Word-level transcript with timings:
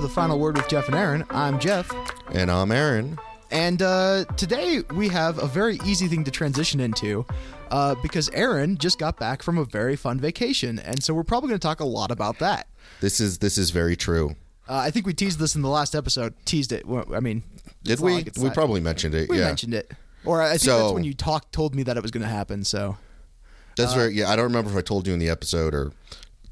to 0.00 0.06
the 0.06 0.12
final 0.12 0.38
word 0.38 0.56
with 0.56 0.66
Jeff 0.68 0.86
and 0.86 0.96
Aaron. 0.96 1.26
I'm 1.28 1.58
Jeff, 1.58 1.90
And 2.32 2.50
I'm 2.50 2.72
Aaron. 2.72 3.18
and 3.50 3.82
uh, 3.82 4.24
today 4.36 4.82
we 4.94 5.08
have 5.08 5.38
a 5.38 5.46
very 5.46 5.78
easy 5.84 6.08
thing 6.08 6.24
to 6.24 6.30
transition 6.30 6.80
into 6.80 7.26
uh, 7.70 7.94
because 7.96 8.30
Aaron 8.30 8.78
just 8.78 8.98
got 8.98 9.18
back 9.18 9.42
from 9.42 9.58
a 9.58 9.64
very 9.64 9.96
fun 9.96 10.18
vacation, 10.18 10.78
and 10.78 11.02
so 11.02 11.12
we're 11.12 11.22
probably 11.22 11.48
going 11.48 11.58
to 11.58 11.66
talk 11.66 11.80
a 11.80 11.84
lot 11.84 12.10
about 12.10 12.38
that. 12.38 12.66
This 13.00 13.20
is 13.20 13.38
this 13.38 13.58
is 13.58 13.70
very 13.70 13.94
true. 13.94 14.36
Uh, 14.68 14.76
I 14.76 14.90
think 14.90 15.06
we 15.06 15.12
teased 15.12 15.38
this 15.38 15.54
in 15.54 15.60
the 15.62 15.68
last 15.68 15.94
episode. 15.94 16.34
Teased 16.46 16.72
it. 16.72 16.86
Well, 16.86 17.04
I 17.14 17.20
mean, 17.20 17.42
Did 17.82 18.00
we? 18.00 18.14
like 18.14 18.30
we 18.40 18.48
probably 18.50 18.80
mentioned 18.80 19.14
it. 19.14 19.28
we 19.28 19.38
yeah, 19.38 19.46
mentioned 19.46 19.74
it, 19.74 19.92
or 20.24 20.40
I 20.40 20.56
think 20.56 20.62
that's 20.62 20.92
when 20.94 21.04
you 21.04 21.12
talked 21.12 21.52
told 21.52 21.74
me 21.74 21.82
that 21.82 21.96
it 21.98 22.02
was 22.02 22.10
going 22.10 22.22
to 22.22 22.28
happen. 22.28 22.64
So 22.64 22.96
that's 23.76 23.92
very. 23.92 24.14
Yeah, 24.14 24.30
I 24.30 24.36
don't 24.36 24.44
remember 24.46 24.70
if 24.70 24.76
I 24.76 24.82
told 24.82 25.06
you 25.06 25.12
in 25.12 25.18
the 25.18 25.28
episode 25.28 25.74
or 25.74 25.92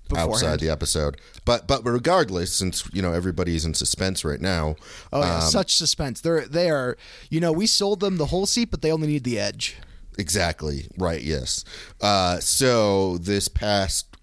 Beforehand. 0.09 0.33
outside 0.33 0.61
the 0.61 0.71
episode. 0.71 1.21
But 1.45 1.67
but 1.67 1.85
regardless, 1.85 2.53
since 2.53 2.89
you 2.93 3.03
know 3.03 3.13
everybody's 3.13 3.65
in 3.65 3.75
suspense 3.75 4.25
right 4.25 4.41
now. 4.41 4.77
Oh 5.13 5.21
yeah, 5.21 5.37
um, 5.37 5.43
such 5.43 5.77
suspense. 5.77 6.21
They're 6.21 6.47
they 6.47 6.71
are. 6.71 6.97
You 7.31 7.41
know, 7.41 7.53
we 7.53 7.67
sold 7.67 8.01
them 8.01 8.17
the 8.17 8.27
whole 8.27 8.47
seat, 8.47 8.71
but 8.71 8.83
they 8.83 8.91
only 8.91 9.07
need 9.07 9.25
the 9.25 9.39
edge. 9.39 9.77
Exactly. 10.19 10.89
Right. 10.99 11.23
Yes. 11.23 11.65
Uh, 12.01 12.41
so 12.41 13.19
this 13.19 13.49
past 13.49 14.17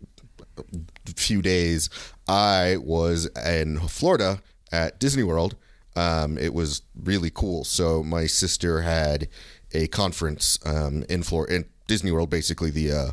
few 1.15 1.41
days, 1.41 1.89
I 2.27 2.77
was 2.77 3.27
in 3.45 3.79
Florida 3.79 4.41
at 4.71 4.99
Disney 4.99 5.23
World. 5.23 5.55
Um, 5.95 6.37
it 6.37 6.53
was 6.53 6.81
really 7.01 7.29
cool. 7.29 7.63
So 7.63 8.03
my 8.03 8.25
sister 8.25 8.81
had 8.81 9.29
a 9.73 9.87
conference 9.87 10.59
um, 10.65 11.03
in 11.09 11.23
Florida, 11.23 11.55
in 11.55 11.65
Disney 11.87 12.11
World. 12.11 12.29
Basically, 12.29 12.71
the 12.71 12.91
uh, 12.91 13.11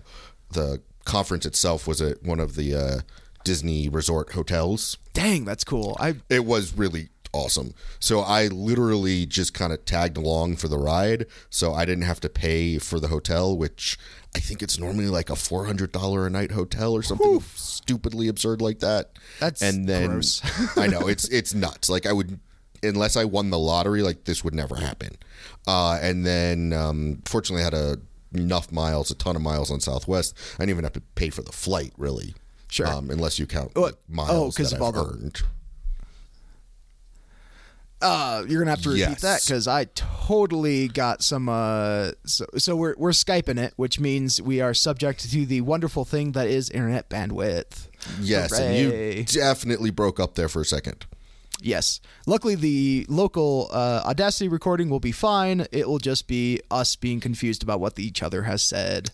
the 0.50 0.82
conference 1.04 1.46
itself 1.46 1.86
was 1.86 2.00
at 2.00 2.22
one 2.22 2.40
of 2.40 2.54
the 2.56 2.74
uh, 2.74 3.00
Disney 3.44 3.88
resort 3.88 4.32
hotels 4.32 4.98
Dang, 5.12 5.44
that's 5.44 5.64
cool. 5.64 5.96
I 6.00 6.16
it 6.28 6.44
was 6.44 6.76
really 6.76 7.08
awesome. 7.32 7.74
So 7.98 8.20
I 8.20 8.46
literally 8.48 9.26
just 9.26 9.54
kind 9.54 9.72
of 9.72 9.84
tagged 9.84 10.16
along 10.16 10.56
for 10.56 10.68
the 10.68 10.78
ride, 10.78 11.26
so 11.50 11.72
I 11.74 11.84
didn't 11.84 12.04
have 12.04 12.20
to 12.20 12.28
pay 12.28 12.78
for 12.78 12.98
the 12.98 13.08
hotel, 13.08 13.56
which 13.56 13.98
I 14.34 14.38
think 14.38 14.62
it's 14.62 14.78
normally 14.78 15.08
like 15.08 15.28
a 15.28 15.36
four 15.36 15.66
hundred 15.66 15.92
dollar 15.92 16.26
a 16.26 16.30
night 16.30 16.52
hotel 16.52 16.92
or 16.94 17.02
something 17.02 17.40
stupidly 17.54 18.28
absurd 18.28 18.62
like 18.62 18.78
that. 18.78 19.12
That's 19.38 19.60
and 19.60 19.86
then. 19.86 20.22
I 20.76 20.86
know 20.86 21.08
it's 21.08 21.28
it's 21.28 21.54
nuts. 21.54 21.88
Like 21.88 22.06
I 22.06 22.12
would. 22.12 22.40
Unless 22.84 23.16
I 23.16 23.24
won 23.24 23.50
the 23.50 23.60
lottery, 23.60 24.02
like 24.02 24.24
this 24.24 24.42
would 24.42 24.56
never 24.56 24.74
happen. 24.74 25.10
Uh, 25.68 26.00
and 26.02 26.26
then, 26.26 26.72
um, 26.72 27.22
fortunately, 27.26 27.62
I 27.62 27.66
had 27.66 27.74
a, 27.74 27.98
enough 28.34 28.70
miles, 28.72 29.10
a 29.10 29.14
ton 29.14 29.36
of 29.36 29.42
miles 29.42 29.70
on 29.70 29.80
Southwest. 29.80 30.36
I 30.56 30.62
didn't 30.62 30.70
even 30.70 30.84
have 30.84 30.92
to 30.94 31.02
pay 31.14 31.30
for 31.30 31.42
the 31.42 31.52
flight, 31.52 31.92
really. 31.96 32.34
Sure. 32.68 32.86
Um, 32.86 33.10
unless 33.10 33.38
you 33.38 33.46
count 33.46 33.72
Oh, 33.76 33.82
like, 33.82 33.94
oh, 33.94 33.98
miles 34.08 34.56
'cause 34.56 34.70
that 34.70 34.76
of 34.80 34.82
I've 34.82 34.96
all 34.96 35.04
the- 35.04 35.10
earned. 35.12 35.42
uh, 38.00 38.42
you're 38.48 38.60
gonna 38.60 38.70
have 38.70 38.82
to 38.82 38.88
repeat 38.88 39.00
Yes. 39.00 39.20
that 39.20 39.42
because 39.44 39.68
I 39.68 39.84
totally 39.94 40.88
got 40.88 41.22
some. 41.22 41.48
Uh, 41.48 42.12
so 42.26 42.46
so 42.58 42.74
we're 42.74 42.94
we're 42.98 43.10
skyping 43.10 43.58
it, 43.58 43.74
which 43.76 44.00
means 44.00 44.42
we 44.42 44.60
are 44.60 44.74
subject 44.74 45.30
to 45.30 45.46
the 45.46 45.60
wonderful 45.60 46.04
thing 46.04 46.32
that 46.32 46.48
is 46.48 46.68
internet 46.70 47.08
bandwidth. 47.08 47.88
Yes, 48.20 48.50
Hooray. 48.58 49.18
and 49.18 49.18
you 49.18 49.24
definitely 49.24 49.90
broke 49.90 50.18
up 50.18 50.34
there 50.34 50.48
for 50.48 50.62
a 50.62 50.64
second. 50.64 51.06
Yes. 51.64 52.00
Luckily, 52.26 52.54
the 52.54 53.06
local 53.08 53.68
uh, 53.72 54.02
Audacity 54.04 54.48
recording 54.48 54.88
will 54.88 55.00
be 55.00 55.12
fine. 55.12 55.66
It 55.72 55.88
will 55.88 55.98
just 55.98 56.26
be 56.26 56.60
us 56.70 56.96
being 56.96 57.20
confused 57.20 57.62
about 57.62 57.80
what 57.80 57.98
each 57.98 58.22
other 58.22 58.42
has 58.42 58.62
said. 58.62 59.10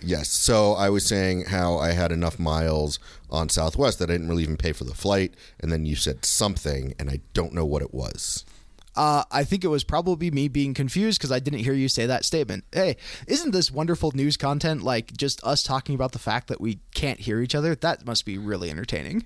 Yes. 0.00 0.30
So 0.30 0.72
I 0.72 0.88
was 0.88 1.06
saying 1.06 1.46
how 1.46 1.78
I 1.78 1.92
had 1.92 2.10
enough 2.10 2.38
miles 2.38 2.98
on 3.30 3.48
Southwest 3.48 3.98
that 3.98 4.10
I 4.10 4.14
didn't 4.14 4.28
really 4.28 4.42
even 4.42 4.56
pay 4.56 4.72
for 4.72 4.84
the 4.84 4.94
flight, 4.94 5.34
and 5.60 5.70
then 5.70 5.86
you 5.86 5.94
said 5.94 6.24
something, 6.24 6.94
and 6.98 7.08
I 7.08 7.20
don't 7.34 7.52
know 7.52 7.64
what 7.64 7.82
it 7.82 7.94
was. 7.94 8.44
Uh, 8.94 9.24
I 9.30 9.44
think 9.44 9.64
it 9.64 9.68
was 9.68 9.84
probably 9.84 10.30
me 10.30 10.48
being 10.48 10.74
confused 10.74 11.18
because 11.18 11.32
I 11.32 11.38
didn't 11.38 11.60
hear 11.60 11.72
you 11.72 11.88
say 11.88 12.04
that 12.06 12.24
statement. 12.24 12.64
Hey, 12.72 12.96
isn't 13.26 13.52
this 13.52 13.70
wonderful 13.70 14.12
news 14.12 14.36
content 14.36 14.82
like 14.82 15.16
just 15.16 15.42
us 15.44 15.62
talking 15.62 15.94
about 15.94 16.12
the 16.12 16.18
fact 16.18 16.48
that 16.48 16.60
we 16.60 16.80
can't 16.94 17.20
hear 17.20 17.40
each 17.40 17.54
other? 17.54 17.74
That 17.74 18.04
must 18.04 18.26
be 18.26 18.36
really 18.36 18.70
entertaining. 18.70 19.24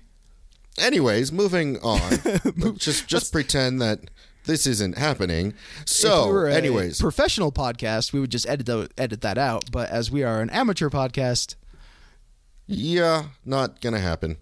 Anyways, 0.77 1.31
moving 1.31 1.77
on. 1.79 2.01
Just 2.77 3.07
just 3.07 3.31
pretend 3.31 3.81
that 3.81 3.99
this 4.45 4.65
isn't 4.67 4.97
happening. 4.97 5.53
So, 5.85 6.31
we 6.45 6.53
anyways, 6.53 6.99
professional 7.01 7.51
podcast, 7.51 8.13
we 8.13 8.19
would 8.19 8.29
just 8.31 8.47
edit 8.47 8.65
tho- 8.67 8.87
edit 8.97 9.21
that 9.21 9.37
out. 9.37 9.71
But 9.71 9.89
as 9.89 10.09
we 10.11 10.23
are 10.23 10.39
an 10.41 10.49
amateur 10.51 10.89
podcast, 10.89 11.55
yeah, 12.67 13.25
not 13.45 13.81
gonna 13.81 13.99
happen. 13.99 14.37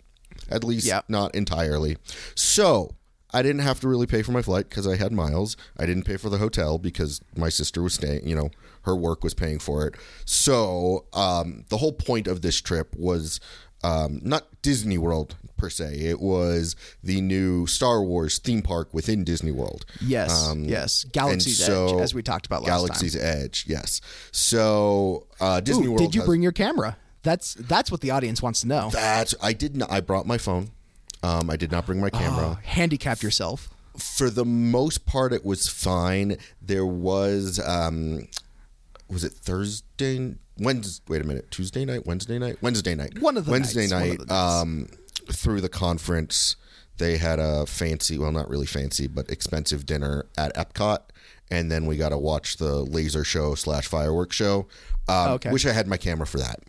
At 0.49 0.63
least 0.63 0.85
Yep. 0.85 1.05
not 1.07 1.33
entirely. 1.33 1.97
So 2.35 2.91
I 3.33 3.41
didn't 3.41 3.61
have 3.61 3.79
to 3.81 3.87
really 3.87 4.05
pay 4.05 4.21
for 4.21 4.31
my 4.31 4.41
flight 4.41 4.69
because 4.69 4.85
I 4.87 4.95
had 4.97 5.11
miles. 5.11 5.55
I 5.77 5.85
didn't 5.85 6.03
pay 6.03 6.17
for 6.17 6.29
the 6.29 6.37
hotel 6.37 6.77
because 6.77 7.21
my 7.35 7.49
sister 7.49 7.81
was 7.81 7.93
staying. 7.93 8.27
You 8.27 8.35
know, 8.35 8.49
her 8.83 8.95
work 8.95 9.23
was 9.23 9.33
paying 9.33 9.59
for 9.59 9.87
it. 9.87 9.95
So 10.25 11.05
um, 11.13 11.65
the 11.69 11.77
whole 11.77 11.93
point 11.93 12.27
of 12.27 12.41
this 12.41 12.61
trip 12.61 12.93
was 12.95 13.39
um, 13.83 14.19
not 14.23 14.47
Disney 14.61 14.97
World 14.97 15.35
per 15.57 15.69
se. 15.69 15.99
It 15.99 16.19
was 16.19 16.75
the 17.03 17.21
new 17.21 17.65
Star 17.67 18.01
Wars 18.03 18.39
theme 18.39 18.61
park 18.61 18.93
within 18.93 19.23
Disney 19.23 19.51
World. 19.51 19.85
yes, 20.01 20.31
Um, 20.47 20.65
yes, 20.65 21.05
Galaxy's 21.11 21.63
so- 21.63 21.95
Edge, 21.97 22.01
as 22.01 22.13
we 22.13 22.21
talked 22.23 22.45
about 22.45 22.61
last 22.63 22.69
Galaxy's 22.71 23.13
time. 23.13 23.21
Galaxy's 23.21 23.43
Edge, 23.43 23.65
yes. 23.67 24.01
So 24.31 25.27
uh, 25.39 25.59
Disney 25.59 25.87
Ooh, 25.87 25.91
World. 25.91 25.99
did 26.01 26.15
you 26.15 26.21
has- 26.21 26.27
bring 26.27 26.41
your 26.41 26.51
camera? 26.51 26.97
That's 27.23 27.55
that's 27.55 27.89
what 27.91 28.01
the 28.01 28.11
audience 28.11 28.41
wants 28.43 28.61
to 28.61 28.67
know. 28.67 28.89
That's 28.91 29.33
I 29.41 29.53
did 29.53 29.75
not. 29.75 29.91
I 29.91 29.99
brought 29.99 30.27
my 30.27 30.37
phone. 30.37 30.69
Um, 31.23 31.49
I 31.49 31.55
did 31.55 31.71
not 31.71 31.87
bring 31.87 31.99
my 31.99 32.11
camera. 32.11 32.57
Oh, 32.57 32.59
handicapped 32.63 33.23
yourself. 33.23 33.67
For 33.97 34.29
the 34.29 34.45
most 34.45 35.07
part, 35.07 35.33
it 35.33 35.43
was 35.43 35.67
fine. 35.67 36.37
There 36.61 36.85
was, 36.85 37.59
um, 37.65 38.27
was 39.09 39.23
it 39.23 39.31
Thursday? 39.31 40.35
Wednesday? 40.59 41.03
Wait 41.07 41.21
a 41.21 41.25
minute. 41.25 41.49
Tuesday 41.49 41.83
night? 41.83 42.05
Wednesday 42.05 42.37
night? 42.37 42.57
Wednesday 42.61 42.93
night. 42.93 43.19
One 43.19 43.37
of 43.37 43.45
the 43.45 43.51
Wednesday 43.51 43.87
nights, 43.87 44.19
night. 44.19 44.27
the 44.27 44.33
nights. 44.83 44.87
Um, 45.27 45.33
through 45.33 45.61
the 45.61 45.69
conference, 45.69 46.55
they 46.97 47.17
had 47.17 47.39
a 47.39 47.65
fancy, 47.65 48.17
well, 48.17 48.31
not 48.31 48.49
really 48.49 48.65
fancy, 48.65 49.07
but 49.07 49.29
expensive 49.29 49.85
dinner 49.85 50.25
at 50.37 50.55
Epcot, 50.55 50.99
and 51.51 51.71
then 51.71 51.85
we 51.85 51.97
got 51.97 52.09
to 52.09 52.17
watch 52.17 52.57
the 52.57 52.75
laser 52.83 53.23
show 53.23 53.55
slash 53.55 53.87
fireworks 53.87 54.35
show. 54.35 54.67
Um, 55.07 55.31
Okay. 55.33 55.51
Wish 55.51 55.65
I 55.65 55.71
had 55.73 55.87
my 55.87 55.97
camera 55.97 56.25
for 56.25 56.37
that 56.39 56.59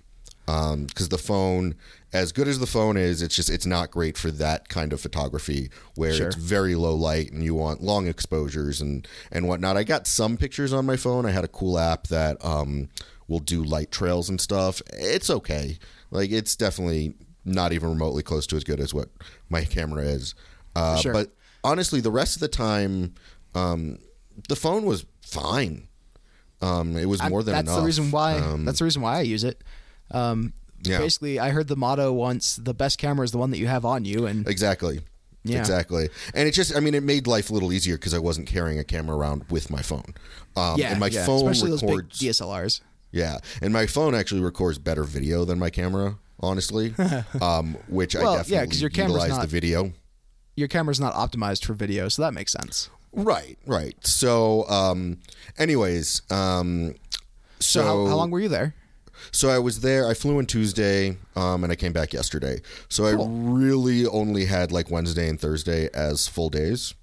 because 0.46 1.08
the 1.08 1.18
phone, 1.18 1.74
as 2.12 2.30
good 2.32 2.46
as 2.46 2.58
the 2.60 2.66
phone 2.66 2.96
is, 2.96 3.20
it's 3.20 3.34
just 3.34 3.50
it's 3.50 3.66
not 3.66 3.90
great 3.90 4.16
for 4.16 4.30
that 4.30 4.68
kind 4.68 4.92
of 4.92 5.00
photography 5.00 5.70
where 5.96 6.12
Sure. 6.12 6.26
it's 6.28 6.36
very 6.36 6.74
low 6.76 6.94
light 6.94 7.32
and 7.32 7.42
you 7.42 7.54
want 7.54 7.82
long 7.82 8.06
exposures 8.06 8.80
and 8.80 9.08
and 9.32 9.48
whatnot. 9.48 9.76
I 9.76 9.82
got 9.84 10.06
some 10.06 10.36
pictures 10.36 10.72
on 10.72 10.86
my 10.86 10.96
phone. 10.96 11.26
I 11.26 11.30
had 11.32 11.42
a 11.44 11.48
cool 11.48 11.78
app 11.78 12.06
that 12.08 12.42
um, 12.44 12.88
will 13.26 13.40
do 13.40 13.64
light 13.64 13.90
trails 13.90 14.28
and 14.28 14.40
stuff. 14.40 14.80
It's 14.92 15.30
okay. 15.30 15.78
Like 16.12 16.30
it's 16.30 16.54
definitely 16.54 17.14
not 17.46 17.72
even 17.72 17.88
remotely 17.88 18.22
close 18.22 18.46
to 18.48 18.56
as 18.56 18.64
good 18.64 18.80
as 18.80 18.92
what 18.92 19.08
my 19.48 19.64
camera 19.64 20.02
is. 20.02 20.34
Uh, 20.74 20.96
Sure. 20.98 21.12
But 21.12 21.30
honestly, 21.64 22.00
the 22.00 22.10
rest 22.10 22.36
of 22.36 22.40
the 22.40 22.48
time, 22.48 23.14
um, 23.54 23.98
the 24.48 24.56
phone 24.56 24.84
was 24.84 25.06
fine. 25.22 25.88
Um, 26.60 26.96
it 26.96 27.06
was 27.06 27.22
more 27.28 27.42
than 27.42 27.52
that's 27.54 27.68
enough. 27.68 27.80
the 27.80 27.86
reason 27.86 28.10
why. 28.10 28.38
Um, 28.38 28.64
that's 28.64 28.78
the 28.80 28.84
reason 28.84 29.00
why 29.02 29.18
I 29.18 29.22
use 29.22 29.44
it. 29.44 29.62
Um, 30.10 30.52
Yeah. 30.82 30.98
Basically, 30.98 31.38
I 31.38 31.50
heard 31.50 31.68
the 31.68 31.76
motto 31.76 32.12
once: 32.12 32.56
"The 32.56 32.74
best 32.74 32.98
camera 32.98 33.24
is 33.24 33.30
the 33.32 33.38
one 33.38 33.50
that 33.50 33.58
you 33.58 33.66
have 33.66 33.84
on 33.84 34.04
you." 34.04 34.26
And 34.26 34.46
Exactly. 34.46 35.00
Yeah. 35.42 35.58
Exactly. 35.60 36.08
And 36.34 36.46
it 36.48 36.52
just, 36.52 36.74
I 36.76 36.80
mean, 36.80 36.94
it 36.94 37.02
made 37.02 37.26
life 37.26 37.50
a 37.50 37.52
little 37.54 37.72
easier 37.72 37.94
because 37.96 38.12
I 38.14 38.18
wasn't 38.18 38.46
carrying 38.48 38.78
a 38.78 38.84
camera 38.84 39.16
around 39.16 39.44
with 39.48 39.70
my 39.70 39.80
phone. 39.80 40.14
Um, 40.56 40.78
yeah, 40.78 40.90
and 40.90 41.00
my 41.00 41.06
yeah, 41.06 41.24
phone 41.24 41.48
especially 41.48 41.72
records. 41.72 42.18
DSLRs. 42.20 42.80
yeah. 43.12 43.38
And 43.62 43.72
my 43.72 43.86
phone 43.86 44.14
actually 44.14 44.40
records 44.40 44.78
better 44.78 45.04
video 45.04 45.44
than 45.44 45.58
my 45.58 45.70
camera, 45.70 46.18
honestly. 46.40 46.94
um, 47.40 47.76
which 47.88 48.14
Well, 48.14 48.28
I 48.28 48.32
yeah, 48.36 48.38
definitely 48.42 48.66
'cause 48.68 48.80
your 48.82 48.90
utilize 48.90 49.30
not- 49.30 49.40
the 49.42 49.46
video. 49.46 49.92
Your 50.56 50.68
camera's 50.68 50.98
not 51.00 51.12
optimized 51.14 51.64
for 51.66 51.74
video, 51.74 52.08
so 52.08 52.22
that 52.22 52.32
makes 52.32 52.50
sense. 52.52 52.88
Right, 53.12 53.58
right. 53.66 53.94
So, 54.06 54.66
um, 54.68 55.18
anyways, 55.58 56.22
um, 56.30 56.94
so, 57.60 57.80
So, 57.80 57.82
how, 57.82 58.06
how 58.06 58.16
long 58.16 58.30
were 58.30 58.40
you 58.40 58.48
there? 58.48 58.74
So 59.32 59.48
I 59.50 59.58
was 59.58 59.80
there. 59.80 60.06
I 60.08 60.14
flew 60.14 60.38
in 60.38 60.46
Tuesday, 60.46 61.16
um, 61.34 61.62
and 61.64 61.72
I 61.72 61.76
came 61.76 61.92
back 61.92 62.12
yesterday. 62.12 62.60
So 62.88 63.06
I 63.06 63.16
really 63.18 64.06
only 64.06 64.44
had 64.46 64.72
like 64.72 64.90
Wednesday 64.90 65.28
and 65.28 65.40
Thursday 65.40 65.88
as 65.94 66.28
full 66.28 66.48
days. 66.50 66.94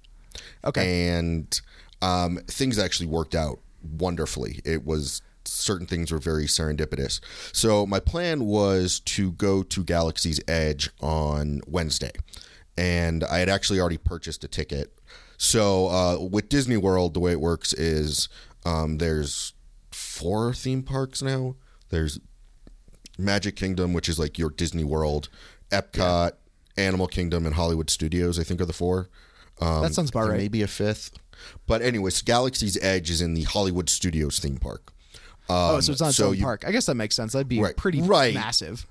Okay. 0.64 1.08
And 1.08 1.60
um, 2.02 2.38
things 2.48 2.78
actually 2.78 3.06
worked 3.06 3.34
out 3.34 3.58
wonderfully. 3.98 4.60
It 4.64 4.84
was 4.84 5.22
certain 5.54 5.86
things 5.86 6.10
were 6.12 6.18
very 6.18 6.46
serendipitous. 6.46 7.20
So 7.52 7.86
my 7.86 8.00
plan 8.00 8.44
was 8.44 9.00
to 9.00 9.32
go 9.32 9.62
to 9.62 9.84
Galaxy's 9.84 10.40
Edge 10.48 10.90
on 11.00 11.60
Wednesday, 11.66 12.12
and 12.76 13.24
I 13.24 13.38
had 13.38 13.48
actually 13.48 13.80
already 13.80 13.98
purchased 13.98 14.44
a 14.44 14.48
ticket. 14.48 14.92
So 15.36 15.88
uh, 15.88 16.18
with 16.20 16.48
Disney 16.48 16.76
World, 16.76 17.14
the 17.14 17.20
way 17.20 17.32
it 17.32 17.40
works 17.40 17.72
is 17.72 18.28
um, 18.64 18.98
there's 18.98 19.52
four 19.90 20.52
theme 20.54 20.82
parks 20.82 21.22
now. 21.22 21.56
There's 21.90 22.18
Magic 23.18 23.56
Kingdom, 23.56 23.92
which 23.92 24.08
is 24.08 24.18
like 24.18 24.38
your 24.38 24.50
Disney 24.50 24.84
World, 24.84 25.28
Epcot, 25.70 26.32
Animal 26.76 27.06
Kingdom, 27.06 27.46
and 27.46 27.54
Hollywood 27.54 27.90
Studios. 27.90 28.38
I 28.38 28.44
think 28.44 28.60
are 28.60 28.64
the 28.66 28.72
four. 28.72 29.08
Um, 29.60 29.82
That 29.82 29.94
sounds 29.94 30.10
about 30.10 30.28
right. 30.28 30.38
Maybe 30.38 30.62
a 30.62 30.66
fifth. 30.66 31.18
But 31.66 31.82
anyways, 31.82 32.22
Galaxy's 32.22 32.82
Edge 32.82 33.10
is 33.10 33.20
in 33.20 33.34
the 33.34 33.42
Hollywood 33.42 33.88
Studios 33.90 34.38
theme 34.38 34.56
park. 34.56 34.92
Oh, 35.48 35.80
so 35.80 35.92
it's 35.92 36.00
not 36.00 36.08
its 36.08 36.16
so 36.16 36.28
own 36.28 36.36
you- 36.36 36.42
park. 36.44 36.64
I 36.66 36.72
guess 36.72 36.86
that 36.86 36.94
makes 36.94 37.14
sense. 37.14 37.32
That'd 37.32 37.48
be 37.48 37.60
Right. 37.60 37.76
pretty 37.76 38.00
Right. 38.02 38.34
massive. 38.34 38.86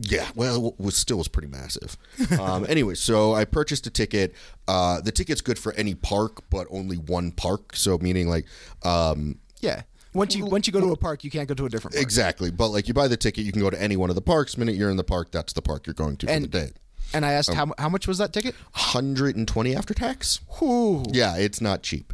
Yeah, 0.00 0.28
well, 0.36 0.68
it 0.68 0.74
was 0.80 0.96
still 0.96 1.18
was 1.18 1.26
pretty 1.26 1.48
massive. 1.48 1.96
Um, 2.38 2.64
anyway, 2.68 2.94
so 2.94 3.34
I 3.34 3.44
purchased 3.44 3.84
a 3.88 3.90
ticket. 3.90 4.32
Uh, 4.68 5.00
the 5.00 5.10
ticket's 5.10 5.40
good 5.40 5.58
for 5.58 5.72
any 5.72 5.94
park, 5.94 6.42
but 6.50 6.68
only 6.70 6.96
one 6.96 7.32
park. 7.32 7.74
So 7.74 7.98
meaning 7.98 8.28
like, 8.28 8.46
um, 8.84 9.38
Yeah. 9.60 9.82
Once 10.14 10.34
you 10.36 10.46
once 10.46 10.66
you 10.66 10.72
go 10.72 10.80
to 10.80 10.90
a 10.92 10.96
park, 10.96 11.22
you 11.24 11.30
can't 11.30 11.48
go 11.48 11.54
to 11.54 11.66
a 11.66 11.68
different 11.68 11.94
park. 11.94 12.02
exactly. 12.02 12.50
But 12.50 12.68
like, 12.68 12.86
you 12.88 12.94
buy 12.94 13.08
the 13.08 13.16
ticket, 13.16 13.44
you 13.44 13.52
can 13.52 13.60
go 13.60 13.70
to 13.70 13.80
any 13.80 13.96
one 13.96 14.08
of 14.08 14.14
the 14.16 14.22
parks. 14.22 14.56
Minute 14.56 14.74
you're 14.76 14.90
in 14.90 14.96
the 14.96 15.04
park, 15.04 15.30
that's 15.32 15.52
the 15.52 15.62
park 15.62 15.86
you're 15.86 15.94
going 15.94 16.16
to 16.18 16.26
for 16.26 16.32
And- 16.32 16.44
the 16.44 16.48
day. 16.48 16.70
And 17.12 17.24
I 17.24 17.32
asked 17.32 17.52
how 17.54 17.72
how 17.78 17.88
much 17.88 18.06
was 18.06 18.18
that 18.18 18.32
ticket? 18.34 18.54
Hundred 18.72 19.34
and 19.36 19.48
twenty 19.48 19.74
after 19.74 19.94
tax. 19.94 20.40
Ooh. 20.62 21.04
Yeah, 21.10 21.36
it's 21.38 21.60
not 21.60 21.82
cheap. 21.82 22.12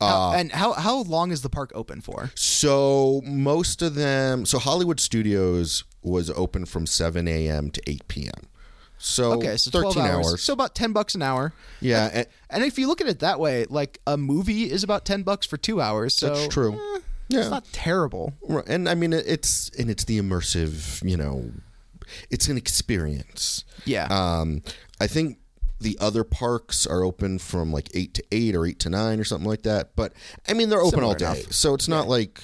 Uh, 0.00 0.32
and 0.36 0.52
how 0.52 0.72
how 0.74 1.02
long 1.02 1.30
is 1.30 1.42
the 1.42 1.48
park 1.48 1.72
open 1.74 2.00
for? 2.00 2.30
So 2.34 3.22
most 3.24 3.80
of 3.82 3.94
them, 3.94 4.44
so 4.46 4.58
Hollywood 4.58 5.00
Studios 5.00 5.84
was 6.02 6.30
open 6.30 6.66
from 6.66 6.86
seven 6.86 7.26
a.m. 7.28 7.70
to 7.70 7.80
eight 7.86 8.06
p.m. 8.08 8.48
So 8.98 9.32
Okay, 9.34 9.56
so 9.58 9.70
12 9.70 9.94
thirteen 9.94 10.08
hours. 10.10 10.26
hours. 10.26 10.42
So 10.42 10.52
about 10.54 10.74
10 10.74 10.92
bucks 10.92 11.14
an 11.14 11.20
hour. 11.22 11.52
Yeah, 11.80 12.08
and, 12.12 12.26
And 12.48 12.64
if 12.64 12.78
you 12.78 12.86
look 12.88 13.00
at 13.02 13.06
it 13.06 13.18
that 13.18 13.38
way, 13.38 13.66
like 13.68 14.00
a 14.06 14.16
movie 14.16 14.70
is 14.70 14.82
about 14.82 15.04
10 15.04 15.22
bucks 15.22 15.46
for 15.46 15.58
2 15.58 15.82
hours. 15.82 16.14
So 16.14 16.28
that's 16.34 16.48
true. 16.48 16.72
eh, 16.72 17.00
yeah, 17.28 17.40
It's 17.40 17.50
not 17.50 17.64
terrible. 17.72 18.32
Right, 18.48 18.64
and 18.66 18.88
I 18.88 18.94
mean 18.94 19.12
it's 19.12 19.70
and 19.78 19.90
it's 19.90 20.04
the 20.04 20.18
immersive, 20.18 21.06
you 21.08 21.16
know, 21.18 21.50
it's 22.30 22.48
an 22.48 22.56
experience. 22.56 23.64
Yeah. 23.84 24.06
Um, 24.10 24.62
I 25.00 25.06
think 25.06 25.38
the 25.80 25.96
other 26.00 26.24
parks 26.24 26.86
are 26.86 27.02
open 27.04 27.38
from 27.38 27.72
like 27.72 27.88
eight 27.94 28.14
to 28.14 28.24
eight 28.32 28.54
or 28.54 28.64
eight 28.66 28.78
to 28.80 28.90
nine 28.90 29.20
or 29.20 29.24
something 29.24 29.48
like 29.48 29.62
that. 29.62 29.94
But 29.96 30.12
I 30.48 30.54
mean 30.54 30.68
they're 30.70 30.80
open 30.80 31.02
all 31.04 31.14
day, 31.14 31.24
enough. 31.26 31.52
so 31.52 31.74
it's 31.74 31.88
not 31.88 32.08
like. 32.08 32.40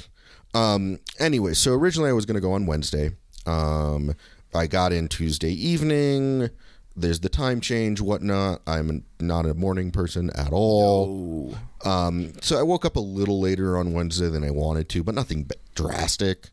Um, 0.54 0.98
anyway, 1.18 1.54
so 1.54 1.72
originally 1.72 2.10
I 2.10 2.12
was 2.12 2.26
going 2.26 2.34
to 2.34 2.40
go 2.42 2.52
on 2.52 2.66
Wednesday. 2.66 3.12
Um, 3.46 4.14
I 4.54 4.66
got 4.66 4.92
in 4.92 5.08
Tuesday 5.08 5.50
evening. 5.52 6.50
There's 6.94 7.20
the 7.20 7.30
time 7.30 7.62
change, 7.62 8.02
whatnot. 8.02 8.60
I'm 8.66 9.06
not 9.18 9.46
a 9.46 9.54
morning 9.54 9.90
person 9.92 10.28
at 10.36 10.52
all. 10.52 11.56
oh. 11.86 11.90
Um, 11.90 12.34
so 12.42 12.58
I 12.58 12.62
woke 12.62 12.84
up 12.84 12.96
a 12.96 13.00
little 13.00 13.40
later 13.40 13.78
on 13.78 13.94
Wednesday 13.94 14.28
than 14.28 14.44
I 14.44 14.50
wanted 14.50 14.90
to, 14.90 15.02
but 15.02 15.14
nothing 15.14 15.48
drastic. 15.74 16.50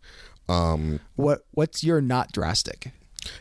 Um, 0.48 1.02
What 1.18 1.46
what's 1.52 1.84
your 1.84 2.00
not 2.00 2.32
drastic? 2.32 2.94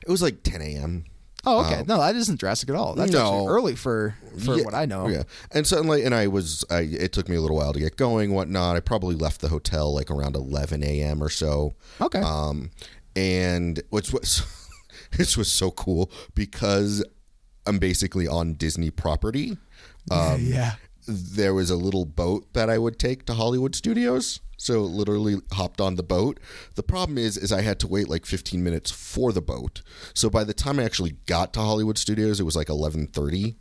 it 0.02 0.08
was 0.10 0.20
like 0.22 0.42
10 0.42 0.60
a.m. 0.60 1.04
Oh, 1.46 1.64
okay. 1.64 1.84
no, 1.86 1.98
that 1.98 2.16
isn't 2.16 2.38
drastic 2.40 2.68
at 2.68 2.74
all. 2.76 2.94
That's 2.94 3.12
No. 3.12 3.46
early 3.46 3.76
for 3.76 4.16
for 4.44 4.56
Yeah, 4.56 4.64
what 4.64 4.74
I 4.74 4.86
know. 4.86 5.08
Yeah, 5.08 5.22
and 5.52 5.66
suddenly, 5.66 6.02
and 6.04 6.14
I 6.14 6.26
was, 6.26 6.64
I 6.70 6.80
it 6.80 7.12
took 7.12 7.28
me 7.28 7.36
a 7.36 7.40
little 7.40 7.56
while 7.56 7.72
to 7.72 7.78
get 7.78 7.96
going, 7.96 8.32
whatnot. 8.34 8.76
I 8.76 8.80
probably 8.80 9.14
left 9.14 9.40
the 9.40 9.48
hotel 9.48 9.94
like 9.94 10.10
around 10.10 10.34
11 10.36 10.82
a.m. 10.82 11.22
or 11.22 11.28
so. 11.30 11.74
Okay. 12.00 12.20
Um, 12.20 12.70
and 13.16 13.80
which 13.90 14.12
was, 14.12 14.42
this 15.16 15.36
was 15.36 15.50
so 15.50 15.70
cool 15.70 16.10
because 16.34 17.04
I'm 17.66 17.78
basically 17.78 18.26
on 18.26 18.54
Disney 18.54 18.90
property. 18.90 19.56
Um, 20.10 20.40
yeah. 20.42 20.76
There 21.08 21.54
was 21.54 21.70
a 21.70 21.76
little 21.76 22.04
boat 22.04 22.52
that 22.52 22.68
I 22.68 22.78
would 22.78 22.98
take 22.98 23.24
to 23.26 23.34
Hollywood 23.34 23.74
Studios. 23.74 24.40
So 24.60 24.80
literally 24.80 25.36
hopped 25.52 25.80
on 25.80 25.94
the 25.94 26.02
boat. 26.02 26.40
The 26.74 26.82
problem 26.82 27.16
is, 27.16 27.36
is 27.36 27.52
I 27.52 27.62
had 27.62 27.78
to 27.80 27.86
wait 27.86 28.08
like 28.08 28.26
15 28.26 28.62
minutes 28.62 28.90
for 28.90 29.32
the 29.32 29.40
boat. 29.40 29.82
So 30.14 30.28
by 30.28 30.42
the 30.42 30.52
time 30.52 30.80
I 30.80 30.84
actually 30.84 31.16
got 31.26 31.52
to 31.54 31.60
Hollywood 31.60 31.96
Studios, 31.96 32.40
it 32.40 32.44
was 32.44 32.56
like 32.56 32.66
11:30, 32.66 33.54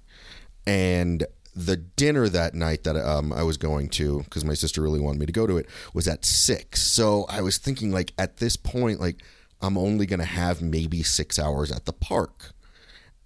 and 0.66 1.26
the 1.56 1.78
dinner 1.78 2.28
that 2.30 2.54
night 2.54 2.84
that 2.84 2.96
um, 2.96 3.32
I 3.32 3.44
was 3.44 3.58
going 3.58 3.90
to, 3.90 4.24
because 4.24 4.46
my 4.46 4.54
sister 4.54 4.82
really 4.82 5.00
wanted 5.00 5.20
me 5.20 5.26
to 5.26 5.32
go 5.32 5.48
to 5.48 5.58
it, 5.58 5.68
was 5.94 6.08
at 6.08 6.26
six. 6.26 6.82
So 6.84 7.26
I 7.30 7.42
was 7.42 7.58
thinking, 7.58 7.92
like 7.92 8.14
at 8.18 8.38
this 8.38 8.56
point, 8.56 9.00
like 9.00 9.24
I'm 9.62 9.78
only 9.78 10.06
gonna 10.06 10.26
have 10.26 10.62
maybe 10.62 11.04
six 11.04 11.40
hours 11.40 11.72
at 11.72 11.86
the 11.86 11.94
park. 11.94 12.54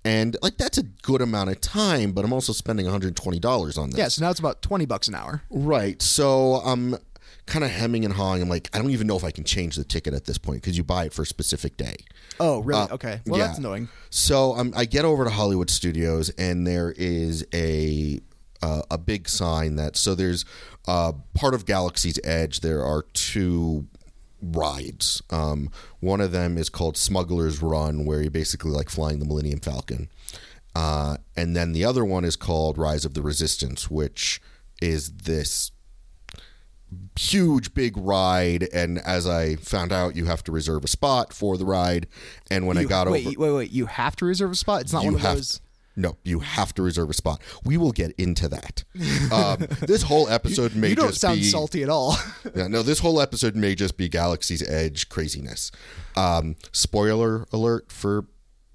And 0.03 0.35
like 0.41 0.57
that's 0.57 0.77
a 0.77 0.83
good 0.83 1.21
amount 1.21 1.51
of 1.51 1.61
time, 1.61 2.11
but 2.11 2.25
I'm 2.25 2.33
also 2.33 2.53
spending 2.53 2.85
$120 2.87 3.77
on 3.77 3.89
this. 3.91 3.99
Yeah, 3.99 4.07
so 4.07 4.25
now 4.25 4.31
it's 4.31 4.39
about 4.39 4.61
20 4.61 4.85
bucks 4.85 5.07
an 5.07 5.15
hour. 5.15 5.43
Right. 5.49 6.01
So 6.01 6.55
I'm 6.65 6.97
kind 7.45 7.63
of 7.65 7.71
hemming 7.71 8.05
and 8.05 8.13
hawing. 8.13 8.41
I'm 8.41 8.49
like, 8.49 8.69
I 8.73 8.79
don't 8.79 8.91
even 8.91 9.07
know 9.07 9.17
if 9.17 9.23
I 9.23 9.31
can 9.31 9.43
change 9.43 9.75
the 9.75 9.83
ticket 9.83 10.13
at 10.13 10.25
this 10.25 10.37
point 10.37 10.61
because 10.61 10.77
you 10.77 10.83
buy 10.83 11.05
it 11.05 11.13
for 11.13 11.21
a 11.21 11.25
specific 11.25 11.77
day. 11.77 11.97
Oh, 12.39 12.59
really? 12.59 12.81
Uh, 12.81 12.93
okay. 12.95 13.21
Well, 13.27 13.39
yeah. 13.39 13.47
that's 13.47 13.59
annoying. 13.59 13.89
So 14.09 14.55
um, 14.55 14.73
I 14.75 14.85
get 14.85 15.05
over 15.05 15.23
to 15.23 15.29
Hollywood 15.29 15.69
Studios, 15.69 16.29
and 16.31 16.65
there 16.65 16.93
is 16.97 17.45
a 17.53 18.21
uh, 18.63 18.83
a 18.91 18.97
big 18.97 19.27
sign 19.27 19.75
that 19.75 19.97
so 19.97 20.13
there's 20.13 20.45
uh, 20.87 21.13
part 21.33 21.53
of 21.53 21.65
Galaxy's 21.65 22.19
Edge. 22.23 22.61
There 22.61 22.83
are 22.83 23.03
two 23.13 23.87
rides. 24.41 25.21
Um, 25.29 25.69
one 25.99 26.21
of 26.21 26.31
them 26.31 26.57
is 26.57 26.69
called 26.69 26.97
Smuggler's 26.97 27.61
Run, 27.61 28.05
where 28.05 28.21
you're 28.21 28.31
basically 28.31 28.71
like 28.71 28.89
flying 28.89 29.19
the 29.19 29.25
Millennium 29.25 29.59
Falcon, 29.59 30.09
uh, 30.75 31.17
and 31.35 31.55
then 31.55 31.73
the 31.73 31.85
other 31.85 32.05
one 32.05 32.25
is 32.25 32.35
called 32.35 32.77
Rise 32.77 33.05
of 33.05 33.13
the 33.13 33.21
Resistance, 33.21 33.89
which 33.89 34.41
is 34.81 35.11
this 35.11 35.71
huge 37.17 37.73
big 37.73 37.95
ride 37.95 38.67
and 38.73 38.99
as 38.99 39.25
i 39.25 39.55
found 39.55 39.93
out 39.93 40.13
you 40.13 40.25
have 40.25 40.43
to 40.43 40.51
reserve 40.51 40.83
a 40.83 40.89
spot 40.89 41.31
for 41.31 41.57
the 41.57 41.63
ride 41.63 42.05
and 42.49 42.67
when 42.67 42.77
i 42.77 42.83
got 42.83 43.09
wait, 43.09 43.21
over 43.21 43.29
wait, 43.29 43.37
wait. 43.37 43.51
wait, 43.51 43.71
You 43.71 43.85
have 43.85 44.15
to 44.17 44.25
reserve 44.25 44.51
a 44.51 44.55
spot? 44.55 44.81
It's 44.81 44.91
not 44.91 45.03
you 45.03 45.13
one 45.13 45.15
of 45.15 45.21
those. 45.21 45.61
No 45.95 46.17
you 46.23 46.39
have 46.39 46.73
to 46.75 46.81
reserve 46.81 47.09
a 47.09 47.13
spot. 47.13 47.41
We 47.63 47.77
will 47.77 47.91
get 47.91 48.11
into 48.17 48.47
that. 48.49 48.83
Um, 49.31 49.67
this 49.87 50.03
whole 50.03 50.29
episode 50.29 50.75
may 50.75 50.89
You 50.89 50.95
don't 50.95 51.07
just 51.09 51.21
sound 51.21 51.39
be 51.39 51.43
salty 51.43 51.83
at 51.83 51.89
all. 51.89 52.17
yeah, 52.55 52.67
no 52.67 52.83
this 52.83 52.99
whole 52.99 53.21
episode 53.21 53.55
may 53.55 53.75
just 53.75 53.97
be 53.97 54.09
galaxy's 54.09 54.67
edge 54.67 55.09
craziness. 55.09 55.71
Um, 56.15 56.55
spoiler 56.71 57.45
alert 57.51 57.91
for 57.91 58.25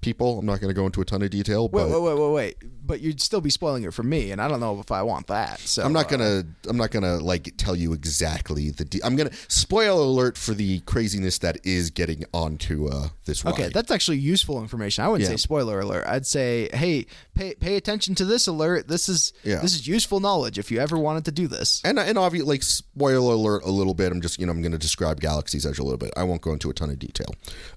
people 0.07 0.39
i'm 0.39 0.45
not 0.45 0.59
going 0.61 0.69
to 0.69 0.73
go 0.73 0.85
into 0.85 1.01
a 1.01 1.05
ton 1.05 1.21
of 1.21 1.29
detail 1.29 1.67
but 1.67 1.87
wait, 1.89 1.91
wait, 1.91 2.01
wait, 2.01 2.19
wait, 2.19 2.31
wait. 2.33 2.55
But 2.87 3.01
you'd 3.01 3.19
still 3.19 3.41
be 3.41 3.49
spoiling 3.49 3.83
it 3.83 3.93
for 3.93 4.03
me, 4.03 4.31
and 4.31 4.41
I 4.41 4.47
don't 4.47 4.61
know 4.61 4.79
if 4.79 4.91
I 4.93 5.01
want 5.01 5.27
that. 5.27 5.59
So 5.59 5.83
I'm 5.83 5.91
not 5.91 6.05
uh, 6.05 6.09
gonna. 6.15 6.43
I'm 6.69 6.77
not 6.77 6.89
gonna 6.89 7.17
like 7.17 7.53
tell 7.57 7.75
you 7.75 7.91
exactly 7.91 8.69
the. 8.71 8.85
De- 8.85 9.03
I'm 9.03 9.17
gonna 9.17 9.33
spoil 9.49 10.01
alert 10.01 10.37
for 10.37 10.53
the 10.53 10.79
craziness 10.91 11.39
that 11.39 11.57
is 11.65 11.89
getting 11.89 12.23
onto 12.33 12.87
uh, 12.87 13.09
this 13.25 13.43
ride. 13.43 13.55
Okay, 13.55 13.69
that's 13.73 13.91
actually 13.91 14.19
useful 14.19 14.61
information. 14.61 15.03
I 15.03 15.09
wouldn't 15.09 15.29
Yeah. 15.29 15.35
say 15.35 15.37
spoiler 15.37 15.81
alert. 15.81 16.05
I'd 16.07 16.25
say, 16.25 16.69
hey, 16.71 17.07
pay 17.35 17.55
pay 17.55 17.75
attention 17.75 18.15
to 18.15 18.23
this 18.25 18.47
alert. 18.47 18.87
This 18.87 19.09
is 19.09 19.33
Yeah. 19.43 19.59
this 19.59 19.75
is 19.75 19.85
useful 19.85 20.21
knowledge 20.21 20.57
if 20.57 20.71
you 20.71 20.79
ever 20.79 20.97
wanted 20.97 21.25
to 21.25 21.31
do 21.33 21.49
this. 21.49 21.81
and 21.83 21.99
and 21.99 22.17
obviously, 22.17 22.47
like 22.47 22.63
spoiler 22.63 23.33
alert 23.33 23.63
a 23.65 23.71
little 23.71 23.95
bit. 23.95 24.13
I'm 24.13 24.21
just 24.21 24.39
you 24.39 24.45
know 24.45 24.53
I'm 24.53 24.61
going 24.61 24.71
to 24.71 24.77
describe 24.77 25.19
Galaxy's 25.19 25.65
Edge 25.65 25.77
a 25.79 25.83
little 25.83 25.97
bit. 25.97 26.13
I 26.15 26.23
won't 26.23 26.41
go 26.41 26.53
into 26.53 26.69
a 26.69 26.73
ton 26.73 26.89
of 26.89 26.99
detail. 26.99 27.35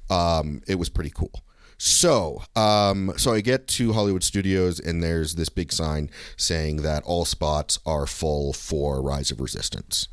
Um, 0.08 0.62
it 0.68 0.76
was 0.76 0.88
pretty 0.88 1.10
cool. 1.10 1.32
So, 1.82 2.42
um, 2.56 3.14
so 3.16 3.32
I 3.32 3.40
get 3.40 3.66
to 3.68 3.94
Hollywood 3.94 4.22
Studios, 4.22 4.78
and 4.78 5.02
there's 5.02 5.36
this 5.36 5.48
big 5.48 5.72
sign 5.72 6.10
saying 6.36 6.82
that 6.82 7.02
all 7.04 7.24
spots 7.24 7.78
are 7.86 8.06
full 8.06 8.52
for 8.52 9.00
Rise 9.00 9.30
of 9.30 9.40
Resistance. 9.40 10.06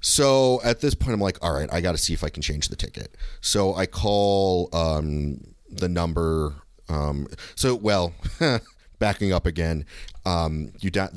So 0.00 0.60
at 0.62 0.80
this 0.80 0.94
point, 0.94 1.14
I'm 1.14 1.20
like, 1.20 1.38
all 1.42 1.54
right, 1.54 1.68
I 1.72 1.80
got 1.80 1.90
to 1.90 1.98
see 1.98 2.14
if 2.14 2.22
I 2.22 2.28
can 2.28 2.40
change 2.40 2.68
the 2.68 2.76
ticket. 2.76 3.16
So 3.40 3.74
I 3.74 3.86
call 3.86 4.68
um, 4.72 5.40
the 5.68 5.88
number. 5.88 6.54
Um, 6.88 7.26
so 7.56 7.74
well, 7.74 8.14
backing 9.00 9.32
up 9.32 9.44
again, 9.44 9.86
um, 10.24 10.70
you 10.78 10.92
da- 10.92 11.08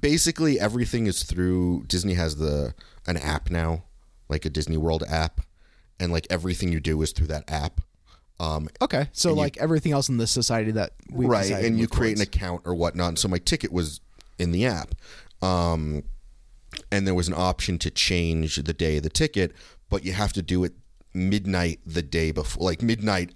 basically 0.00 0.58
everything 0.58 1.06
is 1.06 1.22
through 1.22 1.84
Disney 1.86 2.14
has 2.14 2.34
the 2.34 2.74
an 3.06 3.16
app 3.16 3.48
now, 3.48 3.84
like 4.28 4.44
a 4.44 4.50
Disney 4.50 4.76
World 4.76 5.04
app, 5.08 5.40
and 6.00 6.10
like 6.10 6.26
everything 6.30 6.72
you 6.72 6.80
do 6.80 7.00
is 7.00 7.12
through 7.12 7.28
that 7.28 7.48
app. 7.48 7.80
Um, 8.40 8.68
Okay, 8.80 9.08
so 9.12 9.34
like 9.34 9.56
everything 9.56 9.92
else 9.92 10.08
in 10.08 10.16
this 10.16 10.30
society 10.30 10.70
that 10.72 10.92
we 11.10 11.26
right, 11.26 11.50
and 11.50 11.78
you 11.78 11.88
create 11.88 12.16
an 12.16 12.22
account 12.22 12.62
or 12.64 12.74
whatnot. 12.74 13.08
And 13.08 13.18
so 13.18 13.28
my 13.28 13.38
ticket 13.38 13.72
was 13.72 14.00
in 14.38 14.52
the 14.52 14.66
app, 14.66 14.94
um, 15.42 16.04
and 16.92 17.06
there 17.06 17.14
was 17.14 17.28
an 17.28 17.34
option 17.34 17.78
to 17.80 17.90
change 17.90 18.56
the 18.56 18.72
day 18.72 18.98
of 18.98 19.02
the 19.02 19.10
ticket, 19.10 19.52
but 19.90 20.04
you 20.04 20.12
have 20.12 20.32
to 20.34 20.42
do 20.42 20.62
it 20.64 20.74
midnight 21.12 21.80
the 21.84 22.02
day 22.02 22.30
before, 22.30 22.62
like 22.62 22.80
midnight 22.80 23.32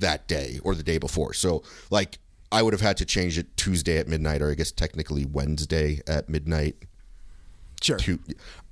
that 0.00 0.26
day 0.26 0.60
or 0.64 0.74
the 0.74 0.82
day 0.82 0.98
before. 0.98 1.34
So 1.34 1.62
like 1.90 2.18
I 2.50 2.62
would 2.62 2.72
have 2.72 2.80
had 2.80 2.96
to 2.98 3.04
change 3.04 3.38
it 3.38 3.56
Tuesday 3.56 3.98
at 3.98 4.08
midnight, 4.08 4.40
or 4.42 4.50
I 4.50 4.54
guess 4.54 4.72
technically 4.72 5.26
Wednesday 5.26 6.00
at 6.06 6.28
midnight. 6.28 6.76
sure. 7.82 7.98
to 7.98 8.18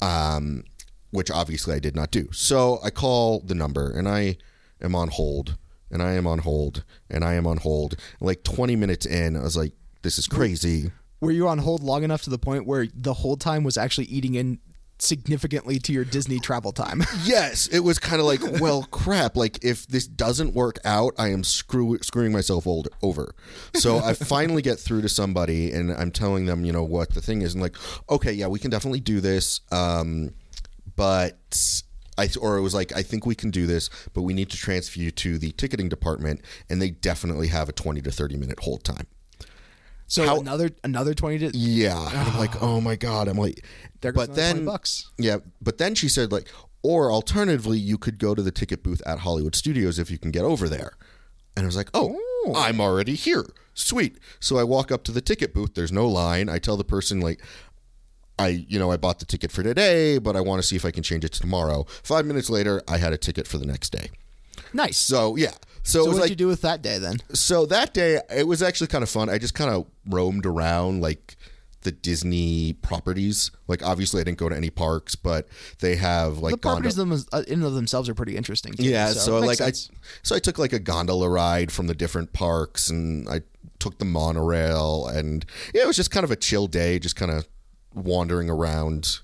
um 0.01 0.65
which 1.11 1.31
obviously 1.31 1.75
I 1.75 1.81
did 1.81 1.97
not 1.97 2.11
do. 2.13 2.29
So 2.33 2.79
I 2.85 2.91
call 2.91 3.41
the 3.41 3.55
number 3.55 3.91
and 3.91 4.09
I 4.09 4.37
am 4.83 4.95
on 4.95 5.09
hold 5.09 5.57
and 5.91 6.03
I 6.03 6.13
am 6.13 6.27
on 6.27 6.39
hold 6.41 6.85
and 7.09 7.25
I 7.25 7.35
am 7.35 7.47
on 7.47 7.59
hold. 7.59 7.97
Like 8.21 8.43
20 8.45 8.77
minutes 8.77 9.07
in, 9.07 9.37
I 9.37 9.43
was 9.43 9.57
like 9.57 9.73
this 10.03 10.19
is 10.19 10.27
crazy. 10.27 10.91
Were 11.21 11.31
you 11.31 11.49
on 11.49 11.59
hold 11.59 11.83
long 11.83 12.03
enough 12.05 12.23
to 12.23 12.31
the 12.31 12.39
point 12.39 12.67
where 12.67 12.87
the 12.95 13.13
whole 13.15 13.37
time 13.37 13.65
was 13.65 13.77
actually 13.77 14.07
eating 14.07 14.35
in 14.35 14.59
significantly 15.03 15.79
to 15.81 15.93
your 15.93 16.05
Disney 16.05 16.39
travel 16.39 16.73
time. 16.73 17.03
Yes, 17.25 17.67
it 17.69 17.81
was 17.81 17.99
kind 17.99 18.21
of 18.21 18.27
like, 18.27 18.41
well, 18.61 18.85
crap. 18.91 19.37
Like, 19.37 19.63
if 19.63 19.87
this 19.87 20.07
doesn't 20.07 20.55
work 20.55 20.79
out, 20.85 21.15
I 21.19 21.29
am 21.29 21.45
screw- 21.45 21.99
screwing 22.03 22.33
myself 22.33 22.67
old- 22.67 22.89
over. 23.03 23.35
So 23.75 23.99
I 23.99 24.15
finally 24.15 24.63
get 24.63 24.79
through 24.79 25.03
to 25.03 25.09
somebody, 25.09 25.71
and 25.73 25.93
I'm 25.93 26.11
telling 26.11 26.47
them, 26.47 26.65
you 26.65 26.73
know, 26.73 26.83
what 26.83 27.15
the 27.15 27.21
thing 27.21 27.43
is, 27.43 27.55
and 27.55 27.63
like, 27.63 27.77
okay, 28.09 28.33
yeah, 28.33 28.47
we 28.47 28.59
can 28.59 28.71
definitely 28.71 29.01
do 29.01 29.21
this, 29.21 29.61
um, 29.71 30.31
but. 30.97 31.83
I, 32.21 32.29
or 32.41 32.57
it 32.57 32.61
was 32.63 32.75
like, 32.75 32.95
I 32.95 33.03
think 33.03 33.27
we 33.27 33.35
can 33.35 33.51
do 33.51 33.67
this, 33.67 33.91
but 34.15 34.23
we 34.23 34.35
need 34.35 34.51
to 34.51 34.57
transfer 34.57 35.01
you 35.01 35.11
to 35.13 35.39
the 35.39 35.53
ticketing 35.53 35.89
department, 35.89 36.43
and 36.69 36.81
they 36.81 36.91
definitely 36.91 37.49
have 37.49 37.69
a 37.69 37.73
20 37.73 38.01
to 38.03 38.11
30 38.11 38.37
minute 38.37 38.61
hold 38.61 38.85
time. 38.85 39.07
So 40.07 40.27
How- 40.27 40.41
another 40.41 40.71
another 40.83 41.15
twenty 41.15 41.39
to 41.39 41.57
Yeah. 41.57 42.05
And 42.09 42.19
I'm 42.19 42.37
like, 42.37 42.57
ah. 42.57 42.59
oh 42.63 42.81
my 42.81 42.97
God. 42.97 43.29
I'm 43.29 43.37
like, 43.39 43.65
there 44.01 44.13
but 44.13 44.31
another 44.31 44.43
20 44.43 44.57
then, 44.59 44.65
bucks. 44.67 45.11
yeah, 45.19 45.37
but 45.63 45.79
then 45.79 45.95
she 45.95 46.09
said 46.09 46.33
like, 46.33 46.49
or 46.83 47.13
alternatively, 47.13 47.79
you 47.79 47.97
could 47.97 48.19
go 48.19 48.35
to 48.35 48.43
the 48.43 48.51
ticket 48.51 48.83
booth 48.83 49.01
at 49.07 49.21
Hollywood 49.21 49.55
Studios 49.55 49.99
if 50.01 50.11
you 50.11 50.19
can 50.19 50.31
get 50.33 50.45
over 50.45 50.69
there. 50.69 50.93
And 51.57 51.65
I 51.65 51.67
was 51.67 51.77
like, 51.77 51.91
oh, 51.95 52.19
oh. 52.47 52.55
I'm 52.57 52.81
already 52.81 53.15
here. 53.15 53.45
Sweet. 53.75 54.19
So 54.41 54.59
I 54.59 54.65
walk 54.65 54.91
up 54.91 55.05
to 55.05 55.13
the 55.13 55.21
ticket 55.21 55.53
booth. 55.55 55.75
There's 55.75 55.93
no 55.93 56.09
line. 56.09 56.49
I 56.49 56.59
tell 56.59 56.77
the 56.77 56.85
person 56.85 57.21
like, 57.21 57.41
I 58.41 58.49
you 58.69 58.79
know 58.79 58.91
I 58.91 58.97
bought 58.97 59.19
the 59.19 59.27
ticket 59.27 59.53
for 59.53 59.63
today, 59.63 60.19
but 60.19 60.37
I 60.37 60.41
want 60.41 60.61
to 60.63 60.67
see 60.67 60.77
if 60.77 60.85
I 60.85 60.91
can 60.91 61.03
change 61.03 61.25
it 61.25 61.33
to 61.33 61.41
tomorrow. 61.41 61.85
Five 62.03 62.27
minutes 62.27 62.51
later, 62.51 62.83
I 62.89 62.99
had 62.99 63.13
a 63.13 63.19
ticket 63.19 63.47
for 63.47 63.59
the 63.59 63.67
next 63.67 63.91
day. 63.91 64.11
Nice. 64.73 64.97
So 64.99 65.37
yeah. 65.37 65.53
So, 65.83 66.05
So 66.05 66.05
what 66.07 66.13
did 66.15 66.21
like 66.21 66.31
you 66.31 66.37
do 66.37 66.47
with 66.47 66.61
that 66.63 66.83
day 66.83 66.99
then? 66.99 67.17
so 67.33 67.67
that 67.67 67.95
day 67.95 68.21
it 68.35 68.47
was 68.47 68.63
actually 68.63 68.89
kind 68.89 69.03
of 69.03 69.09
fun. 69.11 69.29
I 69.31 69.39
just 69.39 69.55
kind 69.55 69.71
of 69.71 69.87
roamed 70.07 70.45
around 70.47 71.01
like 71.01 71.37
the 71.83 71.91
Disney 71.91 72.75
properties. 72.75 73.51
Like 73.67 73.83
obviously 73.83 74.21
I 74.21 74.25
didn't 74.25 74.37
go 74.39 74.49
to 74.51 74.57
any 74.57 74.69
parks, 74.71 75.15
but 75.17 75.49
they 75.81 75.97
have 75.97 76.39
like 76.39 76.53
The 76.53 76.59
properties 76.59 76.97
gondola- 76.97 77.19
them 77.21 77.27
uh, 77.33 77.43
in 77.47 77.55
and 77.55 77.65
of 77.65 77.75
themselves 77.75 78.09
are 78.11 78.15
pretty 78.15 78.37
interesting. 78.37 78.75
Too, 78.75 78.85
yeah, 78.85 79.13
so, 79.13 79.39
it 79.39 79.41
like 79.47 79.61
makes 79.61 79.91
I 79.91 79.95
so 80.23 80.37
I 80.37 80.39
took 80.39 80.59
like 80.59 80.75
a 80.75 80.79
gondola 80.79 81.29
ride 81.29 81.73
from 81.73 81.87
the 81.87 81.95
different 81.95 82.33
parks 82.35 82.91
and 82.91 83.27
I 83.29 83.41
took 83.79 83.99
the 83.99 84.05
monorail 84.05 85.07
and 85.09 85.45
yeah, 85.75 85.83
it 85.85 85.87
was 85.87 85.97
just 85.97 86.11
kind 86.11 86.25
of 86.25 86.31
a 86.31 86.37
chill 86.37 86.67
day, 86.67 86.99
just 86.99 87.17
kind 87.17 87.31
of 87.31 87.49
wandering 87.95 88.49
around 88.51 89.21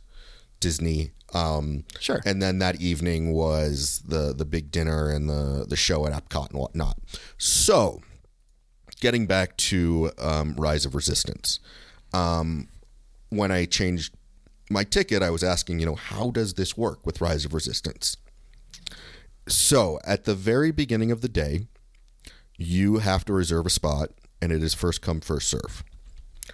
Disney. 0.60 1.12
Um 1.34 1.84
Sure. 2.00 2.20
and 2.24 2.40
then 2.40 2.58
that 2.60 2.80
evening 2.80 3.32
was 3.32 4.02
the 4.06 4.32
the 4.32 4.44
big 4.44 4.70
dinner 4.70 5.10
and 5.10 5.28
the 5.28 5.66
the 5.68 5.76
show 5.76 6.06
at 6.06 6.12
Epcot 6.12 6.50
and 6.50 6.58
whatnot. 6.58 6.98
So, 7.36 8.00
getting 9.00 9.26
back 9.26 9.56
to 9.58 10.10
um, 10.18 10.54
Rise 10.56 10.86
of 10.86 10.94
Resistance, 10.94 11.58
um, 12.12 12.68
when 13.28 13.50
I 13.50 13.64
changed 13.66 14.14
my 14.70 14.84
ticket, 14.84 15.22
I 15.22 15.30
was 15.30 15.44
asking, 15.44 15.80
you 15.80 15.86
know, 15.86 15.94
how 15.96 16.30
does 16.30 16.54
this 16.54 16.76
work 16.76 17.04
with 17.04 17.20
Rise 17.20 17.44
of 17.44 17.52
Resistance? 17.54 18.16
So, 19.48 19.98
at 20.04 20.24
the 20.24 20.34
very 20.34 20.72
beginning 20.72 21.10
of 21.12 21.20
the 21.20 21.28
day, 21.28 21.66
you 22.56 22.98
have 22.98 23.24
to 23.26 23.32
reserve 23.32 23.66
a 23.66 23.70
spot, 23.70 24.10
and 24.42 24.50
it 24.50 24.62
is 24.62 24.74
first 24.74 25.02
come 25.02 25.20
first 25.20 25.48
serve. 25.48 25.84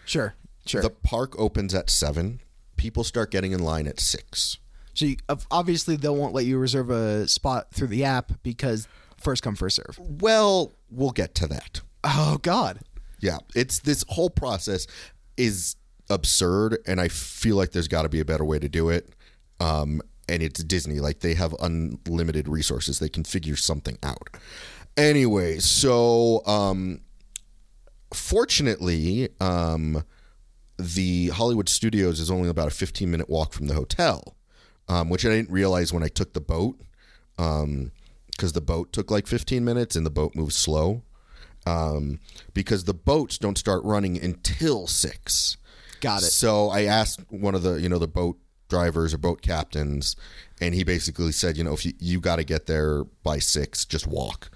Sure, 0.05 0.35
sure. 0.67 0.83
The 0.83 0.91
park 0.91 1.39
opens 1.39 1.75
at 1.75 1.91
seven. 1.91 2.41
People 2.77 3.05
start 3.05 3.31
getting 3.31 3.53
in 3.53 3.61
line 3.61 3.87
at 3.87 4.01
six. 4.01 4.59
so 4.95 5.05
you, 5.07 5.17
obviously 5.51 5.97
they 5.97 6.09
won't 6.09 6.35
let 6.35 6.45
you 6.45 6.59
reserve 6.59 6.91
a 6.91 7.29
spot 7.29 7.73
through 7.73 7.89
the 7.89 8.05
app 8.05 8.33
because 8.43 8.89
first 9.21 9.43
come 9.43 9.55
first 9.55 9.77
serve. 9.77 9.99
Well, 9.99 10.73
we'll 10.91 11.13
get 11.13 11.35
to 11.37 11.47
that. 11.49 11.81
Oh 12.05 12.39
God. 12.43 12.81
Yeah, 13.21 13.39
it's 13.55 13.79
this 13.79 14.05
whole 14.09 14.31
process 14.31 14.87
is 15.37 15.77
absurd, 16.11 16.79
and 16.87 17.01
I 17.01 17.09
feel 17.09 17.57
like 17.57 17.71
there's 17.71 17.89
got 17.89 18.03
to 18.03 18.09
be 18.09 18.19
a 18.21 18.25
better 18.25 18.45
way 18.45 18.59
to 18.59 18.69
do 18.69 18.89
it. 18.89 19.15
Um, 19.61 20.03
and 20.29 20.43
it's 20.43 20.63
Disney; 20.65 20.99
like 20.99 21.21
they 21.21 21.35
have 21.35 21.55
unlimited 21.61 22.49
resources; 22.49 22.99
they 22.99 23.09
can 23.09 23.23
figure 23.23 23.57
something 23.57 23.97
out. 24.03 24.29
Anyway, 24.97 25.59
so 25.59 26.45
um, 26.47 27.01
fortunately, 28.13 29.29
um, 29.41 30.03
the 30.79 31.29
Hollywood 31.29 31.69
Studios 31.69 32.21
is 32.21 32.31
only 32.31 32.49
about 32.49 32.69
a 32.69 32.73
15 32.73 33.11
minute 33.11 33.29
walk 33.29 33.53
from 33.53 33.67
the 33.67 33.75
hotel, 33.75 34.37
um, 34.89 35.09
which 35.09 35.25
I 35.25 35.31
didn't 35.31 35.51
realize 35.51 35.93
when 35.93 36.03
I 36.03 36.09
took 36.09 36.33
the 36.33 36.41
boat, 36.41 36.81
because 37.37 38.53
the 38.53 38.61
boat 38.61 38.93
took 38.93 39.11
like 39.11 39.27
15 39.27 39.65
minutes 39.65 39.97
and 39.97 40.05
the 40.05 40.11
boat 40.11 40.35
moves 40.35 40.57
slow 40.57 41.03
um, 41.67 42.19
because 42.55 42.85
the 42.85 42.95
boats 42.95 43.39
don't 43.39 43.59
start 43.59 43.83
running 43.85 44.23
until 44.23 44.87
six. 44.87 45.57
Got 46.01 46.23
it. 46.23 46.27
So 46.27 46.69
I 46.69 46.85
asked 46.85 47.21
one 47.31 47.55
of 47.55 47.63
the 47.63 47.75
you 47.75 47.89
know 47.89 47.99
the 47.99 48.09
boat 48.09 48.39
drivers 48.69 49.15
or 49.15 49.19
boat 49.19 49.43
captains, 49.43 50.17
and 50.61 50.75
he 50.75 50.83
basically 50.83 51.33
said, 51.33 51.57
you 51.57 51.65
know, 51.65 51.75
if 51.75 51.85
you, 51.85 51.93
you 51.99 52.21
got 52.21 52.37
to 52.37 52.45
get 52.45 52.67
there 52.67 53.05
by 53.23 53.39
six, 53.39 53.85
just 53.85 54.07
walk, 54.07 54.51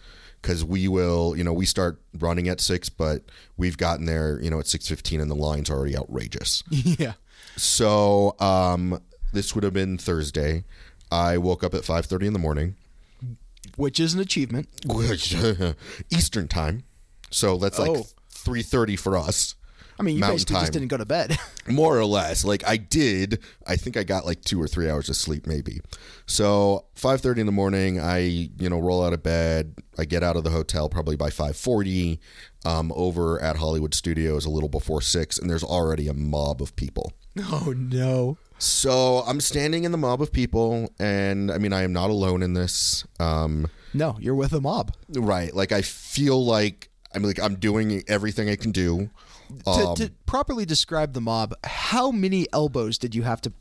because 0.47 0.65
we 0.65 0.87
will, 0.87 1.37
you 1.37 1.43
know, 1.43 1.53
we 1.53 1.67
start 1.67 2.01
running 2.21 2.49
at 2.49 2.61
six, 2.61 2.89
but 2.89 3.23
we've 3.57 3.77
gotten 3.77 4.07
there, 4.07 4.41
you 4.41 4.49
know, 4.49 4.61
at 4.61 4.69
six 4.69 4.87
fifteen, 4.87 5.21
and 5.21 5.29
the 5.29 5.35
line's 5.35 5.69
are 5.69 5.75
already 5.77 5.97
outrageous. 5.97 6.63
yeah. 6.71 7.15
So 7.57 8.37
um, 8.39 9.01
this 9.33 9.57
would 9.57 9.65
have 9.65 9.73
been 9.73 9.99
Thursday. 9.99 10.63
I 11.11 11.37
woke 11.39 11.65
up 11.65 11.75
at 11.75 11.85
five 11.85 12.07
thirty 12.07 12.29
in 12.29 12.33
the 12.33 12.39
morning. 12.39 12.77
Which 13.77 13.99
is 13.99 14.15
an 14.15 14.21
achievement. 14.21 14.69
Eastern 16.11 16.47
time. 16.47 16.85
So 17.31 17.59
that's 17.59 17.79
like 17.81 17.91
Oh. 17.91 18.07
3:30 18.33 18.97
for 18.97 19.17
us. 19.17 19.57
I 19.99 20.03
mean, 20.03 20.17
you 20.17 20.21
Mountain 20.21 20.37
basically 20.37 20.55
time. 20.55 20.63
just 20.63 20.73
didn't 20.73 20.89
go 20.89 20.97
to 20.99 21.07
bed. 21.07 21.39
More 21.69 21.99
or 21.99 22.05
less. 22.05 22.45
Like 22.45 22.63
I 22.67 22.77
did, 22.77 23.41
I 23.67 23.77
think 23.77 23.97
I 23.97 24.05
got 24.05 24.27
like 24.27 24.43
2 24.43 24.61
or 24.61 24.69
3 24.69 24.91
hours 24.91 25.09
of 25.09 25.17
sleep 25.17 25.47
maybe. 25.47 25.81
So 26.27 26.85
5:30 26.97 27.39
in 27.39 27.47
the 27.47 27.53
morning, 27.53 28.01
I, 28.01 28.19
you 28.19 28.69
know, 28.69 28.79
roll 28.79 29.05
out 29.05 29.13
of 29.13 29.23
bed. 29.23 29.75
I 29.99 30.05
get 30.05 30.23
out 30.23 30.37
of 30.37 30.45
the 30.45 30.51
hotel 30.51 30.89
probably 30.89 31.17
by 31.17 31.31
5:40. 31.31 32.19
Um, 32.65 32.93
over 32.97 33.41
at 33.41 33.57
Hollywood 33.59 33.95
Studios 33.95 34.45
a 34.45 34.51
little 34.51 34.69
before 34.69 35.01
6 35.01 35.39
and 35.39 35.49
there's 35.49 35.63
already 35.63 36.09
a 36.09 36.15
mob 36.15 36.61
of 36.61 36.75
people. 36.75 37.13
oh 37.39 37.73
no. 37.77 38.39
So 38.59 39.19
I'm 39.27 39.41
standing 39.41 39.85
in 39.85 39.93
the 39.93 39.99
mob 39.99 40.21
of 40.21 40.33
people 40.33 40.93
and 40.99 41.51
I 41.53 41.59
mean 41.59 41.73
I 41.73 41.83
am 41.83 41.93
not 41.93 42.11
alone 42.11 42.43
in 42.43 42.55
this. 42.55 43.05
Um, 43.21 43.69
No, 43.95 44.17
you're 44.21 44.35
with 44.35 44.53
a 44.53 44.61
mob. 44.61 44.93
Right. 45.15 45.55
Like 45.55 45.71
I 45.73 45.83
feel 45.83 46.45
like 46.45 46.91
I'm 47.17 47.23
like 47.23 47.41
I'm 47.41 47.57
doing 47.57 48.03
everything 48.07 48.49
I 48.49 48.57
can 48.57 48.71
do. 48.71 49.11
To, 49.65 49.71
Um, 49.71 49.97
to 49.97 50.11
properly 50.27 50.65
describe 50.67 51.13
the 51.15 51.21
mob, 51.21 51.55
how 51.65 52.11
many 52.11 52.47
elbows 52.53 52.99
did 52.99 53.15
you 53.15 53.23
have 53.23 53.41
to 53.43 53.53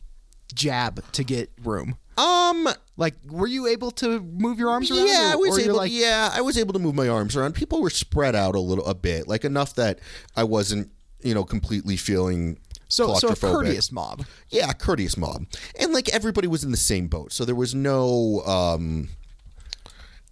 jab 0.54 1.04
to 1.14 1.24
get 1.24 1.50
room? 1.64 1.98
um 2.18 2.68
Like, 2.98 3.16
were 3.30 3.48
you 3.48 3.68
able 3.68 3.92
to 3.92 4.20
move 4.22 4.58
your 4.60 4.70
arms 4.70 4.90
around? 4.92 5.08
yeah, 5.08 5.32
I 5.34 5.36
was 5.36 5.58
able 5.60 5.76
like, 5.76 5.92
yeah, 5.92 6.30
I 6.34 6.42
was 6.42 6.58
able 6.58 6.74
to 6.74 6.80
move 6.80 6.96
my 6.96 7.08
arms 7.10 7.36
around. 7.36 7.56
People 7.56 7.82
were 7.82 7.90
spread 7.90 8.36
out 8.36 8.56
a 8.56 8.60
little 8.60 8.86
a 8.86 8.96
bit, 8.96 9.28
like 9.28 9.44
enough 9.44 9.76
that 9.76 10.00
I 10.36 10.44
wasn't, 10.44 10.92
you 11.22 11.34
know, 11.34 11.44
completely 11.44 11.98
feeling 11.98 12.58
so 12.88 13.14
so 13.16 13.30
a 13.30 13.36
courteous 13.36 13.92
mob. 13.92 14.26
Yeah, 14.50 14.72
courteous 14.74 15.18
mob. 15.18 15.46
And 15.80 15.92
like 15.94 16.08
everybody 16.10 16.48
was 16.48 16.64
in 16.64 16.72
the 16.72 16.78
same 16.78 17.08
boat. 17.08 17.34
So 17.34 17.44
there 17.46 17.56
was 17.56 17.76
no 17.76 18.42
um 18.46 19.10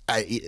I 0.10 0.42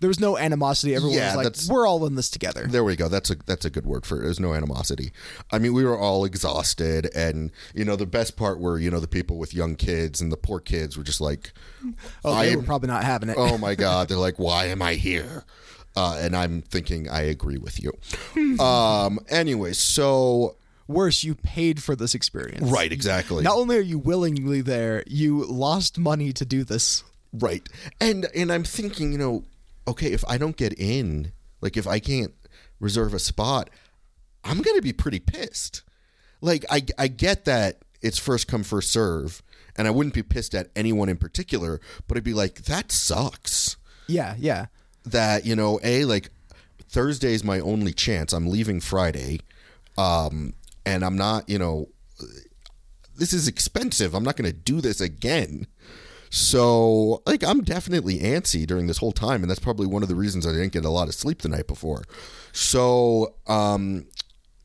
There 0.00 0.08
was 0.08 0.20
no 0.20 0.38
animosity. 0.38 0.94
Everyone 0.94 1.18
Yeah, 1.18 1.36
was 1.36 1.68
like, 1.68 1.74
"We're 1.76 1.86
all 1.86 2.06
in 2.06 2.14
this 2.14 2.30
together." 2.30 2.66
There 2.68 2.84
we 2.84 2.94
go. 2.94 3.08
That's 3.08 3.28
a 3.30 3.36
that's 3.44 3.64
a 3.64 3.70
good 3.70 3.86
word 3.86 4.06
for 4.06 4.20
it. 4.20 4.22
There's 4.24 4.38
no 4.38 4.54
animosity. 4.54 5.10
I 5.50 5.58
mean, 5.58 5.74
we 5.74 5.84
were 5.84 5.98
all 5.98 6.24
exhausted, 6.24 7.10
and 7.14 7.50
you 7.74 7.84
know, 7.84 7.96
the 7.96 8.06
best 8.06 8.36
part 8.36 8.60
were 8.60 8.78
you 8.78 8.90
know 8.90 9.00
the 9.00 9.08
people 9.08 9.36
with 9.38 9.52
young 9.52 9.74
kids 9.74 10.20
and 10.20 10.30
the 10.30 10.36
poor 10.36 10.60
kids 10.60 10.96
were 10.96 11.02
just 11.02 11.20
like, 11.20 11.52
Oh, 12.24 12.38
they 12.38 12.50
am- 12.52 12.58
were 12.58 12.62
probably 12.64 12.86
not 12.88 13.02
having 13.04 13.28
it. 13.30 13.36
oh 13.36 13.58
my 13.58 13.74
god, 13.86 14.08
they're 14.08 14.16
like, 14.18 14.38
why 14.38 14.66
am 14.66 14.80
I 14.80 14.94
here? 14.94 15.44
Uh, 15.96 16.18
and 16.20 16.36
I'm 16.36 16.62
thinking, 16.62 17.08
I 17.08 17.22
agree 17.22 17.58
with 17.58 17.80
you. 17.82 17.92
um. 18.64 19.18
Anyway, 19.28 19.72
so 19.72 20.56
Worse, 20.86 21.24
you 21.24 21.34
paid 21.34 21.82
for 21.82 21.96
this 21.96 22.14
experience. 22.14 22.70
right, 22.70 22.92
exactly. 22.92 23.42
Not 23.42 23.56
only 23.56 23.76
are 23.78 23.80
you 23.80 23.98
willingly 23.98 24.60
there, 24.60 25.02
you 25.06 25.44
lost 25.44 25.98
money 25.98 26.32
to 26.34 26.44
do 26.44 26.62
this. 26.62 27.02
Right. 27.34 27.68
And 28.00 28.26
and 28.34 28.52
I'm 28.52 28.64
thinking, 28.64 29.12
you 29.12 29.18
know, 29.18 29.44
okay, 29.88 30.12
if 30.12 30.24
I 30.28 30.38
don't 30.38 30.56
get 30.56 30.72
in, 30.78 31.32
like 31.60 31.76
if 31.76 31.86
I 31.86 31.98
can't 31.98 32.32
reserve 32.80 33.12
a 33.12 33.18
spot, 33.18 33.70
I'm 34.44 34.62
going 34.62 34.76
to 34.76 34.82
be 34.82 34.92
pretty 34.92 35.18
pissed. 35.18 35.82
Like 36.40 36.64
I 36.70 36.82
I 36.96 37.08
get 37.08 37.44
that 37.44 37.82
it's 38.02 38.18
first 38.18 38.46
come 38.46 38.62
first 38.62 38.92
serve, 38.92 39.42
and 39.76 39.88
I 39.88 39.90
wouldn't 39.90 40.14
be 40.14 40.22
pissed 40.22 40.54
at 40.54 40.70
anyone 40.76 41.08
in 41.08 41.16
particular, 41.16 41.80
but 42.06 42.16
I'd 42.16 42.24
be 42.24 42.34
like 42.34 42.64
that 42.64 42.92
sucks. 42.92 43.76
Yeah, 44.06 44.36
yeah. 44.38 44.66
That, 45.06 45.44
you 45.44 45.56
know, 45.56 45.80
A 45.82 46.04
like 46.04 46.30
Thursday's 46.88 47.42
my 47.42 47.60
only 47.60 47.92
chance. 47.92 48.32
I'm 48.32 48.46
leaving 48.46 48.80
Friday. 48.80 49.40
Um 49.98 50.54
and 50.86 51.04
I'm 51.04 51.16
not, 51.16 51.48
you 51.48 51.58
know, 51.58 51.88
this 53.16 53.32
is 53.32 53.48
expensive. 53.48 54.14
I'm 54.14 54.24
not 54.24 54.36
going 54.36 54.50
to 54.50 54.56
do 54.56 54.80
this 54.80 55.00
again. 55.00 55.66
So, 56.30 57.22
like, 57.26 57.44
I'm 57.44 57.62
definitely 57.62 58.18
antsy 58.18 58.66
during 58.66 58.86
this 58.86 58.98
whole 58.98 59.12
time, 59.12 59.42
and 59.42 59.50
that's 59.50 59.60
probably 59.60 59.86
one 59.86 60.02
of 60.02 60.08
the 60.08 60.14
reasons 60.14 60.46
I 60.46 60.52
didn't 60.52 60.72
get 60.72 60.84
a 60.84 60.90
lot 60.90 61.08
of 61.08 61.14
sleep 61.14 61.42
the 61.42 61.48
night 61.48 61.66
before. 61.66 62.02
So, 62.52 63.34
um, 63.46 64.06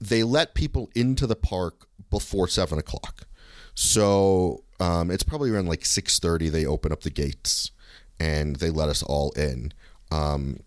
they 0.02 0.24
let 0.24 0.56
people 0.56 0.90
into 0.96 1.28
the 1.28 1.36
park 1.36 1.88
before 2.10 2.48
seven 2.48 2.80
o'clock. 2.80 3.28
So 3.76 4.64
um, 4.80 5.12
it's 5.12 5.24
probably 5.24 5.52
around 5.52 5.68
like 5.68 5.86
six 5.86 6.20
thirty. 6.20 6.50
They 6.50 6.66
open 6.66 6.92
up 6.92 7.02
the 7.02 7.10
gates 7.10 7.72
and 8.20 8.58
they 8.58 8.70
let 8.70 8.90
us 8.90 9.04
all 9.04 9.32
in. 9.32 9.74
Um, 10.12 10.62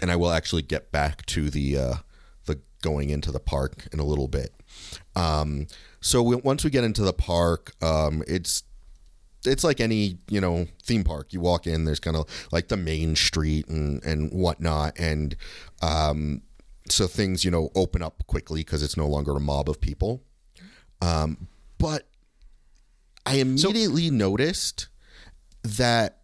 and 0.00 0.10
I 0.10 0.16
will 0.16 0.30
actually 0.30 0.62
get 0.62 0.92
back 0.92 1.26
to 1.26 1.50
the 1.50 1.76
uh, 1.76 1.94
the 2.46 2.60
going 2.82 3.10
into 3.10 3.32
the 3.32 3.40
park 3.40 3.88
in 3.92 3.98
a 3.98 4.04
little 4.04 4.28
bit. 4.28 4.54
Um, 5.16 5.66
so 6.00 6.22
we, 6.22 6.36
once 6.36 6.64
we 6.64 6.70
get 6.70 6.84
into 6.84 7.02
the 7.02 7.12
park, 7.12 7.72
um, 7.82 8.22
it's 8.26 8.62
it's 9.44 9.64
like 9.64 9.80
any 9.80 10.18
you 10.28 10.40
know 10.40 10.66
theme 10.82 11.04
park. 11.04 11.32
You 11.32 11.40
walk 11.40 11.66
in, 11.66 11.84
there's 11.84 12.00
kind 12.00 12.16
of 12.16 12.28
like 12.52 12.68
the 12.68 12.76
main 12.76 13.16
street 13.16 13.68
and 13.68 14.02
and 14.04 14.30
whatnot, 14.32 14.98
and 14.98 15.36
um, 15.82 16.42
so 16.88 17.06
things 17.06 17.44
you 17.44 17.50
know 17.50 17.70
open 17.74 18.02
up 18.02 18.26
quickly 18.26 18.60
because 18.60 18.82
it's 18.82 18.96
no 18.96 19.06
longer 19.06 19.32
a 19.32 19.40
mob 19.40 19.68
of 19.68 19.80
people. 19.80 20.22
Um, 21.02 21.48
but 21.78 22.08
I 23.24 23.36
immediately 23.36 24.10
noticed 24.10 24.88
that 25.62 26.18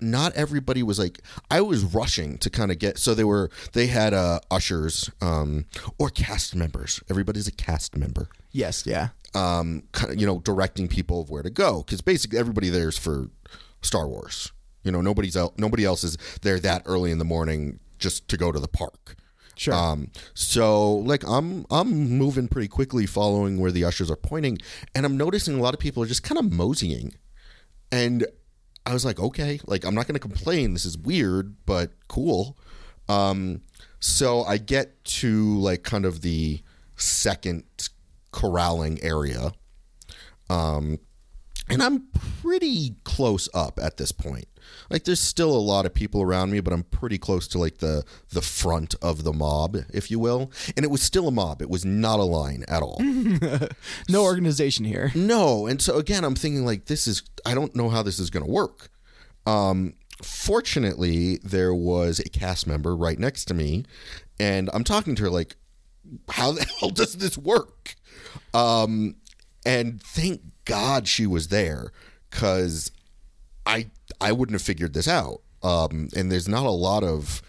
not 0.00 0.34
everybody 0.34 0.82
was 0.82 0.98
like 0.98 1.20
I 1.50 1.60
was 1.60 1.84
rushing 1.84 2.36
to 2.38 2.50
kind 2.50 2.72
of 2.72 2.78
get 2.80 2.98
so 2.98 3.14
they 3.14 3.22
were 3.22 3.50
they 3.72 3.86
had 3.86 4.12
uh 4.12 4.40
ushers 4.50 5.08
um 5.20 5.66
or 5.96 6.08
cast 6.08 6.56
members 6.56 7.00
everybody's 7.08 7.46
a 7.46 7.52
cast 7.52 7.96
member 7.96 8.28
Yes, 8.52 8.86
yeah. 8.86 9.08
Um 9.34 9.82
kind 9.92 10.12
of 10.12 10.20
you 10.20 10.26
know 10.26 10.40
directing 10.40 10.88
people 10.88 11.20
of 11.22 11.30
where 11.30 11.42
to 11.42 11.50
go 11.50 11.82
cuz 11.84 12.00
basically 12.00 12.38
everybody 12.38 12.68
there's 12.68 12.98
for 12.98 13.30
Star 13.80 14.06
Wars 14.06 14.52
you 14.84 14.92
know 14.92 15.00
nobody's 15.00 15.36
out 15.36 15.58
nobody 15.58 15.84
else 15.84 16.04
is 16.04 16.16
there 16.42 16.58
that 16.60 16.82
early 16.86 17.10
in 17.10 17.18
the 17.18 17.24
morning 17.24 17.80
just 17.98 18.28
to 18.28 18.36
go 18.36 18.52
to 18.52 18.58
the 18.60 18.68
park 18.68 19.16
Sure. 19.54 19.74
um, 19.74 20.10
so 20.34 20.94
like 20.96 21.22
I'm 21.28 21.66
I'm 21.70 21.90
moving 22.18 22.48
pretty 22.48 22.68
quickly, 22.68 23.06
following 23.06 23.60
where 23.60 23.70
the 23.70 23.84
ushers 23.84 24.10
are 24.10 24.16
pointing, 24.16 24.58
and 24.94 25.04
I'm 25.04 25.16
noticing 25.18 25.56
a 25.58 25.62
lot 25.62 25.74
of 25.74 25.78
people 25.78 26.02
are 26.02 26.06
just 26.06 26.22
kind 26.22 26.38
of 26.38 26.50
moseying, 26.50 27.14
and 27.92 28.26
I 28.86 28.94
was 28.94 29.04
like, 29.04 29.20
okay, 29.20 29.60
like 29.66 29.84
I'm 29.84 29.94
not 29.94 30.06
going 30.06 30.14
to 30.14 30.20
complain. 30.20 30.72
This 30.72 30.86
is 30.86 30.96
weird, 30.96 31.54
but 31.66 31.92
cool. 32.08 32.56
Um, 33.10 33.60
so 34.00 34.42
I 34.42 34.56
get 34.56 35.04
to 35.20 35.58
like 35.58 35.82
kind 35.84 36.06
of 36.06 36.22
the 36.22 36.62
second 36.96 37.64
corralling 38.32 38.98
area, 39.02 39.52
um, 40.50 40.98
and 41.68 41.82
I'm 41.82 42.08
pretty 42.42 42.96
close 43.04 43.48
up 43.54 43.78
at 43.80 43.96
this 43.96 44.12
point. 44.12 44.46
Like 44.90 45.04
there's 45.04 45.20
still 45.20 45.54
a 45.54 45.58
lot 45.58 45.86
of 45.86 45.94
people 45.94 46.22
around 46.22 46.50
me, 46.50 46.60
but 46.60 46.72
I'm 46.72 46.84
pretty 46.84 47.18
close 47.18 47.48
to 47.48 47.58
like 47.58 47.78
the 47.78 48.04
the 48.30 48.42
front 48.42 48.94
of 49.02 49.24
the 49.24 49.32
mob, 49.32 49.76
if 49.92 50.10
you 50.10 50.18
will. 50.18 50.50
And 50.76 50.84
it 50.84 50.90
was 50.90 51.02
still 51.02 51.28
a 51.28 51.32
mob. 51.32 51.62
It 51.62 51.70
was 51.70 51.84
not 51.84 52.20
a 52.20 52.24
line 52.24 52.64
at 52.68 52.82
all. 52.82 53.00
no 54.08 54.22
organization 54.24 54.84
here. 54.84 55.10
no. 55.14 55.66
And 55.66 55.80
so 55.80 55.96
again, 55.98 56.24
I'm 56.24 56.34
thinking 56.34 56.64
like 56.64 56.86
this 56.86 57.06
is 57.06 57.22
I 57.44 57.54
don't 57.54 57.74
know 57.74 57.88
how 57.88 58.02
this 58.02 58.18
is 58.18 58.30
going 58.30 58.44
to 58.44 58.50
work. 58.50 58.90
Um 59.46 59.94
fortunately, 60.22 61.38
there 61.42 61.74
was 61.74 62.20
a 62.20 62.28
cast 62.28 62.66
member 62.66 62.94
right 62.94 63.18
next 63.18 63.46
to 63.46 63.54
me 63.54 63.84
and 64.38 64.70
I'm 64.72 64.84
talking 64.84 65.14
to 65.16 65.24
her 65.24 65.30
like 65.30 65.56
how 66.28 66.52
the 66.52 66.64
hell 66.80 66.90
does 66.90 67.14
this 67.14 67.36
work? 67.38 67.94
Um 68.54 69.16
and 69.64 70.02
thank 70.02 70.40
God 70.64 71.06
she 71.08 71.26
was 71.26 71.48
there 71.48 71.92
cuz 72.30 72.90
I 73.66 73.90
I 74.20 74.32
wouldn't 74.32 74.54
have 74.54 74.62
figured 74.62 74.94
this 74.94 75.08
out. 75.08 75.40
Um, 75.62 76.08
and 76.16 76.30
there's 76.32 76.48
not 76.48 76.66
a 76.66 76.70
lot 76.70 77.04
of 77.04 77.40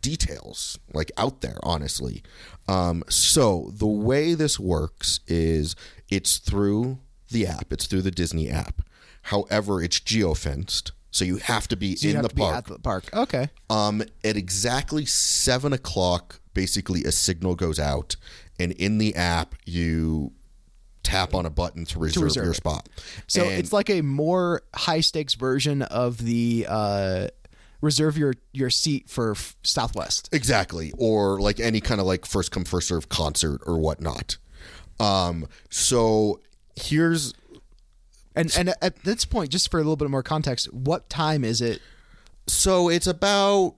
details 0.00 0.78
like 0.94 1.10
out 1.18 1.40
there, 1.42 1.58
honestly. 1.62 2.22
Um, 2.66 3.02
so 3.08 3.70
the 3.74 3.86
way 3.86 4.34
this 4.34 4.58
works 4.58 5.20
is 5.26 5.76
it's 6.08 6.38
through 6.38 6.98
the 7.30 7.46
app. 7.46 7.72
It's 7.72 7.86
through 7.86 8.02
the 8.02 8.10
Disney 8.10 8.48
app. 8.48 8.80
However, 9.22 9.82
it's 9.82 10.00
geofenced, 10.00 10.92
so 11.10 11.24
you 11.26 11.36
have 11.36 11.68
to 11.68 11.76
be 11.76 11.96
You 12.00 12.10
in 12.16 12.22
the 12.22 12.30
park. 12.30 12.56
at 12.56 12.64
the 12.66 12.78
park. 12.78 13.10
Okay. 13.12 13.50
Um, 13.68 14.02
at 14.24 14.36
exactly 14.36 15.04
seven 15.04 15.74
o'clock, 15.74 16.37
basically 16.54 17.04
a 17.04 17.12
signal 17.12 17.54
goes 17.54 17.78
out, 17.78 18.16
and 18.58 18.72
in 18.72 18.98
the 18.98 19.14
app 19.14 19.54
you 19.66 20.32
tap 21.02 21.34
on 21.34 21.46
a 21.46 21.50
button 21.50 21.84
to 21.86 21.98
reserve, 21.98 22.24
reserve 22.24 22.44
your 22.44 22.52
it. 22.52 22.56
spot. 22.56 22.88
So 23.28 23.42
And- 23.44 23.52
it's 23.52 23.72
like 23.72 23.88
a 23.88 24.02
more 24.02 24.62
high 24.74 25.00
stakes 25.00 25.34
version 25.34 25.82
of 25.82 26.18
the 26.18 26.66
uh, 26.68 27.28
reserve 27.80 28.18
your 28.18 28.34
your 28.52 28.68
seat 28.70 29.08
for 29.08 29.30
f- 29.32 29.56
Southwest. 29.62 30.28
Exactly, 30.32 30.92
or 30.98 31.40
like 31.40 31.60
any 31.60 31.80
kind 31.80 32.00
of 32.00 32.06
like 32.06 32.26
first 32.26 32.50
come 32.50 32.64
first 32.64 32.88
serve 32.88 33.08
concert 33.08 33.60
or 33.66 33.78
whatnot. 33.78 34.36
Um, 35.00 35.46
so 35.70 36.40
here's 36.76 37.32
And 38.34 38.52
and 38.58 38.74
at 38.82 39.04
this 39.04 39.24
point, 39.24 39.50
just 39.50 39.70
for 39.70 39.78
a 39.78 39.80
little 39.80 39.96
bit 39.96 40.10
more 40.10 40.22
context, 40.22 40.72
what 40.72 41.08
time 41.08 41.44
is 41.44 41.60
it? 41.60 41.80
so 42.48 42.88
it's 42.88 43.06
about 43.06 43.74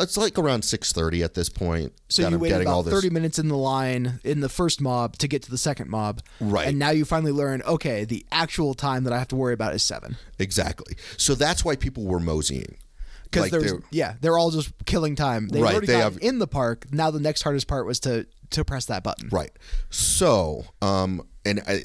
it's 0.00 0.16
like 0.16 0.38
around 0.38 0.64
six 0.64 0.92
thirty 0.92 1.22
at 1.22 1.34
this 1.34 1.48
point 1.48 1.92
So 2.08 2.28
you 2.28 2.38
waited 2.38 2.54
getting 2.54 2.68
all 2.68 2.80
about 2.80 2.90
this. 2.90 2.94
thirty 2.94 3.10
minutes 3.10 3.38
in 3.38 3.48
the 3.48 3.56
line 3.56 4.20
in 4.24 4.40
the 4.40 4.48
first 4.48 4.80
mob 4.80 5.16
to 5.18 5.28
get 5.28 5.42
to 5.44 5.50
the 5.50 5.58
second 5.58 5.88
mob, 5.90 6.22
Right. 6.40 6.68
And 6.68 6.78
now 6.78 6.90
you 6.90 7.04
finally 7.04 7.32
learn, 7.32 7.62
okay, 7.62 8.04
the 8.04 8.24
actual 8.32 8.74
time 8.74 9.04
that 9.04 9.12
I 9.12 9.18
have 9.18 9.28
to 9.28 9.36
worry 9.36 9.54
about 9.54 9.74
is 9.74 9.82
seven. 9.82 10.16
Exactly. 10.38 10.96
So 11.16 11.34
that's 11.34 11.64
why 11.64 11.76
people 11.76 12.04
were 12.04 12.20
moseying. 12.20 12.76
Because 13.24 13.42
Like 13.42 13.50
there's 13.52 13.64
they're- 13.72 13.82
yeah, 13.90 14.14
they're 14.20 14.38
all 14.38 14.50
just 14.50 14.70
killing 14.86 15.16
time. 15.16 15.48
They 15.48 15.60
Right, 15.60 15.72
already 15.72 15.88
they 15.88 15.98
have- 15.98 16.18
in 16.22 16.38
the 16.38 16.46
park. 16.46 16.86
Now 16.92 17.10
the 17.10 17.20
next 17.20 17.42
hardest 17.42 17.66
part 17.66 17.86
was 17.86 17.98
to 18.00 18.26
to 18.50 18.64
press 18.64 18.84
that 18.86 19.02
button. 19.02 19.28
Right. 19.30 19.50
So, 19.90 20.66
um, 20.80 21.22
and 21.44 21.60
I, 21.66 21.84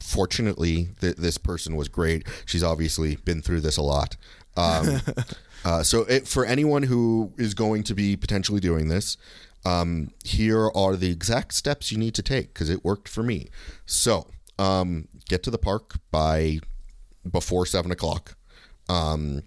fortunately, 0.00 0.90
th- 1.00 1.16
this 1.16 1.38
person 1.38 1.74
was 1.76 1.88
great. 1.88 2.26
She's 2.44 2.62
obviously 2.62 3.16
been 3.16 3.42
through 3.42 3.60
this 3.62 3.76
a 3.76 3.82
lot. 3.82 4.16
Um, 4.56 5.00
uh, 5.64 5.82
so, 5.82 6.02
it, 6.02 6.28
for 6.28 6.44
anyone 6.44 6.84
who 6.84 7.32
is 7.36 7.54
going 7.54 7.82
to 7.84 7.94
be 7.94 8.16
potentially 8.16 8.60
doing 8.60 8.88
this, 8.88 9.16
um, 9.64 10.10
here 10.24 10.70
are 10.74 10.96
the 10.96 11.10
exact 11.10 11.54
steps 11.54 11.90
you 11.90 11.98
need 11.98 12.14
to 12.14 12.22
take 12.22 12.54
because 12.54 12.70
it 12.70 12.84
worked 12.84 13.08
for 13.08 13.22
me. 13.22 13.48
So, 13.84 14.28
um, 14.58 15.08
get 15.28 15.42
to 15.44 15.50
the 15.50 15.58
park 15.58 15.96
by 16.10 16.60
before 17.30 17.66
seven 17.66 17.90
o'clock. 17.90 18.36
Um, 18.88 19.42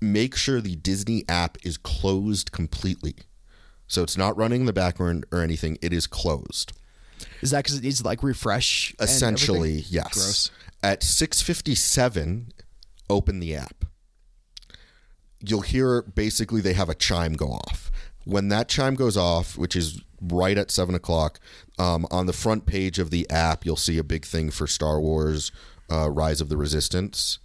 make 0.00 0.36
sure 0.36 0.60
the 0.60 0.76
Disney 0.76 1.24
app 1.28 1.56
is 1.64 1.76
closed 1.76 2.52
completely. 2.52 3.14
So 3.86 4.02
it's 4.02 4.16
not 4.16 4.36
running 4.36 4.60
in 4.60 4.66
the 4.66 4.72
background 4.72 5.24
or 5.32 5.40
anything. 5.40 5.78
It 5.82 5.92
is 5.92 6.06
closed. 6.06 6.72
Is 7.40 7.50
that 7.50 7.64
because 7.64 7.78
it 7.78 7.84
needs 7.84 7.98
to 7.98 8.04
like 8.04 8.22
refresh? 8.22 8.94
Essentially, 9.00 9.84
yes. 9.88 10.14
Gross. 10.14 10.50
At 10.82 11.00
6:57, 11.00 12.50
open 13.08 13.40
the 13.40 13.56
app. 13.56 13.84
You'll 15.46 15.62
hear 15.62 16.02
basically 16.02 16.60
they 16.60 16.72
have 16.74 16.88
a 16.88 16.94
chime 16.94 17.34
go 17.34 17.48
off. 17.48 17.90
When 18.24 18.48
that 18.48 18.68
chime 18.68 18.94
goes 18.94 19.16
off, 19.16 19.58
which 19.58 19.76
is 19.76 20.00
right 20.20 20.56
at 20.56 20.70
seven 20.70 20.94
o'clock, 20.94 21.38
um, 21.78 22.06
on 22.10 22.26
the 22.26 22.32
front 22.32 22.66
page 22.66 22.98
of 22.98 23.10
the 23.10 23.28
app, 23.30 23.66
you'll 23.66 23.76
see 23.76 23.98
a 23.98 24.04
big 24.04 24.24
thing 24.24 24.50
for 24.50 24.66
Star 24.66 25.00
Wars: 25.00 25.52
uh, 25.90 26.10
Rise 26.10 26.40
of 26.40 26.48
the 26.48 26.56
Resistance. 26.56 27.38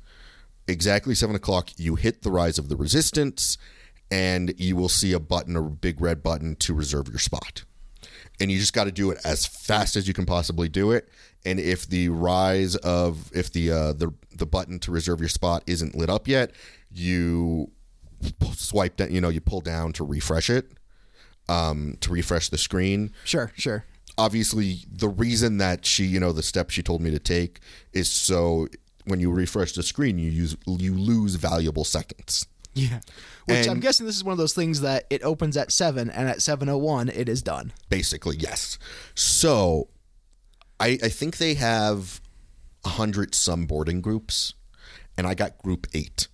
Exactly 0.67 1.15
seven 1.15 1.35
o'clock, 1.35 1.71
you 1.77 1.95
hit 1.95 2.21
the 2.21 2.31
Rise 2.31 2.57
of 2.57 2.69
the 2.69 2.77
Resistance, 2.77 3.57
and 4.09 4.53
you 4.57 4.75
will 4.75 4.89
see 4.89 5.13
a 5.13 5.19
button, 5.19 5.55
a 5.55 5.61
big 5.63 5.99
red 5.99 6.23
button 6.23 6.55
to 6.57 6.73
reserve 6.73 7.09
your 7.09 7.19
spot 7.19 7.63
and 8.39 8.51
you 8.51 8.57
just 8.57 8.73
got 8.73 8.85
to 8.85 8.91
do 8.91 9.11
it 9.11 9.19
as 9.23 9.45
fast 9.45 9.95
as 9.95 10.07
you 10.07 10.13
can 10.13 10.25
possibly 10.25 10.69
do 10.69 10.91
it. 10.91 11.09
And 11.45 11.59
if 11.59 11.87
the 11.87 12.09
rise 12.09 12.75
of 12.77 13.31
if 13.33 13.51
the 13.51 13.71
uh, 13.71 13.93
the 13.93 14.13
the 14.35 14.45
button 14.45 14.79
to 14.79 14.91
reserve 14.91 15.19
your 15.19 15.29
spot 15.29 15.63
isn't 15.67 15.95
lit 15.95 16.09
up 16.09 16.27
yet, 16.27 16.51
you 16.91 17.71
swipe 18.53 18.97
down. 18.97 19.11
You 19.11 19.21
know, 19.21 19.29
you 19.29 19.41
pull 19.41 19.61
down 19.61 19.93
to 19.93 20.03
refresh 20.03 20.49
it, 20.49 20.71
um, 21.47 21.97
to 22.01 22.11
refresh 22.11 22.49
the 22.49 22.57
screen. 22.57 23.11
Sure, 23.23 23.51
sure. 23.55 23.85
Obviously, 24.17 24.79
the 24.91 25.07
reason 25.07 25.57
that 25.59 25.85
she, 25.85 26.03
you 26.05 26.19
know, 26.19 26.31
the 26.33 26.43
step 26.43 26.69
she 26.69 26.83
told 26.83 27.01
me 27.01 27.09
to 27.11 27.19
take 27.19 27.59
is 27.93 28.09
so 28.09 28.67
when 29.05 29.19
you 29.19 29.31
refresh 29.31 29.71
the 29.73 29.83
screen, 29.83 30.19
you 30.19 30.29
use 30.29 30.57
you 30.67 30.93
lose 30.93 31.35
valuable 31.35 31.83
seconds. 31.85 32.45
Yeah. 32.75 32.99
Which 33.45 33.67
I'm 33.67 33.79
guessing 33.79 34.05
this 34.05 34.15
is 34.15 34.23
one 34.23 34.33
of 34.33 34.37
those 34.37 34.53
things 34.53 34.81
that 34.81 35.05
it 35.09 35.23
opens 35.23 35.57
at 35.57 35.71
seven, 35.71 36.09
and 36.09 36.29
at 36.29 36.41
seven 36.41 36.69
oh 36.69 36.77
one 36.77 37.09
it 37.09 37.27
is 37.27 37.41
done. 37.41 37.73
basically 37.89 38.37
yes 38.37 38.77
so 39.15 39.87
i 40.79 40.99
i 41.03 41.09
think 41.09 41.37
they 41.37 41.55
have 41.55 42.21
a 42.85 42.89
hundred 42.89 43.33
some 43.33 43.65
boarding 43.65 44.01
groups 44.01 44.53
and 45.17 45.25
i 45.25 45.33
got 45.33 45.57
group 45.57 45.87
eight 45.93 46.27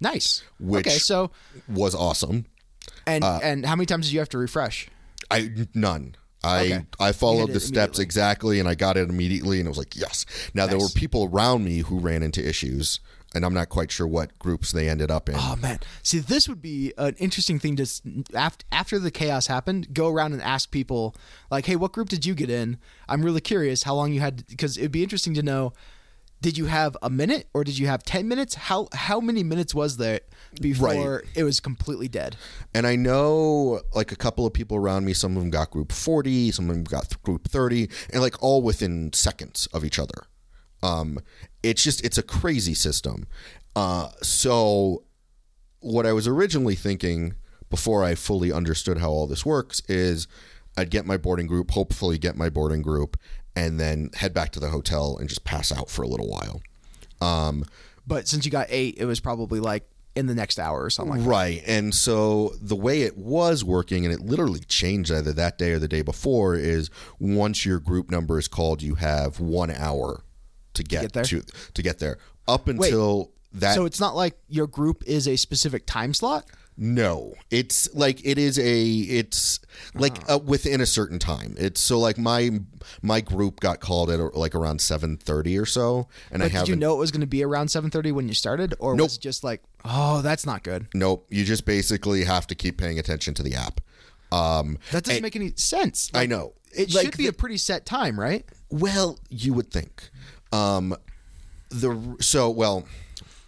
Nice. 0.00 0.42
Which- 0.58 0.86
okay, 0.86 0.98
so 0.98 1.30
was 1.68 1.94
awesome 1.94 2.46
and 3.06 3.24
Uh, 3.24 3.40
and 3.42 3.64
how 3.66 3.76
many 3.76 3.86
times 3.86 4.06
did 4.06 4.12
you 4.12 4.18
have 4.20 4.28
to 4.30 4.38
refresh? 4.38 4.88
i 5.30 5.50
none 5.74 6.16
I, 6.42 6.60
Okay. 6.66 6.86
I 7.00 7.12
followed 7.12 7.52
the 7.54 7.60
steps 7.60 7.98
exactly 7.98 8.60
and 8.60 8.68
I 8.68 8.74
got 8.74 8.98
it 8.98 9.08
immediately 9.08 9.60
and 9.60 9.66
I 9.66 9.70
was 9.70 9.78
like, 9.78 9.96
yes. 9.96 10.26
Now 10.52 10.66
there 10.66 10.78
were 10.78 10.90
people 10.90 11.30
around 11.32 11.64
me 11.64 11.78
who 11.78 11.98
ran 11.98 12.22
into 12.22 12.46
issues. 12.46 13.00
and 13.34 13.44
I'm 13.44 13.54
not 13.54 13.68
quite 13.68 13.90
sure 13.90 14.06
what 14.06 14.38
groups 14.38 14.70
they 14.70 14.88
ended 14.88 15.10
up 15.10 15.28
in. 15.28 15.34
Oh 15.36 15.56
man, 15.56 15.80
see, 16.04 16.20
this 16.20 16.48
would 16.48 16.62
be 16.62 16.92
an 16.98 17.14
interesting 17.18 17.58
thing 17.58 17.74
to 17.76 17.86
after 18.34 18.64
after 18.70 18.98
the 19.00 19.10
chaos 19.10 19.48
happened, 19.48 19.92
go 19.92 20.08
around 20.08 20.34
and 20.34 20.42
ask 20.42 20.70
people 20.70 21.16
like, 21.50 21.66
"Hey, 21.66 21.74
what 21.74 21.90
group 21.92 22.08
did 22.10 22.24
you 22.24 22.34
get 22.36 22.48
in?" 22.48 22.76
I'm 23.08 23.24
really 23.24 23.40
curious 23.40 23.82
how 23.82 23.94
long 23.96 24.12
you 24.12 24.20
had 24.20 24.46
because 24.46 24.78
it'd 24.78 24.92
be 24.92 25.02
interesting 25.02 25.34
to 25.34 25.42
know. 25.42 25.72
Did 26.40 26.58
you 26.58 26.66
have 26.66 26.96
a 27.02 27.08
minute 27.08 27.48
or 27.54 27.64
did 27.64 27.78
you 27.78 27.86
have 27.86 28.02
ten 28.02 28.28
minutes? 28.28 28.54
How 28.54 28.88
how 28.92 29.18
many 29.20 29.42
minutes 29.42 29.74
was 29.74 29.96
there 29.96 30.20
before 30.60 31.16
Right. 31.16 31.24
it 31.34 31.44
was 31.44 31.58
completely 31.60 32.06
dead? 32.08 32.36
And 32.74 32.86
I 32.86 32.96
know 32.96 33.80
like 33.94 34.12
a 34.12 34.16
couple 34.16 34.44
of 34.46 34.52
people 34.52 34.76
around 34.76 35.04
me, 35.06 35.14
some 35.14 35.36
of 35.36 35.42
them 35.42 35.50
got 35.50 35.70
group 35.70 35.90
40, 35.90 36.50
some 36.50 36.68
of 36.68 36.76
them 36.76 36.84
got 36.84 37.22
group 37.22 37.48
30, 37.48 37.88
and 38.12 38.20
like 38.20 38.42
all 38.42 38.60
within 38.60 39.12
seconds 39.14 39.66
of 39.72 39.84
each 39.84 39.98
other. 39.98 40.24
Um, 40.82 41.18
it's 41.62 41.82
just, 41.82 42.04
it's 42.04 42.18
a 42.18 42.22
crazy 42.22 42.74
system. 42.74 43.26
Uh, 43.74 44.10
so, 44.22 45.04
what 45.80 46.04
I 46.04 46.12
was 46.12 46.28
originally 46.28 46.74
thinking 46.74 47.34
before 47.70 48.04
I 48.04 48.14
fully 48.14 48.52
understood 48.52 48.98
how 48.98 49.08
all 49.10 49.26
this 49.26 49.46
works 49.46 49.80
is 49.88 50.28
I'd 50.76 50.90
get 50.90 51.06
my 51.06 51.16
boarding 51.16 51.46
group, 51.46 51.70
hopefully 51.70 52.18
get 52.18 52.36
my 52.36 52.50
boarding 52.50 52.82
group, 52.82 53.16
and 53.56 53.78
then 53.78 54.10
head 54.14 54.34
back 54.34 54.52
to 54.52 54.60
the 54.60 54.68
hotel 54.68 55.16
and 55.18 55.28
just 55.28 55.44
pass 55.44 55.70
out 55.72 55.88
for 55.90 56.02
a 56.02 56.08
little 56.08 56.28
while. 56.28 56.60
Um, 57.20 57.64
But 58.06 58.28
since 58.28 58.44
you 58.44 58.50
got 58.50 58.66
eight, 58.70 58.96
it 58.98 59.06
was 59.06 59.20
probably 59.20 59.60
like 59.60 59.88
in 60.14 60.26
the 60.26 60.34
next 60.34 60.58
hour 60.58 60.82
or 60.82 60.90
something. 60.90 61.18
Like 61.18 61.28
Right. 61.28 61.62
And 61.66 61.94
so 61.94 62.52
the 62.60 62.76
way 62.76 63.02
it 63.02 63.16
was 63.16 63.64
working, 63.64 64.04
and 64.04 64.14
it 64.14 64.20
literally 64.20 64.60
changed 64.60 65.10
either 65.10 65.32
that 65.32 65.58
day 65.58 65.72
or 65.72 65.78
the 65.78 65.88
day 65.88 66.02
before, 66.02 66.54
is 66.54 66.90
once 67.18 67.64
your 67.64 67.80
group 67.80 68.10
number 68.10 68.38
is 68.38 68.46
called, 68.48 68.82
you 68.82 68.96
have 68.96 69.40
one 69.40 69.70
hour 69.70 70.22
to 70.74 70.82
get, 70.82 71.02
get 71.02 71.12
there? 71.12 71.24
to 71.24 71.42
to 71.74 71.82
get 71.82 71.98
there. 71.98 72.18
Up 72.46 72.68
until 72.68 73.32
that 73.54 73.74
So 73.74 73.86
it's 73.86 74.00
not 74.00 74.14
like 74.14 74.36
your 74.48 74.66
group 74.66 75.02
is 75.06 75.26
a 75.26 75.36
specific 75.36 75.86
time 75.86 76.12
slot. 76.12 76.44
No, 76.76 77.34
it's 77.50 77.92
like 77.94 78.20
it 78.24 78.36
is 78.38 78.58
a 78.58 78.84
it's 78.84 79.60
like 79.94 80.16
uh, 80.28 80.38
within 80.38 80.80
a 80.80 80.86
certain 80.86 81.18
time. 81.18 81.54
It's 81.58 81.80
so 81.80 81.98
like 81.98 82.18
my 82.18 82.50
my 83.00 83.20
group 83.20 83.60
got 83.60 83.80
called 83.80 84.10
at 84.10 84.18
like 84.36 84.54
around 84.54 84.80
seven 84.80 85.16
thirty 85.16 85.56
or 85.56 85.66
so, 85.66 86.08
and 86.32 86.42
I 86.42 86.48
But 86.48 86.58
did 86.60 86.68
you 86.68 86.76
know 86.76 86.94
it 86.94 86.98
was 86.98 87.10
going 87.12 87.20
to 87.20 87.26
be 87.26 87.44
around 87.44 87.68
7:30 87.68 88.12
when 88.12 88.26
you 88.28 88.34
started, 88.34 88.74
or 88.80 88.96
Nope. 88.96 89.06
was 89.06 89.16
it 89.16 89.20
just 89.20 89.44
like, 89.44 89.62
oh, 89.84 90.20
that's 90.22 90.44
not 90.44 90.62
good? 90.64 90.88
Nope, 90.94 91.26
you 91.30 91.44
just 91.44 91.64
basically 91.64 92.24
have 92.24 92.46
to 92.48 92.54
keep 92.54 92.76
paying 92.78 92.98
attention 92.98 93.34
to 93.34 93.42
the 93.44 93.54
app. 93.54 93.80
Um, 94.32 94.78
That 94.90 95.04
doesn't 95.04 95.22
make 95.22 95.36
any 95.36 95.52
sense. 95.56 96.10
I 96.12 96.26
know 96.26 96.54
It 96.72 96.92
Like 96.92 97.04
should 97.06 97.16
be 97.16 97.24
the- 97.24 97.30
a 97.30 97.32
pretty 97.32 97.56
set 97.58 97.86
time, 97.86 98.18
right? 98.18 98.44
Well, 98.68 99.20
you 99.30 99.54
would 99.54 99.70
think. 99.70 100.10
Um, 100.52 100.96
the 101.70 102.16
so 102.20 102.50
well, 102.50 102.84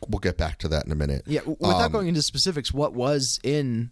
we'll 0.08 0.18
get 0.20 0.36
back 0.36 0.58
to 0.58 0.68
that 0.68 0.84
in 0.86 0.92
a 0.92 0.96
minute. 0.96 1.22
Yeah. 1.26 1.40
Without 1.44 1.86
Um, 1.86 1.92
going 1.92 2.08
into 2.08 2.22
specifics, 2.22 2.72
what 2.72 2.92
was 2.94 3.38
in 3.42 3.90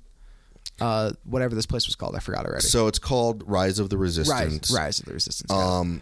uh, 0.81 1.12
whatever 1.25 1.55
this 1.55 1.67
place 1.67 1.87
was 1.87 1.95
called? 1.97 2.17
I 2.17 2.19
forgot 2.21 2.47
already. 2.47 2.67
So 2.67 2.87
it's 2.88 2.99
called 2.99 3.43
Rise 3.49 3.79
of 3.79 3.90
the 3.90 3.97
Resistance. 3.99 4.71
Rise 4.73 4.99
of 4.99 5.07
the 5.07 5.12
Resistance. 5.14 5.51
got 5.51 5.61
it. 5.61 5.81
Um, 5.81 6.01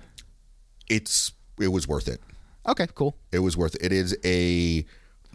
it's 0.89 1.33
it 1.61 1.69
was 1.69 1.87
worth 1.87 2.09
it. 2.09 2.21
okay, 2.67 2.87
cool. 2.95 3.17
It 3.33 3.41
was 3.41 3.57
worth 3.57 3.75
it. 3.77 3.83
It 3.83 3.93
is 3.93 4.17
a 4.25 4.85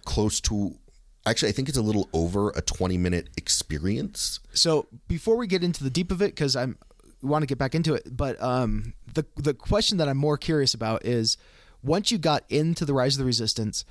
close 0.06 0.40
to. 0.42 0.78
Actually, 1.26 1.50
I 1.50 1.52
think 1.52 1.68
it's 1.70 1.78
a 1.78 1.82
little 1.82 2.08
over 2.14 2.52
a 2.52 2.62
twenty 2.62 2.98
minute 2.98 3.30
experience. 3.38 4.40
So 4.54 4.88
before 5.08 5.36
we 5.36 5.46
get 5.48 5.64
into 5.64 5.84
the 5.84 5.90
deep 5.90 6.12
of 6.12 6.22
it, 6.22 6.28
because 6.36 6.56
I'm 6.56 6.78
want 7.22 7.42
to 7.44 7.48
get 7.48 7.58
back 7.58 7.74
into 7.76 7.94
it, 7.96 8.16
but 8.16 8.42
um, 8.42 8.94
the 9.14 9.26
the 9.36 9.54
question 9.54 9.98
that 9.98 10.08
I'm 10.08 10.18
more 10.18 10.38
curious 10.38 10.74
about 10.74 11.06
is 11.06 11.38
once 11.84 12.12
you 12.12 12.18
got 12.18 12.44
into 12.50 12.86
the 12.86 12.94
Rise 12.94 13.16
of 13.16 13.20
the 13.20 13.26
Resistance, 13.26 13.84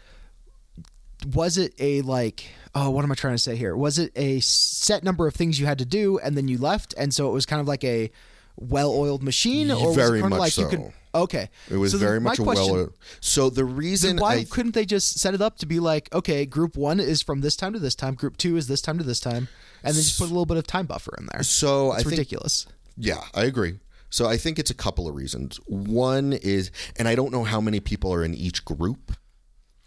was 1.34 1.56
it 1.58 1.74
a 1.78 2.02
like 2.02 2.44
oh 2.74 2.90
what 2.90 3.04
am 3.04 3.12
I 3.12 3.14
trying 3.14 3.34
to 3.34 3.38
say 3.38 3.56
here? 3.56 3.74
Was 3.76 3.98
it 3.98 4.12
a 4.16 4.40
set 4.40 5.02
number 5.04 5.26
of 5.26 5.34
things 5.34 5.58
you 5.58 5.66
had 5.66 5.78
to 5.78 5.84
do 5.86 6.18
and 6.18 6.36
then 6.36 6.48
you 6.48 6.58
left, 6.58 6.94
and 6.98 7.12
so 7.14 7.28
it 7.28 7.32
was 7.32 7.46
kind 7.46 7.60
of 7.60 7.66
like 7.68 7.84
a 7.84 8.10
well-oiled 8.58 9.22
machine, 9.22 9.70
or 9.70 9.88
was 9.88 9.96
Very 9.96 10.18
it 10.18 10.22
kind 10.22 10.32
of 10.32 10.38
much 10.38 10.56
like 10.56 10.56
you 10.56 10.64
so. 10.64 10.70
could 10.70 10.92
okay? 11.14 11.48
It 11.70 11.76
was 11.76 11.92
So 11.92 11.98
very 11.98 12.20
my 12.20 12.30
much 12.30 12.38
a 12.38 12.42
question- 12.42 12.74
well. 12.74 12.88
So 13.20 13.50
the 13.50 13.64
reason 13.64 14.16
why 14.18 14.34
I 14.36 14.44
couldn't 14.44 14.74
they 14.74 14.84
just 14.86 15.18
set 15.18 15.34
it 15.34 15.40
up 15.42 15.58
to 15.58 15.66
be 15.66 15.78
like, 15.80 16.12
okay, 16.14 16.44
group 16.46 16.76
one 16.76 17.00
is 17.00 17.22
from 17.22 17.40
this 17.40 17.56
time 17.56 17.72
to 17.74 17.78
this 17.78 17.94
time, 17.94 18.14
group 18.14 18.36
two 18.36 18.56
is 18.56 18.66
this 18.66 18.80
time 18.80 18.98
to 18.98 19.04
this 19.04 19.20
time, 19.20 19.48
and 19.82 19.94
then 19.94 20.02
just 20.02 20.18
put 20.18 20.24
a 20.24 20.28
little 20.32 20.46
bit 20.46 20.56
of 20.56 20.66
time 20.66 20.86
buffer 20.86 21.14
in 21.18 21.26
there? 21.32 21.42
so 21.42 21.90
I 21.90 21.96
It's 21.96 22.02
think 22.04 22.12
ridiculous. 22.12 22.66
Yeah, 22.96 23.20
I 23.34 23.44
agree. 23.44 23.78
So 24.08 24.26
I 24.26 24.36
think 24.38 24.58
it's 24.58 24.70
a 24.70 24.74
couple 24.74 25.06
of 25.08 25.14
reasons. 25.14 25.58
One 25.66 26.32
is, 26.32 26.70
and 26.98 27.08
I 27.08 27.14
don't 27.14 27.32
know 27.32 27.44
how 27.44 27.60
many 27.60 27.80
people 27.80 28.12
are 28.14 28.24
in 28.24 28.32
each 28.34 28.64
group, 28.64 29.12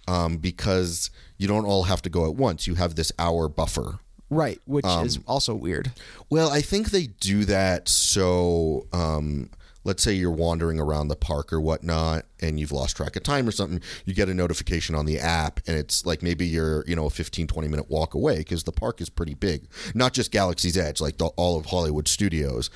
um, 0.09 0.37
because 0.37 1.09
you 1.37 1.47
don't 1.47 1.65
all 1.65 1.83
have 1.83 2.01
to 2.01 2.09
go 2.09 2.25
at 2.25 2.35
once. 2.35 2.67
You 2.67 2.75
have 2.75 2.95
this 2.95 3.11
hour 3.19 3.47
buffer. 3.47 3.99
Right, 4.31 4.59
which 4.65 4.85
Um, 4.85 5.05
is 5.05 5.19
also 5.27 5.55
weird. 5.55 5.91
Well, 6.29 6.49
I 6.51 6.61
think 6.61 6.91
they 6.91 7.07
do 7.07 7.45
that 7.45 7.87
so. 7.89 8.87
Um, 8.93 9.49
let's 9.85 10.03
say 10.03 10.13
you're 10.13 10.29
wandering 10.29 10.79
around 10.79 11.07
the 11.07 11.15
park 11.15 11.51
or 11.51 11.59
whatnot, 11.59 12.25
and 12.39 12.59
you've 12.59 12.71
lost 12.71 12.95
track 12.97 13.15
of 13.15 13.23
time 13.23 13.47
or 13.47 13.51
something. 13.51 13.81
You 14.05 14.13
get 14.13 14.29
a 14.29 14.33
notification 14.33 14.93
on 14.93 15.05
the 15.07 15.17
app, 15.19 15.61
and 15.67 15.75
it's 15.77 16.05
like 16.05 16.21
maybe 16.21 16.45
you're 16.45 16.83
you 16.87 16.95
know 16.95 17.05
a 17.07 17.09
15, 17.09 17.47
20 17.47 17.67
minute 17.67 17.89
walk 17.89 18.13
away 18.13 18.37
because 18.39 18.65
the 18.65 18.71
park 18.71 19.01
is 19.01 19.09
pretty 19.09 19.33
big. 19.33 19.67
Not 19.95 20.13
just 20.13 20.31
Galaxy's 20.31 20.77
Edge, 20.77 21.01
like 21.01 21.17
the, 21.17 21.25
all 21.37 21.57
of 21.57 21.67
Hollywood 21.67 22.07
Studios, 22.07 22.69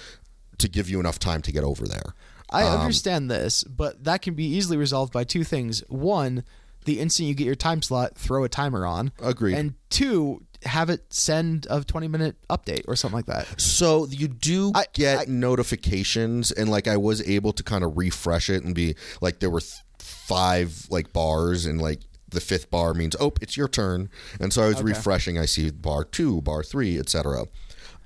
to 0.58 0.67
give 0.67 0.89
you 0.89 1.00
enough 1.00 1.19
time 1.19 1.41
to 1.43 1.52
get 1.52 1.63
over 1.63 1.86
there. 1.88 2.13
I 2.50 2.63
Um, 2.63 2.80
understand 2.82 3.30
this, 3.30 3.63
but 3.63 4.04
that 4.06 4.22
can 4.24 4.34
be 4.34 4.46
easily 4.46 4.78
resolved 4.78 5.13
by 5.13 5.24
two 5.24 5.43
things. 5.43 5.84
One, 5.88 6.43
the 6.86 7.00
instant 7.00 7.28
you 7.30 7.36
get 7.36 7.46
your 7.46 7.56
time 7.56 7.82
slot, 7.82 8.15
throw 8.17 8.43
a 8.43 8.50
timer 8.50 8.86
on. 8.86 9.12
Agreed. 9.22 9.56
And 9.56 9.74
two, 9.89 10.43
have 10.63 10.89
it 10.89 11.02
send 11.13 11.67
a 11.69 11.84
20 11.84 12.08
minute 12.08 12.36
update 12.50 12.84
or 12.88 12.96
something 12.96 13.17
like 13.17 13.26
that. 13.26 13.60
So 13.60 14.08
you 14.08 14.28
do 14.28 14.72
I- 14.74 14.86
get 14.93 15.19
I- 15.19 15.26
notifications, 15.28 16.52
and 16.52 16.69
like 16.69 16.88
I 16.88 16.98
was 16.98 17.22
able 17.28 17.54
to 17.54 17.63
kind 17.63 17.84
of 17.84 17.98
refresh 17.98 18.50
it 18.50 18.63
and 18.63 18.74
be 18.74 18.96
like 19.22 19.39
there 19.39 19.50
were 19.50 19.62
th- 19.62 19.74
five 20.00 20.88
like 20.89 21.12
bars, 21.13 21.65
and 21.65 21.82
like 21.82 22.00
the 22.30 22.39
fifth 22.41 22.72
bar 22.72 22.93
means 22.93 23.15
oh 23.19 23.34
it's 23.41 23.58
your 23.58 23.67
turn, 23.67 24.10
and 24.39 24.52
so 24.54 24.63
I 24.63 24.67
was 24.67 24.82
refreshing. 24.82 25.38
I 25.38 25.46
see 25.46 25.69
bar 25.72 26.04
two, 26.04 26.41
bar 26.41 26.63
three, 26.63 26.98
etc. 26.98 27.46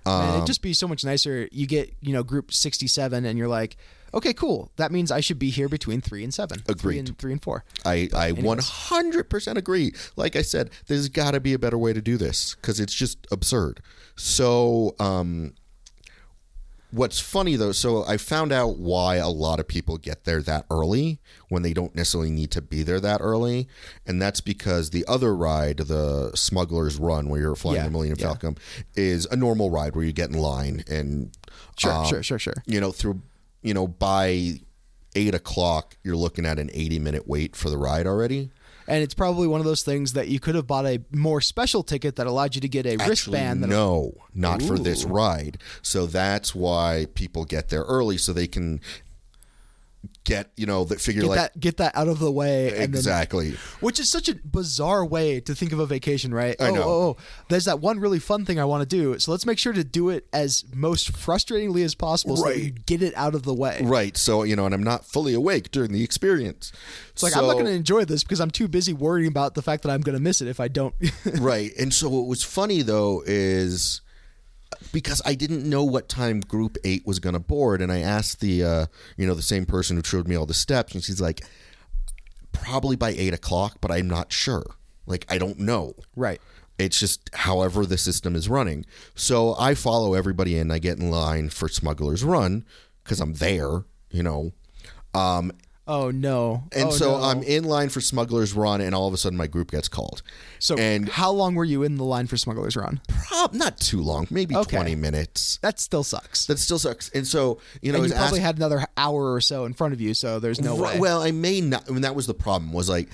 Um, 0.05 0.35
it'd 0.35 0.47
just 0.47 0.61
be 0.61 0.73
so 0.73 0.87
much 0.87 1.03
nicer. 1.03 1.49
You 1.51 1.67
get, 1.67 1.93
you 1.99 2.13
know, 2.13 2.23
group 2.23 2.53
67 2.53 3.25
and 3.25 3.37
you're 3.37 3.49
like, 3.49 3.75
okay, 4.13 4.33
cool. 4.33 4.71
That 4.77 4.91
means 4.91 5.11
I 5.11 5.19
should 5.19 5.39
be 5.39 5.49
here 5.49 5.69
between 5.69 6.01
three 6.01 6.23
and 6.23 6.33
seven. 6.33 6.59
Three 6.77 6.99
and, 6.99 7.17
three 7.17 7.31
and 7.31 7.41
four. 7.41 7.63
I 7.85 8.09
I 8.13 8.27
anyways. 8.27 8.43
one 8.43 8.59
hundred 8.59 9.29
percent 9.29 9.57
agree. 9.57 9.93
Like 10.15 10.35
I 10.35 10.41
said, 10.41 10.69
there's 10.87 11.09
got 11.09 11.31
to 11.31 11.39
be 11.39 11.53
a 11.53 11.59
better 11.59 11.77
way 11.77 11.93
to 11.93 12.01
do 12.01 12.17
this 12.17 12.55
because 12.55 12.79
it's 12.79 12.93
just 12.93 13.27
absurd. 13.31 13.81
So 14.15 14.95
um. 14.99 15.53
What's 16.89 17.19
funny 17.19 17.57
though, 17.57 17.73
so 17.73 18.05
I 18.07 18.15
found 18.15 18.53
out 18.53 18.77
why 18.77 19.17
a 19.17 19.27
lot 19.27 19.59
of 19.59 19.67
people 19.67 19.97
get 19.97 20.23
there 20.23 20.41
that 20.43 20.65
early 20.71 21.19
when 21.49 21.61
they 21.61 21.73
don't 21.73 21.93
necessarily 21.93 22.31
need 22.31 22.49
to 22.51 22.61
be 22.61 22.81
there 22.81 23.01
that 23.01 23.19
early, 23.19 23.67
and 24.05 24.21
that's 24.21 24.39
because 24.39 24.91
the 24.91 25.03
other 25.05 25.35
ride, 25.35 25.79
the 25.79 26.31
Smuggler's 26.33 26.97
Run, 26.97 27.27
where 27.27 27.41
you're 27.41 27.57
flying 27.57 27.75
Yeah, 27.75 27.83
the 27.83 27.91
Millennium 27.91 28.17
yeah. 28.17 28.27
Falcon, 28.27 28.57
is 28.95 29.25
a 29.25 29.35
normal 29.35 29.69
ride 29.69 29.97
where 29.97 30.05
you 30.05 30.13
get 30.13 30.29
in 30.29 30.37
line 30.37 30.85
and 30.89 31.37
Sure, 31.77 31.91
um, 31.91 32.05
sure, 32.05 32.23
sure, 32.23 32.39
sure. 32.39 32.63
you 32.65 32.79
know 32.79 32.93
through 32.93 33.21
you 33.67 33.73
know 33.73 33.87
by 33.87 34.53
eight 35.15 35.33
o'clock 35.35 35.97
you're 36.03 36.15
looking 36.15 36.45
at 36.45 36.59
an 36.59 36.69
80 36.73 36.99
minute 36.99 37.27
wait 37.27 37.55
for 37.55 37.69
the 37.69 37.77
ride 37.77 38.07
already 38.07 38.49
And 38.87 39.03
it's 39.03 39.13
probably 39.13 39.47
one 39.47 39.59
of 39.59 39.65
those 39.65 39.83
things 39.83 40.13
that 40.13 40.27
you 40.29 40.39
could 40.39 40.55
have 40.55 40.65
bought 40.67 40.85
a 40.85 41.01
more 41.11 41.41
special 41.41 41.83
ticket 41.83 42.15
that 42.15 42.27
allowed 42.27 42.55
you 42.55 42.61
to 42.61 42.69
get 42.69 42.85
a 42.85 42.93
Actually, 42.93 43.09
wristband. 43.09 43.61
No 43.61 44.13
not 44.33 44.61
for 44.61 44.77
this 44.77 45.03
ride 45.03 45.57
so 45.81 46.05
that's 46.05 46.55
why 46.55 47.07
people 47.13 47.43
get 47.45 47.69
there 47.69 47.83
early 47.83 48.17
so 48.17 48.31
they 48.31 48.47
can 48.47 48.79
get 50.23 50.51
you 50.55 50.65
know 50.65 50.83
that 50.83 51.01
figure 51.01 51.21
get 51.21 51.27
like 51.29 51.37
that 51.37 51.59
get 51.59 51.77
that 51.77 51.95
out 51.95 52.07
of 52.07 52.19
the 52.19 52.31
way 52.31 52.67
and 52.69 52.77
then 52.93 52.99
exactly 52.99 53.55
which 53.79 53.99
is 53.99 54.11
such 54.11 54.29
a 54.29 54.35
bizarre 54.35 55.05
way 55.05 55.39
to 55.39 55.55
think 55.55 55.71
of 55.71 55.79
a 55.79 55.85
vacation, 55.85 56.33
right? 56.33 56.55
I 56.59 56.69
oh, 56.69 56.75
know. 56.75 56.83
oh, 56.83 56.85
oh, 56.85 57.17
there's 57.49 57.65
that 57.65 57.79
one 57.79 57.99
really 57.99 58.19
fun 58.19 58.45
thing 58.45 58.59
I 58.59 58.65
want 58.65 58.81
to 58.81 58.95
do, 58.95 59.17
so 59.19 59.31
let's 59.31 59.45
make 59.45 59.57
sure 59.57 59.73
to 59.73 59.83
do 59.83 60.09
it 60.09 60.27
as 60.33 60.65
most 60.73 61.13
frustratingly 61.13 61.83
as 61.83 61.95
possible, 61.95 62.37
so 62.37 62.43
that 62.43 62.49
Right. 62.49 62.63
you 62.63 62.71
get 62.71 63.01
it 63.01 63.13
out 63.15 63.35
of 63.35 63.43
the 63.43 63.53
way. 63.53 63.79
right 63.83 64.15
so 64.17 64.43
you 64.43 64.55
know 64.55 64.65
and 64.65 64.73
i'm 64.73 64.83
not 64.83 65.05
fully 65.05 65.33
awake 65.33 65.71
during 65.71 65.91
the 65.91 66.03
experience 66.03 66.71
It's 67.11 67.23
like 67.23 67.35
I'm 67.35 67.47
not 67.47 67.53
going 67.53 67.65
to 67.65 67.71
enjoy 67.71 68.05
this 68.05 68.23
because 68.23 68.39
I'm 68.39 68.51
too 68.51 68.67
busy 68.67 68.93
worrying 68.93 69.27
about 69.27 69.55
the 69.55 69.61
fact 69.61 69.83
that 69.83 69.89
I'm 69.89 70.01
going 70.01 70.17
to 70.17 70.21
miss 70.21 70.41
it 70.41 70.47
if 70.47 70.59
I 70.59 70.67
don't. 70.67 70.93
right. 71.39 71.71
And 71.79 71.93
so 71.93 72.09
what 72.09 72.27
was 72.27 72.43
funny 72.43 72.81
though 72.83 73.23
is 73.25 74.01
because 74.91 75.21
I 75.25 75.35
didn't 75.35 75.69
know 75.69 75.83
what 75.83 76.09
time 76.09 76.39
Group 76.41 76.77
Eight 76.83 77.05
was 77.05 77.19
going 77.19 77.33
to 77.33 77.39
board, 77.39 77.81
and 77.81 77.91
I 77.91 77.99
asked 77.99 78.39
the 78.39 78.63
uh, 78.63 78.85
you 79.17 79.27
know 79.27 79.33
the 79.33 79.41
same 79.41 79.65
person 79.65 79.97
who 79.97 80.03
showed 80.03 80.27
me 80.27 80.35
all 80.35 80.45
the 80.45 80.53
steps, 80.53 80.93
and 80.93 81.03
she's 81.03 81.21
like, 81.21 81.45
probably 82.51 82.95
by 82.95 83.09
eight 83.11 83.33
o'clock, 83.33 83.77
but 83.81 83.91
I'm 83.91 84.07
not 84.07 84.31
sure. 84.31 84.65
Like 85.05 85.25
I 85.29 85.37
don't 85.37 85.59
know. 85.59 85.93
right. 86.15 86.41
It's 86.79 86.99
just 86.99 87.31
however 87.33 87.87
the 87.87 87.97
system 87.97 88.35
is 88.35 88.47
running. 88.47 88.85
So 89.15 89.55
I 89.57 89.73
follow 89.73 90.13
everybody 90.13 90.59
in. 90.59 90.69
I 90.69 90.77
get 90.77 90.99
in 90.99 91.09
line 91.09 91.49
for 91.49 91.67
Smuggler's 91.67 92.23
Run 92.23 92.65
because 93.03 93.19
I'm 93.19 93.33
there, 93.33 93.85
you 94.11 94.21
know. 94.21 94.51
Um, 95.15 95.51
Oh 95.87 96.11
no! 96.11 96.63
And 96.73 96.89
Oh, 96.89 96.91
so 96.91 97.17
no. 97.17 97.23
I'm 97.23 97.43
in 97.43 97.63
line 97.63 97.89
for 97.89 98.01
Smuggler's 98.01 98.53
Run, 98.53 98.81
and 98.81 98.93
all 98.93 99.07
of 99.07 99.13
a 99.13 99.17
sudden 99.17 99.37
my 99.37 99.47
group 99.47 99.71
gets 99.71 99.87
called. 99.87 100.21
So 100.59 100.75
and 100.77 101.07
how 101.07 101.31
long 101.31 101.55
were 101.55 101.63
you 101.63 101.83
in 101.83 101.95
the 101.95 102.03
line 102.03 102.27
for 102.27 102.35
Smuggler's 102.37 102.75
Run? 102.75 102.99
prob 103.07 103.53
not 103.53 103.79
too 103.79 104.01
long, 104.01 104.27
maybe 104.29 104.55
Okay. 104.55 104.75
20 104.77 104.95
minutes. 104.95 105.59
That 105.61 105.79
still 105.79 106.03
sucks. 106.03 106.45
That 106.47 106.59
still 106.59 106.79
sucks. 106.79 107.09
And 107.09 107.25
so 107.25 107.59
you 107.81 107.91
know, 107.91 108.03
you 108.03 108.09
probably 108.11 108.39
asked- 108.39 108.45
had 108.45 108.57
another 108.57 108.85
hour 108.97 109.33
or 109.33 109.39
so 109.41 109.65
in 109.65 109.73
front 109.73 109.93
of 109.93 110.01
you, 110.01 110.13
so 110.13 110.39
there's 110.39 110.59
no 110.59 110.77
Right, 110.77 110.95
way. 110.95 110.99
Well, 110.99 111.21
I 111.21 111.31
may 111.31 111.61
not. 111.61 111.85
I 111.87 111.91
mean, 111.93 112.01
that 112.01 112.15
was 112.15 112.27
the 112.27 112.33
problem. 112.33 112.73
Was 112.73 112.89
like, 112.89 113.09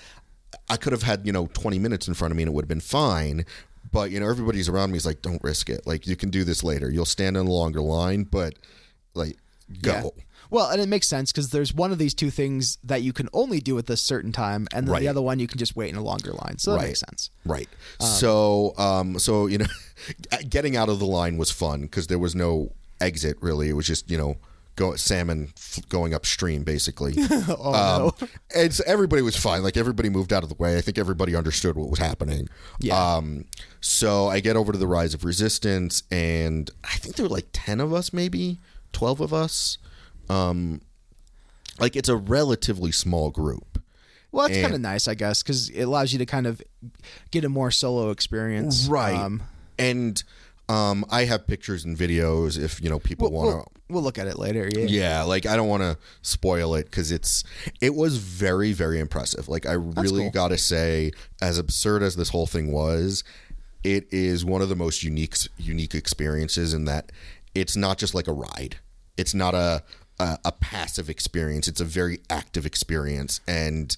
I 0.69 0.77
could 0.77 0.93
have 0.93 1.03
had 1.03 1.25
you 1.27 1.31
know 1.31 1.47
20 1.53 1.77
minutes 1.79 2.07
in 2.07 2.13
front 2.15 2.31
of 2.31 2.37
me, 2.37 2.43
and 2.43 2.49
it 2.49 2.53
would 2.53 2.63
have 2.63 2.69
been 2.69 2.79
fine. 2.79 3.45
But 3.91 4.09
you 4.09 4.19
know, 4.19 4.27
everybody's 4.27 4.67
around 4.67 4.91
me 4.91 4.97
is 4.97 5.05
like, 5.05 5.21
don't 5.21 5.43
risk 5.43 5.69
it. 5.69 5.85
Like, 5.85 6.07
you 6.07 6.15
can 6.15 6.31
do 6.31 6.43
this 6.43 6.63
later. 6.63 6.89
You'll 6.89 7.05
stand 7.05 7.37
in 7.37 7.45
a 7.45 7.51
longer 7.51 7.81
line, 7.81 8.23
but 8.23 8.55
like, 9.13 9.37
go. 9.83 9.91
Yeah. 10.17 10.23
Well, 10.53 10.69
and 10.69 10.79
it 10.79 10.87
makes 10.87 11.07
sense 11.07 11.31
because 11.31 11.49
there's 11.49 11.73
one 11.73 11.91
of 11.91 11.97
these 11.97 12.13
two 12.13 12.29
things 12.29 12.77
that 12.83 13.01
you 13.01 13.11
can 13.11 13.27
only 13.33 13.59
do 13.59 13.77
at 13.79 13.87
this 13.87 14.01
certain 14.01 14.31
time, 14.31 14.67
and 14.71 14.85
then 14.87 14.93
Right. 14.93 14.99
the 15.01 15.07
other 15.07 15.21
one 15.21 15.39
you 15.39 15.47
can 15.47 15.57
just 15.57 15.75
wait 15.75 15.89
in 15.89 15.95
a 15.95 16.03
longer 16.03 16.31
line. 16.31 16.59
So 16.59 16.71
that 16.71 16.77
Right. 16.77 16.87
makes 16.89 16.99
sense. 16.99 17.29
Right. 17.43 17.67
so, 17.99 18.73
um, 18.77 19.17
so 19.19 19.47
you 19.47 19.57
know, 19.57 19.65
getting 20.49 20.75
out 20.77 20.89
of 20.89 20.99
the 20.99 21.05
line 21.07 21.37
was 21.37 21.49
fun 21.51 21.81
because 21.81 22.05
there 22.07 22.19
was 22.19 22.35
no 22.35 22.71
exit 23.01 23.37
really. 23.41 23.69
It 23.69 23.73
was 23.73 23.87
just 23.87 24.09
you 24.11 24.17
know, 24.17 24.37
go 24.75 24.95
salmon 24.95 25.53
f- 25.57 25.79
going 25.89 26.13
upstream 26.13 26.63
basically. 26.63 27.15
Oh 27.49 28.11
um, 28.21 28.29
And 28.55 28.73
so 28.73 28.83
everybody 28.85 29.21
was 29.23 29.35
fine. 29.35 29.63
Like 29.63 29.75
everybody 29.77 30.09
moved 30.09 30.31
out 30.31 30.43
of 30.43 30.49
the 30.49 30.55
way. 30.55 30.77
I 30.77 30.81
think 30.81 30.97
everybody 30.97 31.35
understood 31.35 31.75
what 31.75 31.89
was 31.89 31.99
happening. 31.99 32.47
Yeah. 32.79 33.15
Um, 33.15 33.45
so 33.81 34.27
I 34.27 34.39
get 34.39 34.55
over 34.55 34.71
to 34.71 34.77
the 34.77 34.87
Rise 34.87 35.13
of 35.15 35.23
Resistance, 35.25 36.03
and 36.11 36.69
I 36.83 36.97
think 36.97 37.15
there 37.15 37.25
were 37.25 37.35
like 37.35 37.47
ten 37.53 37.79
of 37.79 37.91
us, 37.91 38.13
maybe 38.13 38.59
twelve 38.91 39.19
of 39.19 39.33
us. 39.33 39.77
Um, 40.29 40.81
like 41.79 41.95
it's 41.95 42.09
a 42.09 42.15
relatively 42.15 42.91
small 42.91 43.31
group. 43.31 43.81
Well, 44.31 44.47
that's 44.47 44.59
kind 44.59 44.73
of 44.73 44.81
nice, 44.81 45.07
I 45.07 45.13
guess, 45.13 45.43
because 45.43 45.69
it 45.69 45.83
allows 45.83 46.11
you 46.11 46.19
to 46.19 46.25
kind 46.25 46.47
of 46.47 46.61
get 47.29 47.45
a 47.45 47.49
more 47.49 47.69
solo 47.69 48.09
experience. 48.09 48.87
right 48.87 49.15
Um, 49.15 49.43
and 49.77 50.23
um 50.69 51.03
i 51.09 51.25
have 51.25 51.45
pictures 51.45 51.83
and 51.83 51.97
videos 51.97 52.57
if 52.57 52.81
you 52.81 52.89
know 52.89 52.99
people 52.99 53.29
we'll, 53.29 53.41
want 53.41 53.49
to 53.49 53.55
we'll, 53.57 53.95
we'll 53.95 54.03
look 54.03 54.17
at 54.17 54.27
it 54.27 54.37
later. 54.39 54.69
Yeah. 54.73 54.85
yeah 54.85 55.23
like 55.23 55.45
i 55.45 55.55
don't 55.55 55.67
want 55.67 55.83
to 55.83 55.97
spoil 56.21 56.75
it 56.75 56.85
because 56.85 57.11
it's 57.11 57.43
it 57.81 57.93
was 57.95 58.17
very 58.17 58.71
very 58.71 58.99
impressive 58.99 59.49
like 59.49 59.65
i 59.65 59.73
really 59.73 60.21
cool. 60.21 60.31
gotta 60.31 60.57
say 60.57 61.11
as 61.41 61.57
absurd 61.57 62.01
as 62.01 62.15
this 62.15 62.29
whole 62.29 62.47
thing 62.47 62.71
was 62.71 63.23
it 63.83 64.05
is 64.11 64.45
one 64.45 64.61
of 64.61 64.69
the 64.69 64.75
most 64.75 65.03
unique 65.03 65.35
unique 65.57 65.95
experiences 65.95 66.73
in 66.73 66.85
that 66.85 67.11
it's 67.53 67.75
not 67.75 67.97
just 67.97 68.15
like 68.15 68.27
a 68.27 68.33
ride 68.33 68.77
it's 69.17 69.33
not 69.33 69.53
a 69.53 69.83
a, 70.19 70.37
a 70.45 70.51
passive 70.51 71.09
experience 71.09 71.67
it's 71.67 71.81
a 71.81 71.85
very 71.85 72.19
active 72.29 72.65
experience 72.65 73.41
and 73.47 73.97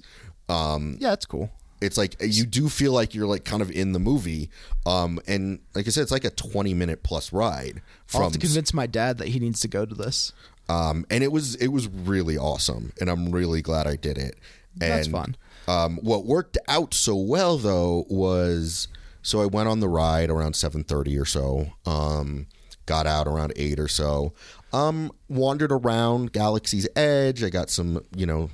um 0.49 0.97
Yeah, 0.99 1.13
it's 1.13 1.25
cool. 1.25 1.49
it's 1.81 1.97
like 1.97 2.15
you 2.21 2.45
do 2.45 2.69
feel 2.69 2.93
like 2.93 3.13
you're 3.13 3.27
like 3.27 3.43
kind 3.43 3.61
of 3.61 3.69
in 3.71 3.91
the 3.93 3.99
movie 3.99 4.49
um 4.85 5.19
and 5.27 5.59
like 5.73 5.87
i 5.87 5.89
said 5.89 6.01
it's 6.03 6.11
like 6.11 6.23
a 6.25 6.29
20 6.29 6.73
minute 6.73 7.03
plus 7.03 7.33
ride 7.33 7.81
I'll 7.85 8.07
from 8.07 8.23
have 8.23 8.31
to 8.33 8.39
convince 8.39 8.73
my 8.73 8.87
dad 8.87 9.17
that 9.17 9.29
he 9.29 9.39
needs 9.39 9.59
to 9.61 9.67
go 9.67 9.85
to 9.85 9.93
this. 9.95 10.31
um 10.69 11.05
and 11.09 11.23
it 11.23 11.31
was 11.31 11.55
it 11.55 11.67
was 11.69 11.87
really 11.87 12.37
awesome 12.37 12.93
and 12.99 13.09
i'm 13.09 13.31
really 13.31 13.61
glad 13.61 13.87
i 13.87 13.95
did 13.95 14.17
it 14.17 14.37
and 14.81 14.91
That's 14.91 15.07
fun. 15.07 15.35
um 15.67 15.97
what 15.97 16.25
worked 16.25 16.57
out 16.67 16.93
so 16.93 17.15
well 17.15 17.57
though 17.57 18.05
was 18.09 18.87
so 19.21 19.41
i 19.41 19.45
went 19.45 19.67
on 19.67 19.79
the 19.79 19.89
ride 19.89 20.29
around 20.29 20.53
7.30 20.53 21.19
or 21.21 21.25
so 21.25 21.67
um 21.85 22.47
got 22.85 23.07
out 23.07 23.25
around 23.27 23.51
8 23.55 23.79
or 23.79 23.87
so 23.87 24.31
um 24.75 25.11
wandered 25.29 25.71
around 25.71 26.31
galaxy's 26.33 26.87
edge 26.95 27.43
i 27.43 27.49
got 27.49 27.69
some 27.69 28.01
you 28.15 28.25
know 28.25 28.49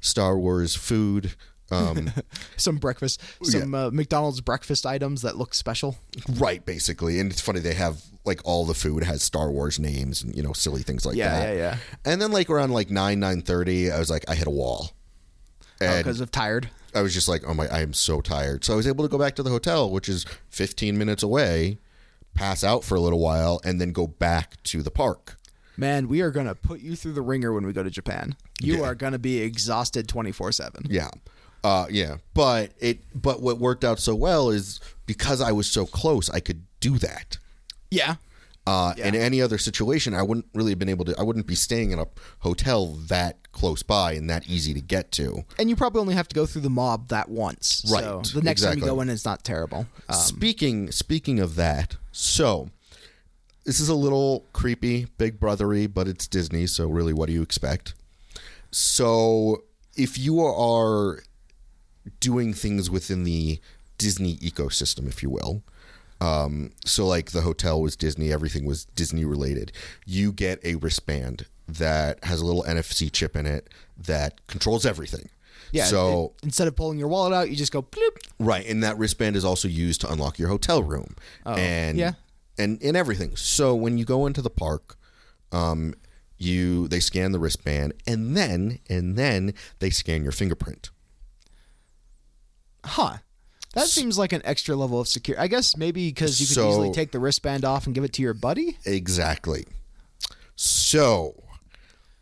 star 0.00 0.38
wars 0.38 0.74
food 0.74 1.34
um 1.70 2.10
Some 2.58 2.76
breakfast, 2.76 3.22
some 3.42 3.74
uh, 3.74 3.90
McDonald's 3.90 4.42
breakfast 4.42 4.84
items 4.84 5.22
that 5.22 5.36
look 5.38 5.54
special. 5.54 5.96
Right, 6.34 6.64
basically. 6.64 7.18
And 7.18 7.32
it's 7.32 7.40
funny 7.40 7.58
they 7.60 7.72
have 7.74 8.02
like 8.26 8.40
all 8.44 8.66
the 8.66 8.74
food 8.74 9.02
has 9.02 9.22
Star 9.22 9.50
Wars 9.50 9.78
names 9.78 10.22
and 10.22 10.36
you 10.36 10.42
know 10.42 10.52
silly 10.52 10.82
things 10.82 11.06
like 11.06 11.16
Yeah, 11.16 11.30
that. 11.40 11.48
yeah, 11.48 11.58
yeah. 11.58 11.76
And 12.04 12.20
then 12.20 12.30
like 12.32 12.50
around 12.50 12.70
like 12.72 12.90
nine 12.90 13.18
nine 13.18 13.40
thirty, 13.40 13.90
I 13.90 13.98
was 13.98 14.10
like 14.10 14.24
I 14.28 14.34
hit 14.34 14.46
a 14.46 14.50
wall, 14.50 14.90
Because 15.78 16.20
of 16.20 16.30
tired. 16.30 16.68
I 16.94 17.00
was 17.00 17.14
just 17.14 17.28
like, 17.28 17.42
oh 17.46 17.54
my, 17.54 17.66
I 17.68 17.80
am 17.80 17.94
so 17.94 18.20
tired. 18.20 18.62
So 18.62 18.74
I 18.74 18.76
was 18.76 18.86
able 18.86 19.02
to 19.04 19.08
go 19.10 19.18
back 19.18 19.34
to 19.36 19.42
the 19.42 19.50
hotel, 19.50 19.90
which 19.90 20.08
is 20.08 20.26
fifteen 20.50 20.98
minutes 20.98 21.22
away, 21.22 21.78
pass 22.34 22.62
out 22.62 22.84
for 22.84 22.94
a 22.94 23.00
little 23.00 23.20
while, 23.20 23.58
and 23.64 23.80
then 23.80 23.92
go 23.92 24.06
back 24.06 24.62
to 24.64 24.82
the 24.82 24.90
park. 24.90 25.38
Man, 25.76 26.08
we 26.08 26.20
are 26.20 26.30
going 26.30 26.46
to 26.46 26.54
put 26.54 26.80
you 26.80 26.94
through 26.96 27.12
the 27.12 27.22
wringer 27.22 27.52
when 27.52 27.66
we 27.66 27.72
go 27.72 27.82
to 27.82 27.90
Japan. 27.90 28.36
You 28.60 28.76
Yeah. 28.78 28.82
are 28.88 28.94
going 28.94 29.12
to 29.12 29.18
be 29.18 29.38
exhausted 29.40 30.08
24 30.08 30.52
7. 30.52 30.86
Yeah. 30.88 31.10
Uh, 31.62 31.86
yeah, 31.90 32.16
but 32.34 32.72
it, 32.78 33.00
but 33.14 33.40
what 33.40 33.58
worked 33.58 33.84
out 33.84 33.98
so 33.98 34.14
well 34.14 34.50
is 34.50 34.80
because 35.06 35.40
I 35.40 35.50
was 35.52 35.66
so 35.66 35.86
close, 35.86 36.28
I 36.28 36.40
could 36.40 36.62
do 36.80 36.98
that. 36.98 37.38
Yeah. 37.90 38.16
Uh, 38.66 38.92
Yeah. 38.98 39.08
In 39.08 39.14
any 39.14 39.40
other 39.40 39.56
situation, 39.56 40.14
I 40.14 40.22
wouldn't 40.22 40.46
really 40.54 40.72
have 40.72 40.78
been 40.78 40.90
able 40.90 41.06
to. 41.06 41.14
I 41.18 41.22
wouldn't 41.22 41.46
be 41.46 41.54
staying 41.54 41.90
in 41.90 41.98
a 41.98 42.06
hotel 42.40 42.86
that 43.08 43.50
close 43.52 43.82
by 43.82 44.12
and 44.12 44.28
that 44.28 44.46
easy 44.46 44.74
to 44.74 44.80
get 44.82 45.10
to. 45.12 45.44
And 45.58 45.70
you 45.70 45.76
probably 45.76 46.00
only 46.02 46.14
have 46.14 46.28
to 46.28 46.34
go 46.34 46.44
through 46.44 46.62
the 46.62 46.70
mob 46.70 47.08
that 47.08 47.30
once. 47.30 47.82
So 47.86 47.94
Right, 47.94 48.24
the 48.34 48.42
next 48.42 48.60
time 48.62 48.78
you 48.78 48.84
go 48.84 49.00
in, 49.00 49.08
it's 49.08 49.24
not 49.24 49.42
terrible. 49.42 49.86
Um, 50.08 50.16
speaking 50.16 50.92
speaking 50.92 51.40
of 51.40 51.56
that, 51.56 51.96
so 52.12 52.68
this 53.64 53.80
is 53.80 53.88
a 53.88 53.94
little 53.94 54.44
creepy, 54.52 55.06
big 55.18 55.40
brothery, 55.40 55.92
but 55.92 56.06
it's 56.08 56.26
Disney, 56.26 56.66
so 56.66 56.86
really, 56.88 57.12
what 57.12 57.26
do 57.26 57.32
you 57.32 57.42
expect? 57.42 57.94
So 58.70 59.62
if 59.96 60.18
you 60.18 60.40
are 60.44 61.22
doing 62.20 62.52
things 62.52 62.90
within 62.90 63.24
the 63.24 63.60
Disney 63.98 64.36
ecosystem, 64.38 65.06
if 65.08 65.22
you 65.22 65.30
will. 65.30 65.62
Um, 66.20 66.72
so 66.84 67.06
like 67.06 67.30
the 67.32 67.42
hotel 67.42 67.80
was 67.80 67.96
Disney, 67.96 68.32
everything 68.32 68.64
was 68.64 68.84
Disney 68.96 69.24
related. 69.24 69.72
You 70.06 70.32
get 70.32 70.58
a 70.64 70.76
wristband 70.76 71.46
that 71.68 72.22
has 72.24 72.40
a 72.40 72.46
little 72.46 72.62
NFC 72.64 73.10
chip 73.10 73.36
in 73.36 73.46
it 73.46 73.68
that 73.96 74.46
controls 74.46 74.84
everything. 74.84 75.28
yeah. 75.72 75.84
So 75.86 76.34
it- 76.38 76.44
instead 76.46 76.68
of 76.68 76.76
pulling 76.76 76.98
your 76.98 77.08
wallet 77.08 77.32
out, 77.32 77.50
you 77.50 77.56
just 77.56 77.72
go 77.72 77.82
bloop. 77.82 78.16
Right, 78.38 78.66
and 78.66 78.82
that 78.82 78.98
wristband 78.98 79.36
is 79.36 79.44
also 79.44 79.68
used 79.68 80.00
to 80.02 80.10
unlock 80.12 80.38
your 80.38 80.48
hotel 80.48 80.82
room, 80.82 81.14
and 81.46 81.96
Oh, 81.98 82.00
yeah. 82.00 82.12
And 82.58 82.80
in 82.82 82.96
everything. 82.96 83.36
So 83.36 83.74
when 83.74 83.98
you 83.98 84.04
go 84.04 84.26
into 84.26 84.42
the 84.42 84.50
park, 84.50 84.96
um, 85.52 85.94
you 86.38 86.88
they 86.88 87.00
scan 87.00 87.32
the 87.32 87.38
wristband, 87.38 87.94
and 88.06 88.36
then 88.36 88.78
and 88.88 89.16
then 89.16 89.54
they 89.78 89.90
scan 89.90 90.22
your 90.22 90.32
fingerprint. 90.32 90.90
Huh. 92.84 93.18
That 93.74 93.88
seems 93.88 94.16
like 94.18 94.32
an 94.32 94.42
extra 94.44 94.76
level 94.76 95.00
of 95.00 95.08
security. 95.08 95.42
I 95.42 95.48
guess 95.48 95.76
maybe 95.76 96.08
because 96.08 96.40
you 96.40 96.46
could 96.46 96.54
So- 96.54 96.68
easily 96.70 96.92
take 96.92 97.10
the 97.10 97.18
wristband 97.18 97.64
off 97.64 97.86
and 97.86 97.94
give 97.94 98.04
it 98.04 98.12
to 98.14 98.22
your 98.22 98.34
buddy. 98.34 98.78
Exactly. 98.84 99.66
So 100.54 101.42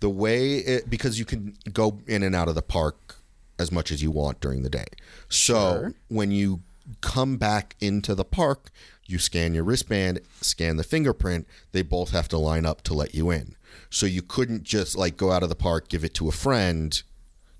the 0.00 0.08
way 0.08 0.56
it 0.58 0.88
because 0.88 1.18
you 1.18 1.24
can 1.24 1.54
go 1.72 2.00
in 2.06 2.22
and 2.22 2.34
out 2.34 2.48
of 2.48 2.54
the 2.54 2.62
park 2.62 3.16
as 3.58 3.70
much 3.70 3.92
as 3.92 4.02
you 4.02 4.10
want 4.10 4.40
during 4.40 4.62
the 4.62 4.70
day. 4.70 4.86
So 5.28 5.54
Sure. 5.54 5.94
when 6.08 6.30
you 6.30 6.62
come 7.02 7.36
back 7.36 7.76
into 7.80 8.14
the 8.14 8.24
park, 8.24 8.70
you 9.06 9.18
scan 9.18 9.54
your 9.54 9.64
wristband, 9.64 10.20
scan 10.40 10.76
the 10.76 10.84
fingerprint, 10.84 11.46
they 11.72 11.82
both 11.82 12.10
have 12.10 12.28
to 12.28 12.38
line 12.38 12.64
up 12.66 12.82
to 12.82 12.94
let 12.94 13.14
you 13.14 13.30
in. 13.30 13.56
So 13.90 14.06
you 14.06 14.22
couldn't 14.22 14.62
just 14.62 14.96
like 14.96 15.16
go 15.16 15.32
out 15.32 15.42
of 15.42 15.48
the 15.48 15.54
park, 15.54 15.88
give 15.88 16.04
it 16.04 16.14
to 16.14 16.28
a 16.28 16.32
friend, 16.32 17.02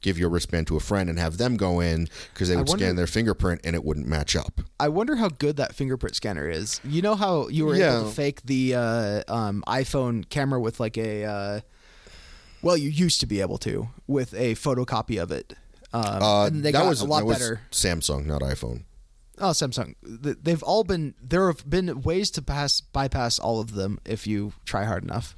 give 0.01 0.19
your 0.19 0.29
wristband 0.29 0.67
to 0.67 0.77
a 0.77 0.81
friend 0.81 1.09
and 1.11 1.19
have 1.19 1.39
them 1.39 1.57
go 1.57 1.81
in 1.81 2.09
because 2.33 2.49
they 2.49 2.57
would 2.57 2.69
wonder- 2.69 2.85
scan 2.85 2.97
their 2.97 3.07
fingerprint 3.07 3.61
and 3.65 3.75
it 3.77 3.85
wouldn't 3.85 4.07
match 4.07 4.35
up. 4.37 4.61
I 4.81 4.89
wonder 4.89 5.17
how 5.17 5.29
good 5.29 5.57
that 5.57 5.75
fingerprint 5.75 6.17
scanner 6.17 6.49
is. 6.49 6.81
You 6.85 7.03
know 7.03 7.15
how 7.15 7.49
you 7.49 7.67
were 7.67 7.75
able 7.75 8.09
to 8.09 8.15
fake 8.15 8.43
the 8.43 8.75
uh, 8.75 9.23
um, 9.29 9.63
iPhone 9.67 10.29
camera 10.29 10.61
with 10.61 10.81
like 10.81 10.97
a. 10.99 11.25
Uh, 11.25 11.61
well, 12.63 12.77
you 12.77 12.89
used 12.91 13.21
to 13.21 13.27
be 13.27 13.41
able 13.41 13.59
to 13.59 13.89
with 14.07 14.35
a 14.35 14.55
photocopy 14.55 15.21
of 15.21 15.33
it. 15.33 15.55
Um, 15.93 16.23
Uh, 16.23 16.47
and 16.47 16.65
they 16.65 16.71
that 16.73 16.79
got 16.81 16.89
was 16.89 17.01
a 17.01 17.05
lot 17.07 17.19
that 17.21 17.27
was 17.27 17.39
better. 17.39 17.61
Samsung, 17.71 18.25
not 18.27 18.41
iPhone. 18.41 18.85
Oh, 19.39 19.51
Samsung. 19.51 19.95
They've 20.03 20.63
all 20.63 20.85
been. 20.85 21.15
There 21.23 21.47
have 21.49 21.69
been 21.69 22.03
ways 22.03 22.31
to 22.33 22.43
pass 22.43 22.81
bypass 22.81 23.39
all 23.39 23.61
of 23.61 23.75
them 23.75 23.99
if 24.05 24.27
you 24.27 24.53
try 24.65 24.85
hard 24.85 25.05
enough. 25.05 25.35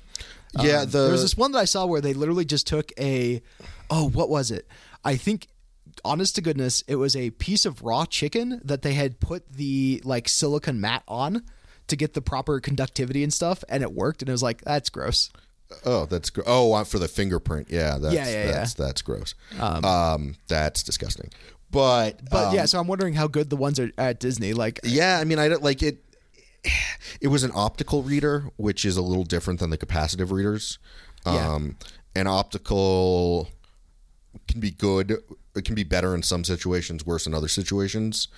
Yeah, 0.60 0.80
Um, 0.80 0.90
the 0.90 0.98
there 1.02 1.12
was 1.12 1.22
this 1.22 1.36
one 1.36 1.52
that 1.52 1.58
I 1.58 1.64
saw 1.64 1.86
where 1.86 2.00
they 2.00 2.12
literally 2.12 2.44
just 2.44 2.66
took 2.66 2.92
a. 2.98 3.40
Oh, 3.90 4.08
what 4.08 4.28
was 4.28 4.50
it? 4.50 4.66
I 5.04 5.16
think, 5.16 5.48
honest 6.04 6.34
to 6.36 6.42
goodness, 6.42 6.82
it 6.88 6.96
was 6.96 7.14
a 7.14 7.30
piece 7.30 7.64
of 7.64 7.82
raw 7.82 8.04
chicken 8.04 8.60
that 8.64 8.82
they 8.82 8.94
had 8.94 9.20
put 9.20 9.52
the 9.52 10.00
like 10.04 10.28
silicon 10.28 10.80
mat 10.80 11.02
on 11.06 11.42
to 11.86 11.96
get 11.96 12.14
the 12.14 12.22
proper 12.22 12.60
conductivity 12.60 13.22
and 13.22 13.32
stuff, 13.32 13.62
and 13.68 13.82
it 13.82 13.92
worked. 13.92 14.22
And 14.22 14.28
it 14.28 14.32
was 14.32 14.42
like, 14.42 14.62
that's 14.62 14.90
gross. 14.90 15.30
Oh, 15.84 16.06
that's 16.06 16.30
gr- 16.30 16.42
oh 16.46 16.72
uh, 16.72 16.84
for 16.84 16.98
the 16.98 17.08
fingerprint. 17.08 17.68
Yeah, 17.70 17.98
that's, 17.98 18.14
Yeah, 18.14 18.28
yeah, 18.28 18.52
that's 18.52 18.74
that's 18.74 19.02
gross. 19.02 19.34
Um, 19.58 20.36
that's 20.46 20.82
disgusting. 20.82 21.30
But 21.74 22.30
But 22.30 22.48
um, 22.48 22.54
yeah, 22.54 22.66
so 22.66 22.78
I'm 22.78 22.86
wondering 22.86 23.14
how 23.14 23.26
good 23.26 23.50
the 23.50 23.56
ones 23.56 23.80
are 23.80 23.90
at 23.98 24.20
Disney. 24.20 24.52
Like, 24.54 24.80
yeah, 24.84 25.18
I 25.18 25.24
mean, 25.24 25.38
I 25.38 25.48
don't 25.48 25.62
like 25.62 25.82
it. 25.82 25.98
It 27.20 27.28
was 27.28 27.42
an 27.42 27.50
optical 27.54 28.02
reader, 28.02 28.50
which 28.56 28.84
is 28.84 28.96
a 28.96 29.02
little 29.02 29.24
different 29.24 29.60
than 29.60 29.70
the 29.70 29.76
capacitive 29.78 30.30
readers. 30.30 30.78
Yeah. 31.26 31.54
Um, 31.54 31.76
an 32.14 32.26
optical 32.26 33.48
can 34.48 34.60
be 34.60 34.70
good. 34.70 35.18
It 35.54 35.64
can 35.64 35.74
be 35.74 35.84
better 35.84 36.14
in 36.14 36.22
some 36.22 36.44
situations, 36.44 37.04
worse 37.04 37.26
in 37.26 37.34
other 37.34 37.48
situations. 37.48 38.28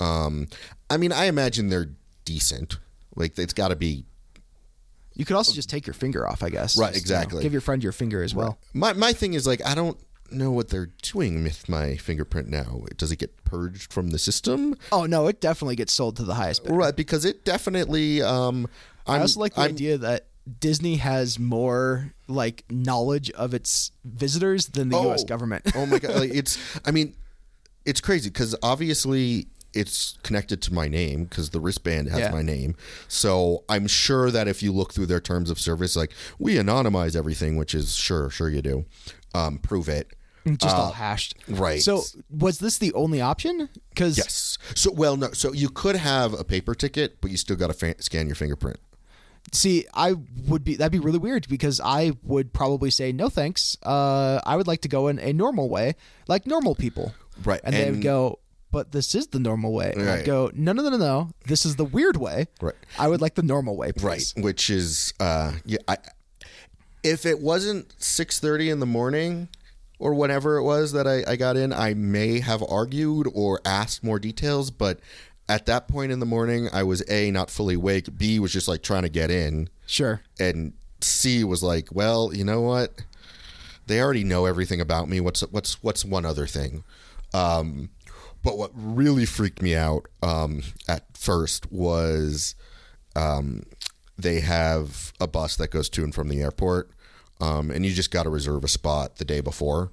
Um, 0.00 0.48
I 0.90 0.96
mean, 0.96 1.12
I 1.12 1.26
imagine 1.26 1.68
they're 1.68 1.90
decent. 2.24 2.78
Like 3.14 3.38
it's 3.38 3.52
got 3.52 3.68
to 3.68 3.76
be 3.76 4.04
You 5.14 5.24
could 5.24 5.36
also 5.36 5.52
just 5.52 5.68
take 5.68 5.86
your 5.86 5.94
finger 5.94 6.28
off, 6.28 6.42
I 6.42 6.50
guess. 6.50 6.78
Right, 6.78 6.92
Just, 6.92 7.06
you 7.06 7.12
know, 7.12 7.20
exactly. 7.20 7.42
give 7.42 7.52
your 7.52 7.60
friend 7.60 7.82
your 7.82 7.92
finger 7.92 8.22
as 8.22 8.34
well. 8.34 8.58
my 8.72 8.92
my 8.92 9.12
thing 9.12 9.34
is 9.34 9.46
like 9.46 9.64
I 9.66 9.74
don't 9.74 9.98
know 10.34 10.50
what 10.50 10.68
they're 10.68 10.90
doing 11.02 11.42
with 11.42 11.68
my 11.68 11.96
fingerprint 11.96 12.48
now. 12.48 12.82
Does 12.96 13.12
it 13.12 13.16
get 13.18 13.44
purged 13.44 13.92
from 13.92 14.10
the 14.10 14.18
system? 14.18 14.76
Oh 14.90 15.04
no, 15.06 15.26
it 15.28 15.40
definitely 15.40 15.76
gets 15.76 15.92
sold 15.92 16.16
to 16.16 16.24
the 16.24 16.34
highest 16.34 16.64
bidder. 16.64 16.74
Right, 16.74 16.94
because 16.96 17.24
it 17.24 17.44
definitely. 17.44 18.22
Um, 18.22 18.68
I'm, 19.06 19.22
also 19.22 19.40
like 19.40 19.54
the 19.54 19.62
I'm- 19.62 19.70
idea 19.70 19.98
that 19.98 20.26
Disney 20.60 20.96
has 20.96 21.38
more 21.38 22.12
like 22.28 22.64
knowledge 22.70 23.30
of 23.32 23.54
its 23.54 23.92
visitors 24.04 24.66
than 24.68 24.88
the 24.88 25.00
U.S. 25.02 25.22
Oh. 25.22 25.26
government. 25.26 25.70
oh 25.74 25.86
my 25.86 25.98
god! 25.98 26.16
Like, 26.16 26.30
it's. 26.34 26.58
I 26.84 26.90
mean, 26.90 27.14
it's 27.84 28.00
crazy 28.00 28.28
because 28.30 28.54
obviously 28.62 29.46
it's 29.74 30.18
connected 30.22 30.60
to 30.60 30.74
my 30.74 30.86
name 30.86 31.24
because 31.24 31.48
the 31.50 31.60
wristband 31.60 32.06
has 32.10 32.18
Yeah. 32.20 32.30
my 32.30 32.42
name. 32.42 32.74
So 33.08 33.64
I'm 33.70 33.86
sure 33.86 34.30
that 34.30 34.46
if 34.46 34.62
you 34.62 34.70
look 34.70 34.92
through 34.92 35.06
their 35.06 35.20
terms 35.20 35.48
of 35.48 35.58
service, 35.58 35.96
like 35.96 36.12
we 36.38 36.56
anonymize 36.56 37.16
everything, 37.16 37.56
which 37.56 37.74
is 37.74 37.94
sure, 37.94 38.28
sure 38.28 38.50
you 38.50 38.60
do. 38.60 38.84
Um, 39.34 39.56
prove 39.58 39.88
it. 39.88 40.12
Just 40.46 40.76
all 40.76 40.92
hashed. 40.92 41.34
right. 41.48 41.80
So 41.80 42.02
was 42.30 42.58
this 42.58 42.78
the 42.78 42.92
only 42.94 43.20
option? 43.20 43.68
Because 43.90 44.18
Yes. 44.18 44.58
So 44.74 44.92
well, 44.92 45.16
no. 45.16 45.32
So 45.32 45.52
you 45.52 45.68
could 45.68 45.96
have 45.96 46.32
a 46.34 46.44
paper 46.44 46.74
ticket, 46.74 47.20
but 47.20 47.30
you 47.30 47.36
still 47.36 47.56
got 47.56 47.68
to 47.68 47.74
fa- 47.74 48.02
scan 48.02 48.26
your 48.26 48.36
fingerprint. 48.36 48.78
see, 49.52 49.86
I 49.94 50.14
would 50.46 50.64
be 50.64 50.76
that'd 50.76 50.92
be 50.92 50.98
really 50.98 51.18
weird 51.18 51.48
because 51.48 51.80
I 51.80 52.12
would 52.22 52.52
probably 52.52 52.90
say 52.90 53.12
no 53.12 53.28
thanks. 53.28 53.76
Uh, 53.82 54.40
I 54.44 54.56
would 54.56 54.66
like 54.66 54.82
to 54.82 54.88
go 54.88 55.08
in 55.08 55.18
a 55.18 55.32
normal 55.32 55.68
way, 55.68 55.94
like 56.28 56.46
normal 56.46 56.74
people. 56.74 57.14
Right, 57.44 57.60
And, 57.64 57.74
they 57.74 57.90
would 57.90 58.02
go, 58.02 58.38
but 58.70 58.92
this 58.92 59.14
is 59.14 59.28
the 59.28 59.38
normal 59.38 59.72
way. 59.72 59.92
And 59.96 60.08
I'd 60.08 60.26
go, 60.26 60.50
no, 60.54 60.72
no, 60.72 60.82
no, 60.82 60.90
no, 60.90 60.96
no. 60.96 61.30
This 61.46 61.64
is 61.64 61.76
the 61.76 61.84
weird 61.84 62.16
way. 62.18 62.46
Right. 62.60 62.74
I 62.98 63.08
would 63.08 63.20
like 63.20 63.34
the 63.34 63.42
normal 63.42 63.76
way, 63.76 63.92
please. 63.92 64.34
Right. 64.36 64.44
Which 64.44 64.70
is, 64.70 65.14
uh, 65.18 65.52
yeah. 65.64 65.78
I, 65.88 65.96
if 67.02 67.26
it 67.26 67.40
wasn't 67.40 67.92
six 67.98 68.38
thirty 68.38 68.70
in 68.70 68.78
the 68.80 68.86
morning 68.86 69.48
or 70.02 70.14
whatever 70.14 70.56
it 70.56 70.64
was 70.64 70.92
that 70.92 71.06
I, 71.06 71.22
I 71.26 71.36
got 71.36 71.56
in, 71.56 71.72
I 71.72 71.94
may 71.94 72.40
have 72.40 72.62
argued 72.68 73.28
or 73.32 73.60
asked 73.64 74.02
more 74.02 74.18
details. 74.18 74.70
But 74.70 74.98
at 75.48 75.66
that 75.66 75.86
point 75.86 76.10
in 76.10 76.18
the 76.18 76.26
morning, 76.26 76.68
I 76.72 76.82
was 76.82 77.08
a 77.08 77.30
not 77.30 77.50
fully 77.50 77.74
awake. 77.74 78.08
B 78.18 78.38
was 78.38 78.52
just 78.52 78.66
like 78.68 78.82
trying 78.82 79.02
to 79.02 79.08
get 79.08 79.30
in, 79.30 79.68
Sure. 79.86 80.20
and 80.40 80.72
C 81.00 81.44
was 81.44 81.62
like, 81.62 81.88
well, 81.92 82.34
you 82.34 82.44
know 82.44 82.60
what? 82.60 83.02
They 83.86 84.00
already 84.00 84.24
know 84.24 84.46
everything 84.46 84.80
about 84.80 85.08
me. 85.08 85.20
What's 85.20 85.40
what's 85.42 85.82
what's 85.82 86.04
one 86.04 86.24
other 86.24 86.46
thing? 86.46 86.84
Um, 87.34 87.90
but 88.42 88.58
what 88.58 88.70
really 88.74 89.24
freaked 89.26 89.62
me 89.62 89.74
out 89.76 90.06
um, 90.22 90.62
at 90.88 91.04
first 91.16 91.70
was 91.70 92.54
um, 93.14 93.62
they 94.18 94.40
have 94.40 95.12
a 95.20 95.26
bus 95.26 95.56
that 95.56 95.70
goes 95.70 95.88
to 95.90 96.02
and 96.04 96.14
from 96.14 96.28
the 96.28 96.40
airport, 96.40 96.90
um, 97.42 97.70
and 97.70 97.84
you 97.84 97.92
just 97.92 98.10
got 98.10 98.22
to 98.22 98.30
reserve 98.30 98.64
a 98.64 98.68
spot 98.68 99.16
the 99.16 99.24
day 99.24 99.40
before. 99.40 99.90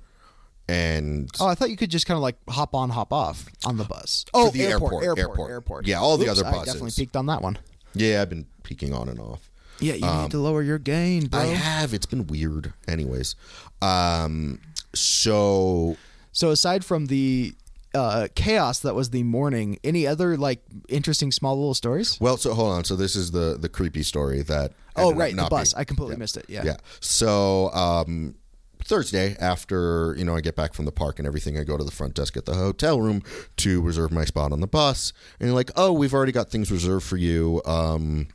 And 0.67 1.29
Oh, 1.39 1.47
I 1.47 1.55
thought 1.55 1.71
you 1.71 1.77
could 1.77 1.89
just 1.89 2.05
kind 2.05 2.15
of 2.15 2.21
like 2.21 2.35
hop 2.47 2.75
on, 2.75 2.91
hop 2.91 3.11
off 3.11 3.47
on 3.65 3.77
the 3.77 3.83
bus. 3.85 4.23
Oh, 4.35 4.51
the 4.51 4.61
airport, 4.67 5.03
airport, 5.03 5.17
airport, 5.17 5.19
airport. 5.29 5.49
airport. 5.51 5.87
Yeah, 5.87 5.99
all 5.99 6.17
the 6.17 6.25
Oops, 6.29 6.39
other 6.41 6.47
I 6.47 6.51
definitely 6.63 6.81
buses. 6.81 6.95
peaked 6.99 7.15
on 7.15 7.25
that 7.25 7.41
one. 7.41 7.57
yeah, 7.95 8.21
I've 8.21 8.29
been 8.29 8.45
peaking 8.63 8.93
on 8.93 9.09
and 9.09 9.19
off. 9.19 9.49
Yeah, 9.79 9.93
you 9.95 10.21
need 10.21 10.31
to 10.31 10.39
lower 10.39 10.61
your 10.61 10.77
gain, 10.77 11.27
bro. 11.27 11.39
I 11.39 11.45
have. 11.45 11.93
It's 11.93 12.05
been 12.05 12.27
weird. 12.27 12.73
Anyways, 12.87 13.35
um, 13.81 14.59
so 14.93 15.95
so 16.33 16.49
aside 16.51 16.83
from 16.85 17.05
the 17.07 17.53
uh, 17.93 18.27
chaos 18.35 18.79
that 18.79 18.95
was 18.95 19.09
the 19.09 19.23
morning, 19.23 19.79
any 19.83 20.05
other 20.05 20.37
like 20.37 20.61
interesting 20.87 21.31
small 21.31 21.55
little 21.55 21.73
stories? 21.73 22.19
Well, 22.19 22.37
so 22.37 22.53
hold 22.53 22.71
on. 22.71 22.83
So 22.83 22.95
this 22.95 23.15
is 23.15 23.31
the 23.31 23.57
the 23.59 23.69
creepy 23.69 24.03
story 24.03 24.41
that. 24.43 24.73
Oh, 24.95 25.13
right, 25.13 25.35
the 25.35 25.47
bus. 25.49 25.73
being- 25.73 25.81
I 25.81 25.83
completely 25.85 26.15
yeah. 26.15 26.19
missed 26.19 26.37
it. 26.37 26.45
Yeah. 26.49 26.63
Yeah. 26.65 26.77
So 26.99 27.71
um, 27.71 28.35
Thursday, 28.83 29.35
after 29.39 30.15
you 30.17 30.25
know 30.25 30.35
I 30.35 30.41
get 30.41 30.55
back 30.55 30.73
from 30.73 30.85
the 30.85 30.91
park 30.91 31.19
and 31.19 31.27
everything, 31.27 31.57
I 31.57 31.63
go 31.63 31.77
to 31.77 31.83
the 31.83 31.91
front 31.91 32.15
desk 32.15 32.35
at 32.37 32.45
the 32.45 32.55
hotel 32.55 32.99
room 32.99 33.23
to 33.57 33.81
reserve 33.81 34.11
my 34.11 34.25
spot 34.25 34.51
on 34.51 34.59
the 34.61 34.67
bus, 34.67 35.13
and 35.39 35.47
you're 35.47 35.55
like, 35.55 35.71
"Oh, 35.75 35.91
we've 35.93 36.13
already 36.13 36.31
got 36.31 36.49
things 36.49 36.71
reserved 36.71 37.05
for 37.05 37.17
you." 37.17 37.61
Um, 37.65 38.27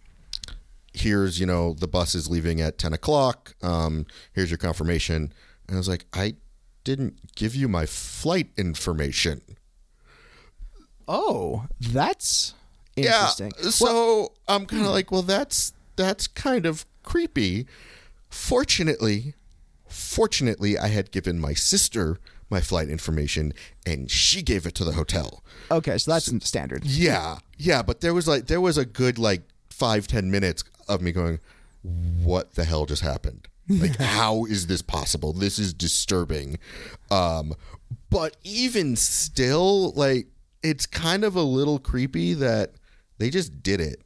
here's 0.93 1.41
you 1.41 1.47
know 1.47 1.75
the 1.75 1.89
bus 1.89 2.15
is 2.15 2.31
leaving 2.31 2.61
at 2.61 2.79
ten 2.79 2.93
o'clock. 2.93 3.55
Um, 3.63 4.07
here's 4.33 4.51
your 4.51 4.59
confirmation, 4.59 5.33
and 5.69 5.77
I 5.77 5.79
was 5.79 5.89
like, 5.89 6.07
I 6.13 6.35
didn't 6.85 7.35
give 7.35 7.55
you 7.55 7.69
my 7.69 7.87
flight 7.87 8.51
information. 8.57 9.41
Oh, 11.09 11.67
that's 11.81 12.55
interesting. 12.97 13.53
Yeah. 13.59 13.71
So 13.71 14.33
I'm 14.47 14.67
kind 14.67 14.85
of 14.85 14.93
like, 14.93 15.11
well, 15.11 15.23
that's 15.23 15.73
that's 15.97 16.27
kind 16.27 16.67
of 16.67 16.87
creepy. 17.03 17.67
Fortunately, 18.29 19.35
fortunately, 19.89 20.79
I 20.79 20.89
had 20.89 21.11
given 21.11 21.41
my 21.41 21.55
sister 21.55 22.19
my 22.51 22.61
flight 22.61 22.89
information, 22.89 23.53
and 23.87 24.11
she 24.11 24.43
gave 24.43 24.67
it 24.67 24.75
to 24.77 24.85
the 24.85 24.93
hotel. 24.93 25.43
Okay, 25.71 25.99
so 25.99 26.13
that's 26.13 26.31
standard. 26.47 26.85
Yeah, 26.85 27.39
yeah, 27.57 27.83
but 27.83 28.01
there 28.01 28.15
was 28.15 28.29
like 28.29 28.47
there 28.47 28.61
was 28.61 28.79
a 28.79 28.85
good 28.85 29.19
like 29.19 29.43
five 29.71 30.07
ten 30.07 30.31
minutes 30.31 30.65
of 30.89 31.01
me 31.01 31.13
going, 31.13 31.41
"What 31.83 32.55
the 32.55 32.65
hell 32.65 32.87
just 32.87 33.03
happened? 33.03 33.49
Like, 33.69 33.97
how 33.97 34.45
is 34.45 34.67
this 34.67 34.83
possible? 34.83 35.33
This 35.33 35.59
is 35.59 35.73
disturbing." 35.73 36.59
Um, 37.11 37.55
but 38.11 38.37
even 38.45 38.95
still, 38.97 39.93
like, 39.93 40.27
it's 40.63 40.87
kind 40.87 41.25
of 41.25 41.35
a 41.37 41.43
little 41.43 41.79
creepy 41.79 42.35
that 42.35 42.73
they 43.19 43.31
just 43.31 43.63
did 43.63 43.81
it. 43.81 44.03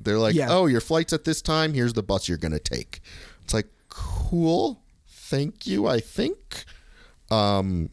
They're 0.00 0.18
like, 0.18 0.34
Yeah. 0.34 0.48
"Oh, 0.50 0.66
your 0.66 0.80
flight's 0.80 1.12
at 1.12 1.24
this 1.24 1.42
time. 1.42 1.74
Here's 1.74 1.92
the 1.92 2.02
bus 2.02 2.28
you're 2.28 2.38
gonna 2.38 2.58
take." 2.58 3.00
It's 3.44 3.52
like, 3.54 3.68
cool. 3.88 4.82
Thank 5.06 5.66
you. 5.66 5.86
I 5.86 6.00
think. 6.00 6.64
Um, 7.30 7.90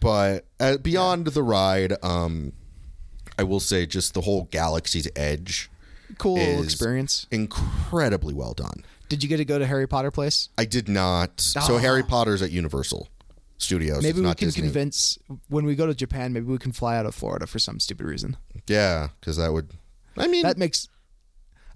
but 0.00 0.46
uh, 0.58 0.78
beyond 0.78 1.28
the 1.28 1.42
ride, 1.42 1.94
um, 2.02 2.52
I 3.38 3.44
will 3.44 3.60
say 3.60 3.86
just 3.86 4.14
the 4.14 4.22
whole 4.22 4.44
Galaxy's 4.50 5.08
Edge, 5.14 5.70
Cool 6.18 6.62
experience. 6.62 7.26
incredibly 7.30 8.34
well 8.34 8.52
done. 8.54 8.84
Did 9.12 9.22
you 9.22 9.28
get 9.28 9.36
to 9.36 9.44
go 9.44 9.58
to 9.58 9.66
Harry 9.66 9.86
Potter 9.86 10.10
Place? 10.10 10.48
I 10.56 10.64
did 10.64 10.88
not. 10.88 11.38
So 11.38 11.60
Ah. 11.76 11.78
Harry 11.78 12.02
Potter's 12.02 12.40
at 12.40 12.50
Universal 12.50 13.08
Studios. 13.58 14.02
Maybe 14.02 14.22
we 14.22 14.34
can 14.34 14.48
Disney. 14.48 14.62
convince 14.62 15.18
when 15.48 15.66
we 15.66 15.74
go 15.74 15.86
to 15.86 15.92
Japan. 15.94 16.32
Maybe 16.32 16.46
we 16.46 16.56
can 16.56 16.72
fly 16.72 16.96
out 16.96 17.04
of 17.04 17.14
Florida 17.14 17.46
for 17.46 17.58
some 17.58 17.78
stupid 17.78 18.06
reason. 18.06 18.38
Yeah, 18.66 19.08
because 19.20 19.36
that 19.36 19.52
would. 19.52 19.72
I 20.16 20.28
mean, 20.28 20.44
That 20.44 20.56
makes. 20.56 20.88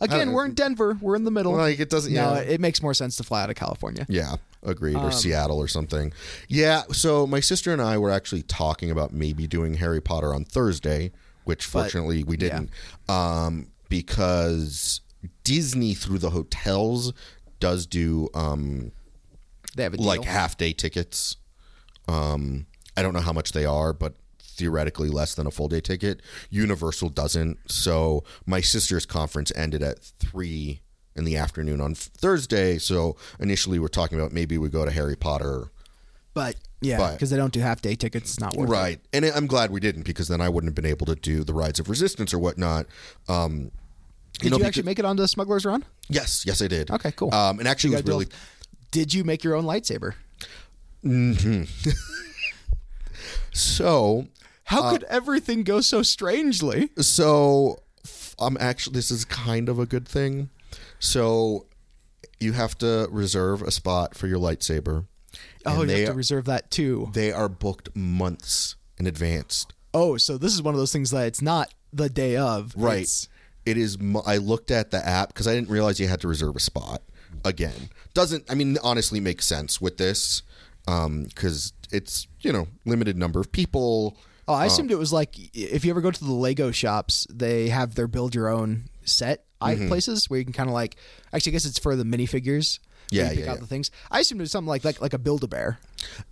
Again, 0.00 0.32
we're 0.32 0.46
in 0.46 0.54
Denver. 0.54 0.96
We're 0.98 1.14
in 1.16 1.24
the 1.24 1.30
middle. 1.30 1.52
like 1.52 1.78
it 1.78 1.90
doesn't. 1.90 2.10
No, 2.14 2.36
Yeah, 2.36 2.38
it 2.40 2.58
makes 2.58 2.80
more 2.80 2.94
sense 2.94 3.16
to 3.16 3.22
fly 3.22 3.42
out 3.42 3.50
of 3.50 3.56
California. 3.56 4.06
Yeah, 4.08 4.36
agreed. 4.62 4.96
Um, 4.96 5.04
or 5.04 5.12
Seattle 5.12 5.58
or 5.58 5.68
something. 5.68 6.14
Yeah. 6.48 6.84
So 6.92 7.26
my 7.26 7.40
sister 7.40 7.70
and 7.70 7.82
I 7.82 7.98
were 7.98 8.10
actually 8.10 8.44
talking 8.44 8.90
about 8.90 9.12
maybe 9.12 9.46
doing 9.46 9.74
Harry 9.74 10.00
Potter 10.00 10.32
on 10.34 10.46
Thursday, 10.46 11.12
which 11.44 11.70
But- 11.70 11.82
fortunately 11.82 12.24
we 12.24 12.38
didn't, 12.38 12.70
um, 13.10 13.66
because 13.90 15.00
Disney 15.44 15.94
through 15.94 16.18
the 16.18 16.30
hotels 16.30 17.12
does 17.60 17.86
do 17.86 18.28
um, 18.34 18.92
They 19.76 19.82
have 19.82 19.94
a 19.94 19.96
like 19.96 20.24
half 20.24 20.56
day 20.56 20.72
tickets. 20.72 21.36
Um, 22.08 22.66
I 22.96 23.02
don't 23.02 23.14
know 23.14 23.20
how 23.20 23.32
much 23.32 23.52
they 23.52 23.64
are, 23.64 23.92
but 23.92 24.14
theoretically 24.40 25.10
less 25.10 25.34
than 25.34 25.46
a 25.46 25.50
full 25.50 25.68
day 25.68 25.80
ticket. 25.80 26.22
Universal 26.50 27.10
doesn't. 27.10 27.58
So 27.70 28.24
my 28.46 28.60
sister's 28.60 29.06
conference 29.06 29.52
ended 29.54 29.82
at 29.82 29.98
three 30.00 30.80
in 31.14 31.24
the 31.24 31.36
afternoon 31.36 31.80
on 31.80 31.94
Thursday. 31.94 32.78
So 32.78 33.16
initially 33.40 33.78
we're 33.78 33.88
talking 33.88 34.18
about 34.18 34.32
maybe 34.32 34.58
we 34.58 34.68
go 34.68 34.84
to 34.84 34.90
Harry 34.90 35.16
Potter. 35.16 35.70
but 36.34 36.56
yeah, 36.82 37.12
because 37.12 37.30
they 37.30 37.38
don't 37.38 37.52
do 37.52 37.60
half 37.60 37.80
day 37.80 37.94
tickets. 37.94 38.32
It's 38.32 38.40
not 38.40 38.54
worth 38.54 38.68
it. 38.68 38.72
Right. 38.72 39.00
And 39.12 39.24
I'm 39.24 39.46
glad 39.46 39.70
we 39.70 39.80
didn't 39.80 40.04
because 40.04 40.28
then 40.28 40.42
I 40.42 40.48
wouldn't 40.50 40.68
have 40.68 40.74
been 40.74 40.90
able 40.90 41.06
to 41.06 41.14
do 41.14 41.42
the 41.42 41.54
Rise 41.54 41.78
of 41.80 41.88
Resistance 41.88 42.34
or 42.34 42.38
whatnot. 42.38 42.86
Um, 43.28 43.70
Did 44.38 44.44
you, 44.44 44.50
know, 44.50 44.56
actually 44.56 44.82
because- 44.82 44.84
make 44.86 44.98
it 44.98 45.04
onto 45.04 45.26
Smuggler's 45.26 45.64
Run? 45.64 45.84
yes, 46.08 46.44
yes, 46.46 46.60
I 46.62 46.68
did. 46.68 46.90
Okay, 46.90 47.12
cool. 47.12 47.32
Um, 47.34 47.58
and 47.58 47.66
actually, 47.68 47.94
it 47.94 47.96
was 47.96 48.04
really. 48.06 48.26
Did 48.90 49.12
you 49.14 49.24
make 49.24 49.42
your 49.44 49.54
own 49.54 49.64
lightsaber? 49.64 50.14
Mm-hmm. 51.04 51.64
so. 53.52 54.26
How 54.64 54.82
Uh, 54.82 54.90
could 54.92 55.04
everything 55.04 55.62
go 55.62 55.80
so 55.80 56.02
strangely? 56.02 56.90
So 56.98 57.78
I'm 58.38 58.56
actually 58.58 58.94
this 58.94 59.10
is 59.12 59.24
kind 59.24 59.68
of 59.68 59.78
a 59.78 59.86
good 59.86 60.08
thing. 60.08 60.50
So 60.98 61.66
you 62.40 62.52
have 62.52 62.76
to 62.78 63.06
reserve 63.10 63.62
a 63.62 63.70
spot 63.70 64.16
for 64.16 64.26
your 64.26 64.38
lightsaber. 64.38 65.06
Oh, 65.64 65.82
you 65.84 65.90
have 65.90 66.08
to 66.08 66.12
reserve 66.14 66.44
that 66.46 66.70
too. 66.70 67.10
they 67.12 67.30
are 67.32 67.48
booked 67.48 67.94
months 67.94 68.74
in 68.98 69.06
advance. 69.06 69.66
Oh, 69.94 70.16
so 70.16 70.36
this 70.36 70.52
is 70.52 70.62
one 70.62 70.74
of 70.74 70.78
those 70.80 70.92
things 70.92 71.10
that 71.12 71.26
it's 71.26 71.40
not 71.42 71.72
the 71.92 72.08
day 72.10 72.36
of. 72.36 72.74
Right. 72.76 73.08
It 73.66 73.76
is 73.76 73.98
I 74.24 74.38
looked 74.38 74.70
at 74.70 74.90
the 74.90 75.06
app 75.06 75.34
cuz 75.34 75.46
I 75.46 75.54
didn't 75.54 75.68
realize 75.68 76.00
you 76.00 76.08
had 76.08 76.20
to 76.22 76.28
reserve 76.28 76.56
a 76.56 76.60
spot. 76.60 77.02
Again, 77.44 77.90
doesn't 78.14 78.44
I 78.48 78.54
mean 78.54 78.78
honestly 78.82 79.20
makes 79.20 79.46
sense 79.46 79.80
with 79.80 79.98
this. 79.98 80.42
because 80.86 81.72
it's 81.92 82.26
you 82.40 82.52
know 82.52 82.68
limited 82.84 83.16
number 83.16 83.40
of 83.40 83.52
people. 83.52 84.16
Oh, 84.48 84.54
I 84.54 84.66
assumed 84.66 84.92
it 84.92 84.98
was 84.98 85.12
like 85.12 85.34
if 85.54 85.84
you 85.84 85.90
ever 85.90 86.00
go 86.00 86.10
to 86.12 86.24
the 86.24 86.32
Lego 86.32 86.70
shops, 86.70 87.26
they 87.28 87.68
have 87.68 87.96
their 87.96 88.06
build 88.06 88.34
your 88.34 88.48
own 88.48 88.84
set 89.04 89.46
Mm-hmm. 89.62 89.88
places 89.88 90.28
where 90.30 90.38
you 90.38 90.44
can 90.44 90.52
kind 90.52 90.68
of 90.68 90.74
like. 90.74 90.96
Actually, 91.32 91.52
I 91.52 91.54
guess 91.54 91.64
it's 91.64 91.78
for 91.78 91.96
the 91.96 92.04
minifigures. 92.04 92.78
Yeah, 93.10 93.24
you 93.24 93.36
pick 93.36 93.38
yeah, 93.44 93.50
out 93.52 93.54
yeah. 93.54 93.60
the 93.60 93.66
things. 93.66 93.90
I 94.10 94.20
assumed 94.20 94.40
it 94.40 94.44
was 94.44 94.50
something 94.50 94.68
like 94.68 94.84
like 94.84 95.00
like 95.00 95.12
a 95.12 95.18
Build 95.18 95.44
a 95.44 95.48
Bear. 95.48 95.78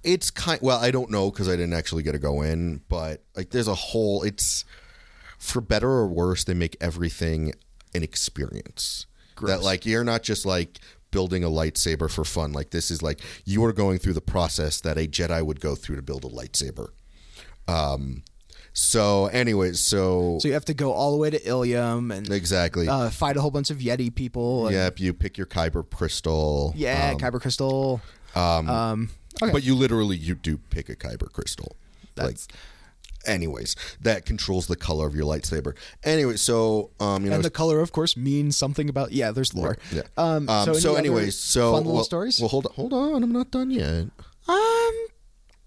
It's 0.02 0.30
kind 0.30 0.60
well, 0.62 0.78
I 0.78 0.90
don't 0.90 1.10
know 1.10 1.30
because 1.30 1.48
I 1.48 1.52
didn't 1.52 1.72
actually 1.72 2.02
get 2.02 2.12
to 2.12 2.18
go 2.18 2.42
in, 2.42 2.82
but 2.88 3.22
like 3.36 3.50
there's 3.50 3.68
a 3.68 3.74
whole. 3.74 4.22
It's 4.22 4.64
for 5.44 5.60
better 5.60 5.88
or 5.88 6.06
worse, 6.08 6.44
they 6.44 6.54
make 6.54 6.76
everything 6.80 7.52
an 7.94 8.02
experience. 8.02 9.06
That 9.42 9.62
like 9.62 9.84
you're 9.84 10.04
not 10.04 10.22
just 10.22 10.46
like 10.46 10.78
building 11.10 11.44
a 11.44 11.48
lightsaber 11.48 12.10
for 12.10 12.24
fun. 12.24 12.52
Like 12.52 12.70
this 12.70 12.90
is 12.90 13.02
like 13.02 13.20
you 13.44 13.64
are 13.64 13.72
going 13.72 13.98
through 13.98 14.14
the 14.14 14.20
process 14.20 14.80
that 14.80 14.96
a 14.96 15.06
Jedi 15.06 15.44
would 15.44 15.60
go 15.60 15.74
through 15.74 15.96
to 15.96 16.02
build 16.02 16.24
a 16.24 16.28
lightsaber. 16.28 16.88
Um. 17.68 18.22
So, 18.76 19.26
anyways, 19.26 19.78
so, 19.78 20.38
So 20.40 20.48
you 20.48 20.54
have 20.54 20.64
to 20.64 20.74
go 20.74 20.92
all 20.92 21.12
the 21.12 21.16
way 21.16 21.30
to 21.30 21.38
Ilum 21.38 22.12
and 22.12 22.28
exactly. 22.32 22.88
uh, 22.88 23.08
fight 23.08 23.36
a 23.36 23.40
whole 23.40 23.52
bunch 23.52 23.70
of 23.70 23.78
Yeti 23.78 24.12
people. 24.12 24.66
And, 24.66 24.74
Yep, 24.74 24.98
you 24.98 25.14
pick 25.14 25.38
your 25.38 25.46
kyber 25.46 25.88
crystal. 25.88 26.72
Yeah, 26.76 27.12
um, 27.12 27.18
Kyber 27.20 27.40
Crystal. 27.40 28.00
Um, 28.34 29.10
okay. 29.40 29.52
But 29.52 29.62
you 29.62 29.76
literally 29.76 30.16
you 30.16 30.34
do 30.34 30.58
pick 30.58 30.88
a 30.88 30.96
kyber 30.96 31.32
crystal. 31.32 31.76
like 32.16 32.34
That's- 32.34 32.48
anyways, 33.26 33.76
that 34.00 34.24
controls 34.26 34.66
the 34.66 34.76
color 34.76 35.06
of 35.06 35.14
your 35.14 35.24
lightsaber. 35.24 35.74
Anyway, 36.02 36.36
so 36.36 36.90
um 37.00 37.24
you 37.24 37.30
know 37.30 37.36
and 37.36 37.44
the 37.44 37.50
color, 37.50 37.80
of 37.80 37.92
course, 37.92 38.16
means 38.16 38.56
something 38.56 38.88
about. 38.88 39.12
Yeah, 39.12 39.30
there's 39.30 39.54
lore. 39.54 39.76
yeah. 39.92 40.02
Um, 40.16 40.48
Um, 40.48 40.64
so, 40.66 40.72
so, 40.74 40.90
any 40.94 41.08
anyways, 41.08 41.38
so 41.38 41.72
fun 41.72 41.78
little 41.84 41.94
well, 41.94 42.04
stories. 42.04 42.40
Well, 42.40 42.48
hold 42.48 42.66
on, 42.66 42.72
hold 42.74 42.92
on, 42.92 43.22
I'm 43.22 43.32
not 43.32 43.50
done 43.50 43.70
yet. 43.70 44.06
um, 44.48 44.94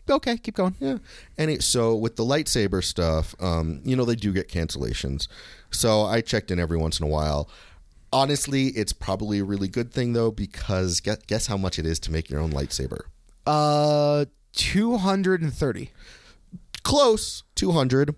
okay, 0.09 0.37
keep 0.37 0.55
going. 0.55 0.75
Yeah. 0.79 0.97
Any 1.37 1.59
so 1.59 1.95
with 1.95 2.15
the 2.15 2.23
lightsaber 2.23 2.83
stuff, 2.83 3.35
um, 3.39 3.81
you 3.83 3.95
know 3.95 4.05
they 4.05 4.15
do 4.15 4.31
get 4.33 4.47
cancellations. 4.49 5.27
So 5.71 6.03
I 6.03 6.21
checked 6.21 6.49
in 6.51 6.59
every 6.59 6.77
once 6.77 6.99
in 6.99 7.05
a 7.05 7.09
while. 7.09 7.49
Honestly, 8.13 8.67
it's 8.67 8.93
probably 8.93 9.39
a 9.39 9.43
really 9.43 9.67
good 9.67 9.91
thing 9.91 10.13
though 10.13 10.31
because 10.31 11.01
guess, 11.01 11.17
guess 11.27 11.47
how 11.47 11.57
much 11.57 11.77
it 11.77 11.85
is 11.85 11.99
to 11.99 12.11
make 12.11 12.29
your 12.29 12.39
own 12.39 12.51
lightsaber. 12.51 13.01
Uh, 13.45 14.25
two 14.53 14.97
hundred 14.97 15.41
and 15.41 15.53
thirty. 15.53 15.91
Close, 16.87 17.43
two 17.55 17.71
hundred. 17.71 18.15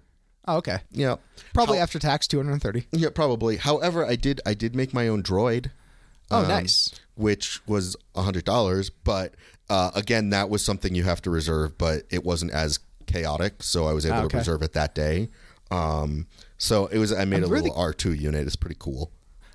Oh, 0.47 0.57
okay. 0.57 0.79
Yeah, 0.91 1.15
Probably 1.53 1.77
How- 1.77 1.83
after 1.83 1.99
tax, 1.99 2.27
two 2.27 2.37
hundred 2.37 2.53
and 2.53 2.61
thirty. 2.61 2.85
yeah, 2.91 3.09
probably. 3.13 3.57
However, 3.57 4.05
I 4.05 4.15
did 4.15 4.41
I 4.45 4.53
did 4.53 4.75
make 4.75 4.93
my 4.93 5.07
own 5.07 5.23
droid. 5.23 5.71
Oh, 6.31 6.41
um, 6.43 6.47
nice. 6.47 6.91
Which 7.15 7.65
was 7.67 7.95
a 8.15 8.21
hundred 8.21 8.45
dollars, 8.45 8.89
but 8.89 9.33
uh, 9.69 9.91
again, 9.95 10.29
that 10.29 10.49
was 10.49 10.63
something 10.63 10.95
you 10.95 11.03
have 11.03 11.21
to 11.23 11.29
reserve. 11.29 11.77
But 11.77 12.03
it 12.09 12.23
wasn't 12.23 12.51
as 12.51 12.79
chaotic, 13.07 13.63
so 13.63 13.87
I 13.87 13.93
was 13.93 14.05
able 14.05 14.19
to 14.19 14.25
okay. 14.25 14.37
reserve 14.37 14.61
it 14.61 14.73
that 14.73 14.93
day. 14.93 15.29
Um, 15.71 16.27
so 16.57 16.85
it 16.87 16.97
was. 16.99 17.11
I 17.11 17.25
made 17.25 17.43
a 17.43 17.47
really- 17.47 17.69
little 17.69 17.77
R 17.77 17.93
two 17.93 18.13
unit. 18.13 18.45
It's 18.45 18.55
pretty 18.55 18.77
cool. 18.79 19.11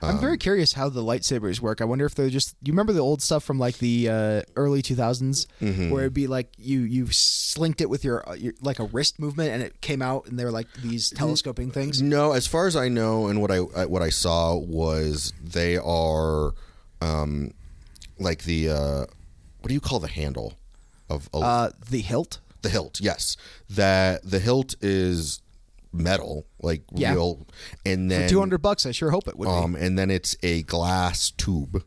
I'm 0.08 0.18
very 0.18 0.38
curious 0.38 0.72
how 0.74 0.88
the 0.88 1.02
lightsabers 1.02 1.60
work. 1.60 1.80
I 1.80 1.84
wonder 1.84 2.04
if 2.06 2.14
they're 2.14 2.30
just. 2.30 2.54
You 2.62 2.72
remember 2.72 2.92
the 2.92 3.00
old 3.00 3.22
stuff 3.22 3.42
from 3.44 3.58
like 3.58 3.78
the 3.78 4.08
uh, 4.08 4.42
early 4.56 4.82
2000s, 4.82 5.46
Mm-hmm. 5.60 5.90
where 5.90 6.02
it'd 6.02 6.14
be 6.14 6.26
like 6.26 6.48
you 6.58 6.80
you 6.80 7.06
slinked 7.10 7.80
it 7.80 7.88
with 7.90 8.04
your, 8.04 8.28
uh, 8.28 8.34
your 8.34 8.52
like 8.62 8.78
a 8.78 8.84
wrist 8.84 9.18
movement, 9.18 9.50
and 9.50 9.62
it 9.62 9.80
came 9.80 10.02
out, 10.02 10.26
and 10.26 10.38
they 10.38 10.44
were 10.44 10.50
like 10.52 10.72
these 10.74 11.10
telescoping 11.10 11.70
things. 11.70 12.00
No, 12.02 12.32
as 12.32 12.46
far 12.46 12.66
as 12.66 12.76
I 12.76 12.88
know, 12.88 13.26
and 13.28 13.40
what 13.40 13.50
I 13.50 13.58
I- 13.76 13.86
what 13.86 14.02
I 14.02 14.10
saw 14.10 14.56
was 14.56 15.32
they 15.42 15.76
are, 15.76 16.52
um, 17.00 17.52
like 18.18 18.44
the 18.44 18.70
uh, 18.70 19.00
what 19.60 19.68
do 19.68 19.74
you 19.74 19.80
call 19.80 20.00
the 20.00 20.08
handle 20.08 20.54
of 21.08 21.28
a, 21.32 21.38
Uh, 21.38 21.70
the 21.90 22.00
hilt. 22.00 22.40
the 22.62 22.68
hilt? 22.70 23.00
Yes, 23.00 23.36
that 23.70 24.22
the 24.28 24.38
hilt 24.40 24.74
is 24.80 25.40
metal, 25.94 26.46
like 26.60 26.82
Yeah. 26.92 27.12
real, 27.12 27.46
and 27.86 28.10
then 28.10 28.28
Two 28.28 28.40
hundred 28.40 28.58
bucks. 28.62 28.84
I 28.86 28.90
sure 28.92 29.10
hope 29.10 29.28
it 29.28 29.38
would 29.38 29.48
Um, 29.48 29.74
and 29.76 29.98
then 29.98 30.10
it's 30.10 30.36
a 30.42 30.62
glass 30.62 31.30
tube, 31.30 31.72
be. 31.72 31.80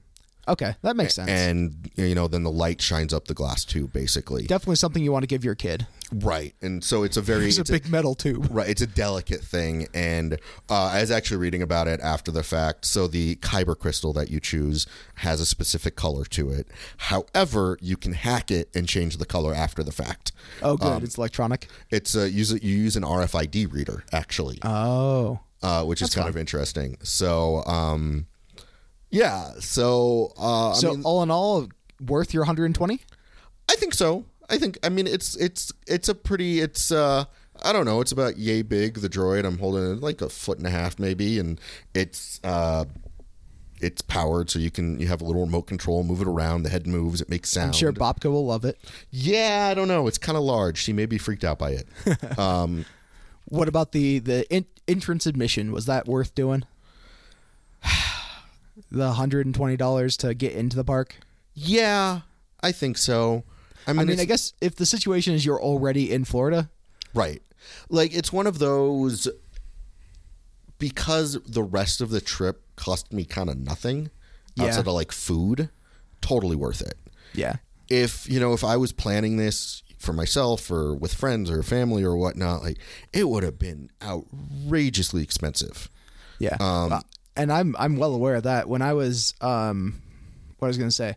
Okay, 0.48 0.76
that 0.82 0.96
makes 0.96 1.16
sense. 1.16 1.30
and 1.30 1.90
you 1.96 2.16
know, 2.16 2.28
then 2.28 2.44
the 2.44 2.52
light 2.52 2.82
shines 2.82 3.14
up 3.14 3.26
the 3.28 3.34
glass 3.34 3.66
tube, 3.66 3.92
basically. 3.94 4.46
Definitely 4.46 4.76
something 4.78 5.04
you 5.04 5.12
want 5.12 5.24
to 5.24 5.28
give 5.28 5.44
your 5.44 5.56
kid. 5.56 5.88
Right, 6.14 6.56
and 6.62 6.82
so 6.84 7.04
it's 7.04 7.18
a 7.18 7.22
very 7.22 7.48
It's 7.48 7.58
a 7.58 7.62
it's 7.62 7.70
big 7.70 7.90
metal 7.90 8.16
tube. 8.16 8.48
Right, 8.52 8.70
it's 8.70 8.82
a 8.82 8.88
delicate 8.88 9.42
thing, 9.42 9.88
and 9.94 10.36
uh, 10.70 10.86
I 10.94 11.02
was 11.02 11.12
actually 11.12 11.38
reading 11.38 11.62
about 11.62 11.88
it 11.90 12.00
after 12.00 12.32
the 12.32 12.44
fact. 12.44 12.86
So 12.86 13.08
the 13.08 13.36
kyber 13.38 13.78
crystal 13.78 14.14
that 14.14 14.30
you 14.32 14.40
choose 14.40 14.88
has 15.16 15.42
a 15.42 15.46
specific 15.46 15.96
color 15.98 16.24
to 16.26 16.50
it. 16.50 16.70
However, 16.98 17.78
you 17.82 17.98
can 17.98 18.14
hack 18.14 18.52
it 18.52 18.70
and 18.74 18.88
change 18.88 19.18
the 19.18 19.26
color 19.26 19.54
after 19.54 19.84
the 19.84 19.92
fact. 19.92 20.32
Oh, 20.62 20.78
good. 20.78 20.88
Um, 20.88 21.04
it's 21.04 21.18
electronic. 21.18 21.68
It's 21.90 22.16
uh, 22.16 22.24
use 22.24 22.52
you 22.52 22.76
use 22.78 22.96
an 22.96 23.04
RFID 23.04 23.72
reader 23.74 24.04
actually, 24.14 24.60
Oh, 24.64 25.40
uh, 25.62 25.84
which 25.84 26.02
is 26.02 26.14
kind 26.16 26.30
of 26.30 26.38
interesting. 26.38 26.98
So, 27.04 27.64
um, 27.66 28.28
yeah, 29.10 29.52
so 29.60 30.34
uh, 30.38 30.74
so 30.74 30.90
I 30.90 30.92
mean, 30.96 31.04
all 31.04 31.24
in 31.24 31.32
all, 31.32 31.68
worth 32.06 32.34
your 32.34 32.42
120? 32.44 33.02
I 33.70 33.76
think 33.76 33.94
so. 33.94 34.26
I 34.50 34.58
think 34.58 34.78
I 34.84 34.90
mean 34.90 35.08
it's 35.08 35.36
it's 35.36 35.72
it's 35.88 36.08
a 36.08 36.16
pretty 36.16 36.62
it's 36.62 36.90
uh 36.90 37.26
I 37.64 37.74
don't 37.74 37.86
know 37.86 38.00
it's 38.00 38.14
about 38.14 38.38
yay 38.38 38.62
big 38.62 38.96
the 39.00 39.10
droid 39.10 39.46
I'm 39.46 39.58
holding 39.58 39.92
it 39.92 40.00
like 40.02 40.22
a 40.22 40.30
foot 40.30 40.58
and 40.58 40.66
a 40.66 40.70
half 40.70 40.98
maybe 41.00 41.38
and 41.38 41.60
it's 41.94 42.40
uh 42.46 42.86
it's 43.82 44.02
powered 44.02 44.50
so 44.50 44.58
you 44.58 44.72
can 44.72 45.02
you 45.02 45.08
have 45.08 45.20
a 45.20 45.26
little 45.26 45.42
remote 45.42 45.64
control 45.64 46.02
move 46.04 46.22
it 46.22 46.28
around 46.30 46.64
the 46.64 46.70
head 46.70 46.88
moves 46.88 47.20
it 47.20 47.28
makes 47.30 47.50
sound 47.50 47.68
I'm 47.68 47.74
sure 47.74 47.92
Bobka 47.92 48.32
will 48.32 48.46
love 48.46 48.64
it. 48.64 48.80
yeah 49.12 49.68
I 49.70 49.74
don't 49.74 49.90
know 49.90 50.08
it's 50.08 50.18
kind 50.18 50.38
of 50.38 50.44
large 50.46 50.78
she 50.78 50.94
may 50.94 51.06
be 51.06 51.18
freaked 51.18 51.44
out 51.44 51.60
by 51.60 51.72
it 51.72 52.40
um 52.40 52.86
What 53.50 53.68
about 53.68 53.92
the 53.92 54.20
the 54.20 54.50
in, 54.50 54.66
entrance 54.88 55.26
admission? 55.26 55.74
Was 55.74 55.88
that 55.88 56.08
worth 56.08 56.34
doing? 56.36 56.64
The 58.92 59.14
hundred 59.14 59.46
and 59.46 59.54
twenty 59.56 59.78
dollars 59.78 60.16
to 60.18 60.34
get 60.34 60.54
into 60.54 60.76
the 60.76 60.84
park. 60.84 61.16
yeah 61.54 62.22
I 62.62 62.72
think 62.72 62.98
so 62.98 63.44
I 63.86 63.94
mean, 63.94 64.00
I 64.02 64.04
mean, 64.06 64.20
I 64.20 64.26
guess 64.26 64.54
if 64.60 64.76
the 64.76 64.86
situation 64.86 65.34
is 65.34 65.46
you're 65.46 65.62
already 65.62 66.12
in 66.12 66.26
Florida, 66.26 66.70
Right. 67.14 67.42
Like 67.90 68.14
it's 68.14 68.34
one 68.34 68.46
of 68.48 68.60
those 68.60 69.28
because 70.78 71.34
the 71.46 71.64
rest 71.64 72.02
of 72.02 72.10
the 72.10 72.22
trip 72.22 72.62
cost 72.76 73.12
me 73.12 73.26
kind 73.26 73.50
of 73.50 73.58
nothing 73.58 74.10
Yeah. 74.56 74.66
outside 74.66 74.88
of 74.88 74.94
like 74.94 75.12
food, 75.12 75.70
totally 76.22 76.56
worth 76.56 76.82
it. 76.82 76.96
yeah, 77.34 77.56
If, 77.90 78.30
you 78.30 78.40
know, 78.40 78.54
if 78.54 78.64
I 78.64 78.78
was 78.78 78.92
planning 78.92 79.38
this 79.38 79.84
for 79.98 80.14
myself 80.14 80.70
or 80.70 80.94
with 80.94 81.14
friends 81.14 81.50
or 81.50 81.64
family 81.64 82.04
or 82.04 82.16
whatnot, 82.16 82.62
like 82.64 82.78
it 83.14 83.28
would 83.30 83.44
have 83.44 83.58
been 83.58 83.90
outrageously 84.02 85.24
expensive. 85.24 85.90
yeah. 86.40 86.58
Um, 86.60 86.94
Uh, 86.94 87.02
and 87.38 87.52
I'm 87.52 87.76
I'm 87.80 87.96
well 87.98 88.14
aware 88.14 88.36
of 88.36 88.44
that. 88.44 88.68
When 88.68 88.82
I 88.82 88.94
was 88.94 89.34
um, 89.42 90.02
what 90.60 90.68
I 90.68 90.70
was 90.70 90.78
going 90.78 90.90
to 90.90 90.96
say, 90.96 91.16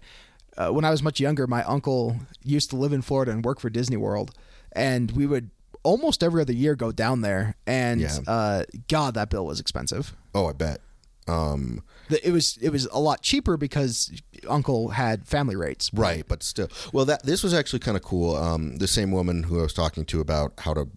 uh, 0.57 0.69
when 0.71 0.85
I 0.85 0.91
was 0.91 1.03
much 1.03 1.19
younger, 1.21 1.47
my 1.47 1.65
uncle 1.65 2.17
used 2.45 2.71
to 2.71 2.77
live 2.77 2.93
in 2.93 3.03
Florida 3.03 3.33
and 3.33 3.45
work 3.45 3.59
for 3.61 3.71
Disney 3.71 3.97
World, 3.97 4.33
and 4.73 5.11
we 5.13 5.27
would 5.27 5.51
almost 5.83 6.23
every 6.23 6.43
other 6.43 6.53
year 6.53 6.77
go 6.77 6.93
down 6.93 7.23
there. 7.23 7.57
And 7.67 8.01
Yeah. 8.03 8.19
uh, 8.27 8.65
God, 8.89 9.15
that 9.15 9.31
bill 9.31 9.47
was 9.47 9.59
expensive. 9.61 10.15
Oh, 10.35 10.47
I 10.47 10.53
bet. 10.53 10.81
Um, 11.27 11.83
It 12.11 12.33
was 12.33 12.59
it 12.61 12.71
was 12.71 12.87
a 12.93 12.99
lot 12.99 13.23
cheaper 13.23 13.57
because 13.57 14.11
Uncle 14.49 14.89
had 14.89 15.27
family 15.29 15.55
rates. 15.57 15.91
Right, 15.95 16.25
but 16.27 16.43
still, 16.43 16.69
well, 16.93 17.05
that 17.05 17.23
this 17.25 17.43
was 17.43 17.55
actually 17.55 17.79
kind 17.79 17.97
of 17.97 18.03
cool. 18.03 18.35
Um, 18.37 18.77
the 18.79 18.89
same 18.89 19.13
woman 19.13 19.45
who 19.45 19.61
I 19.61 19.63
was 19.63 19.73
talking 19.73 20.05
to 20.07 20.21
about 20.21 20.53
how 20.59 20.75
to 20.75 20.89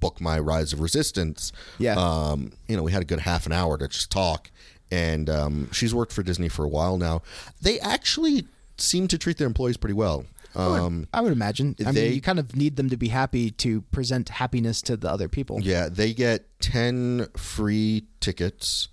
book 0.00 0.20
my 0.20 0.38
Rise 0.38 0.72
of 0.72 0.80
Resistance. 0.80 1.52
Yeah. 1.78 1.94
Um, 1.96 2.52
you 2.68 2.76
know, 2.76 2.82
we 2.82 2.92
had 2.92 3.02
a 3.02 3.04
good 3.06 3.20
half 3.20 3.46
an 3.46 3.52
hour 3.52 3.78
to 3.78 3.86
just 3.88 4.10
talk, 4.10 4.50
and 4.90 5.28
um, 5.30 5.70
she's 5.72 5.94
worked 5.94 6.12
for 6.12 6.22
Disney 6.22 6.48
for 6.48 6.64
a 6.64 6.68
while 6.68 6.96
now. 6.96 7.22
They 7.62 7.78
actually 7.80 8.46
seem 8.78 9.06
to 9.08 9.18
treat 9.18 9.36
their 9.38 9.46
employees 9.46 9.76
pretty 9.76 9.94
well. 9.94 10.24
Um, 10.56 11.06
I 11.14 11.20
would 11.20 11.32
imagine. 11.32 11.76
I 11.78 11.92
they- 11.92 12.06
mean, 12.08 12.14
you 12.14 12.20
kind 12.20 12.40
of 12.40 12.56
need 12.56 12.74
them 12.76 12.90
to 12.90 12.96
be 12.96 13.08
happy 13.08 13.52
to 13.52 13.82
present 13.82 14.30
happiness 14.30 14.82
to 14.82 14.96
the 14.96 15.08
other 15.08 15.28
people. 15.28 15.60
yeah, 15.62 15.88
they 15.88 16.12
get 16.12 16.46
ten 16.60 17.28
free 17.36 18.04
tickets 18.18 18.88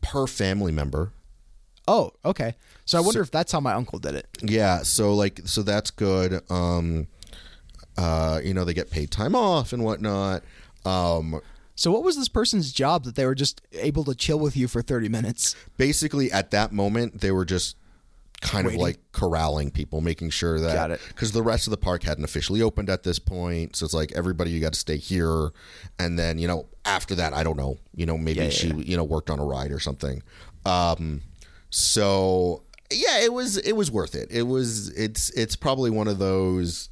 per 0.00 0.26
family 0.26 0.72
member. 0.72 1.12
Oh, 1.86 2.12
okay. 2.24 2.54
So 2.84 2.98
I 2.98 3.00
wonder 3.00 3.20
if 3.20 3.30
that's 3.30 3.52
how 3.52 3.60
my 3.60 3.74
uncle 3.74 3.98
did 3.98 4.14
it. 4.14 4.26
Yeah, 4.42 4.82
so 4.82 5.14
like 5.14 5.40
so 5.44 5.62
that's 5.62 5.90
good. 5.92 6.42
Um 6.50 7.06
uh 7.98 8.40
you 8.42 8.54
know, 8.54 8.64
they 8.64 8.72
get 8.74 8.90
paid 8.90 9.10
time 9.10 9.34
off 9.34 9.72
and 9.74 9.84
whatnot. 9.84 10.42
Um 10.86 11.40
So 11.74 11.90
what 11.92 12.02
was 12.02 12.16
this 12.16 12.28
person's 12.28 12.72
job 12.72 13.04
that 13.04 13.14
they 13.16 13.26
were 13.26 13.34
just 13.34 13.60
able 13.72 14.04
to 14.04 14.14
chill 14.14 14.38
with 14.38 14.56
you 14.56 14.68
for 14.68 14.80
30 14.82 15.08
minutes? 15.10 15.54
basically 15.76 16.32
at 16.32 16.50
that 16.52 16.72
moment 16.72 17.20
they 17.20 17.30
were 17.32 17.44
just 17.44 17.76
kind 18.40 18.66
Waiting. 18.66 18.80
of 18.80 18.86
like 18.86 18.98
corralling 19.10 19.68
people, 19.72 20.00
making 20.00 20.30
sure 20.30 20.60
that 20.60 20.72
Got 20.74 20.90
it. 20.92 21.00
because 21.08 21.32
the 21.32 21.42
rest 21.42 21.66
of 21.66 21.72
the 21.72 21.76
park 21.76 22.04
hadn't 22.04 22.22
officially 22.22 22.62
opened 22.62 22.88
at 22.88 23.02
this 23.02 23.18
point. 23.18 23.74
So 23.74 23.84
it's 23.84 23.92
like 23.94 24.12
everybody 24.12 24.52
you 24.52 24.60
got 24.60 24.74
to 24.74 24.78
stay 24.78 24.96
here, 24.96 25.50
and 25.98 26.16
then 26.16 26.38
you 26.38 26.46
know 26.46 26.68
after 26.84 27.16
that 27.16 27.32
I 27.34 27.42
don't 27.42 27.56
know, 27.56 27.78
you 27.96 28.06
know 28.06 28.16
maybe 28.16 28.38
Yeah, 28.38 28.44
yeah, 28.44 28.50
she 28.50 28.68
you 28.74 28.96
know 28.96 29.02
worked 29.02 29.28
on 29.28 29.40
a 29.40 29.44
ride 29.44 29.72
or 29.72 29.80
something. 29.80 30.22
Um, 30.64 31.22
so 31.70 32.62
yeah, 32.92 33.18
it 33.20 33.32
was 33.32 33.56
it 33.58 33.72
was 33.72 33.90
worth 33.90 34.14
it. 34.14 34.28
It 34.30 34.44
was 34.44 34.90
it's 34.90 35.30
it's 35.30 35.56
probably 35.56 35.90
one 35.90 36.06
of 36.08 36.18
those 36.18 36.88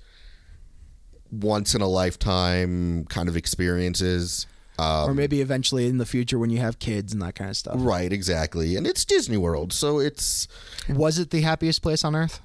once 1.40 1.74
in 1.74 1.80
a 1.80 1.86
lifetime 1.88 3.04
kind 3.06 3.28
of 3.28 3.36
experiences. 3.36 4.46
Um, 4.78 5.10
or 5.10 5.14
maybe 5.14 5.40
eventually 5.40 5.86
in 5.86 5.96
the 5.98 6.04
future 6.04 6.38
when 6.38 6.50
you 6.50 6.58
have 6.58 6.78
kids 6.78 7.12
and 7.12 7.22
that 7.22 7.34
kind 7.34 7.48
of 7.48 7.56
stuff. 7.56 7.76
right, 7.78 8.12
exactly. 8.12 8.76
And 8.76 8.86
it's 8.86 9.04
Disney 9.06 9.38
World, 9.38 9.72
so 9.72 9.98
it's 9.98 10.48
Was 10.88 11.18
it 11.18 11.30
the 11.30 11.40
happiest 11.40 11.80
place 11.82 12.04
on 12.04 12.14
earth? 12.14 12.40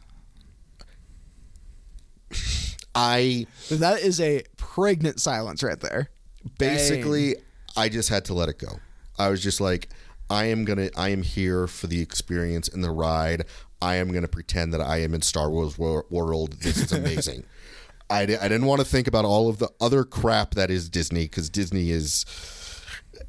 I 2.93 3.47
That 3.69 4.01
is 4.01 4.19
a 4.19 4.43
pregnant 4.57 5.19
silence 5.19 5.63
right 5.63 5.79
there. 5.79 6.09
basically 6.57 7.35
I 7.77 7.89
just 7.89 8.09
had 8.09 8.25
to 8.25 8.33
let 8.33 8.49
it 8.49 8.57
go. 8.59 8.79
I 9.17 9.29
was 9.29 9.41
just 9.41 9.61
like 9.61 9.89
I 10.29 10.45
am 10.45 10.65
going 10.65 10.77
to 10.79 10.91
I 10.99 11.09
am 11.09 11.21
here 11.23 11.67
for 11.67 11.87
the 11.87 12.01
experience 12.01 12.67
and 12.67 12.83
the 12.83 12.91
ride. 12.91 13.45
I 13.81 13.95
am 13.95 14.09
going 14.11 14.21
to 14.21 14.27
pretend 14.27 14.73
that 14.73 14.81
I 14.81 15.01
am 15.01 15.13
in 15.13 15.21
Star 15.21 15.49
Wars 15.49 15.77
wor- 15.77 16.05
world. 16.09 16.53
This 16.61 16.77
is 16.77 16.91
amazing. 17.01 17.43
I, 18.11 18.21
I 18.23 18.25
didn't 18.25 18.65
want 18.65 18.81
to 18.81 18.85
think 18.85 19.07
about 19.07 19.25
all 19.25 19.49
of 19.49 19.57
the 19.59 19.69
other 19.79 20.03
crap 20.03 20.53
that 20.55 20.69
is 20.69 20.89
Disney 20.89 21.23
because 21.23 21.49
Disney 21.49 21.91
is 21.91 22.25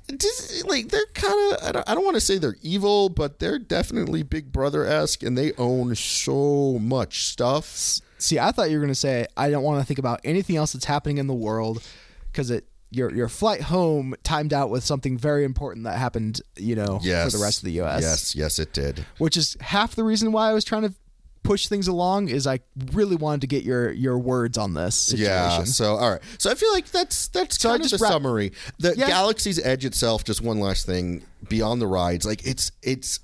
Disney, 0.09 0.69
like 0.69 0.89
they're 0.89 1.07
kind 1.15 1.53
of 1.55 1.63
I 1.69 1.73
don't, 1.73 1.89
I 1.91 1.95
don't 1.95 2.05
want 2.05 2.17
to 2.17 2.21
say 2.21 2.39
they're 2.39 2.57
evil, 2.63 3.09
but 3.09 3.39
they're 3.39 3.59
definitely 3.59 4.23
Big 4.23 4.53
Brother 4.53 4.85
esque, 4.85 5.23
and 5.23 5.39
they 5.39 5.53
own 5.55 5.95
so 5.95 6.79
much 6.81 7.25
stuff. 7.25 8.01
See, 8.19 8.39
I 8.39 8.53
thought 8.53 8.71
you 8.71 8.77
were 8.77 8.83
going 8.83 8.93
to 8.93 8.99
say 8.99 9.27
I 9.37 9.51
don't 9.51 9.63
want 9.63 9.81
to 9.81 9.87
think 9.87 9.99
about 9.99 10.21
anything 10.25 10.57
else 10.57 10.73
that's 10.73 10.85
happening 10.85 11.19
in 11.19 11.27
the 11.27 11.35
world 11.35 11.83
because 12.31 12.51
it 12.51 12.67
your 12.91 13.13
your 13.15 13.29
flight 13.29 13.63
home 13.63 14.15
timed 14.23 14.53
out 14.53 14.71
with 14.71 14.85
something 14.85 15.17
very 15.17 15.45
important 15.45 15.85
that 15.85 15.99
happened, 15.99 16.41
you 16.57 16.75
know, 16.77 16.99
Yes, 17.03 17.33
for 17.33 17.39
the 17.39 17.43
rest 17.45 17.59
of 17.59 17.65
the 17.65 17.73
U.S. 17.73 18.03
Yes, 18.03 18.35
yes, 18.35 18.59
it 18.59 18.73
did. 18.73 19.07
which 19.19 19.37
is 19.37 19.57
half 19.61 19.95
the 19.95 20.05
reason 20.05 20.33
why 20.33 20.51
I 20.51 20.53
was 20.53 20.65
trying 20.65 20.83
to 20.83 20.95
push 21.43 21.67
things 21.69 21.89
along. 21.89 22.29
Is 22.29 22.47
I 22.47 22.61
really 22.93 23.17
wanted 23.17 23.41
to 23.43 23.47
get 23.47 23.65
your 23.65 23.91
your 23.93 24.19
words 24.19 24.57
on 24.59 24.75
this 24.75 24.95
situation. 24.95 25.25
Yeah. 25.31 25.65
So 25.65 25.97
all 25.97 26.11
right. 26.13 26.21
So 26.39 26.51
I 26.51 26.55
feel 26.55 26.73
like 26.73 26.91
that's 26.91 27.29
that's 27.29 27.61
So 27.61 27.71
I 27.71 27.73
kind 27.75 27.85
of 27.85 27.91
just 27.91 27.99
the 28.01 28.05
wrap- 28.05 28.13
summary. 28.13 28.53
The 28.79 28.95
Yeah. 28.97 29.09
Galaxy's 29.09 29.59
Edge 29.59 29.85
itself. 29.85 30.25
Just 30.25 30.41
one 30.41 30.59
last 30.61 30.87
thing 30.87 31.23
beyond 31.49 31.81
the 31.83 31.87
rides. 31.87 32.25
Like 32.25 32.47
it's 32.47 32.73
it's 32.83 33.21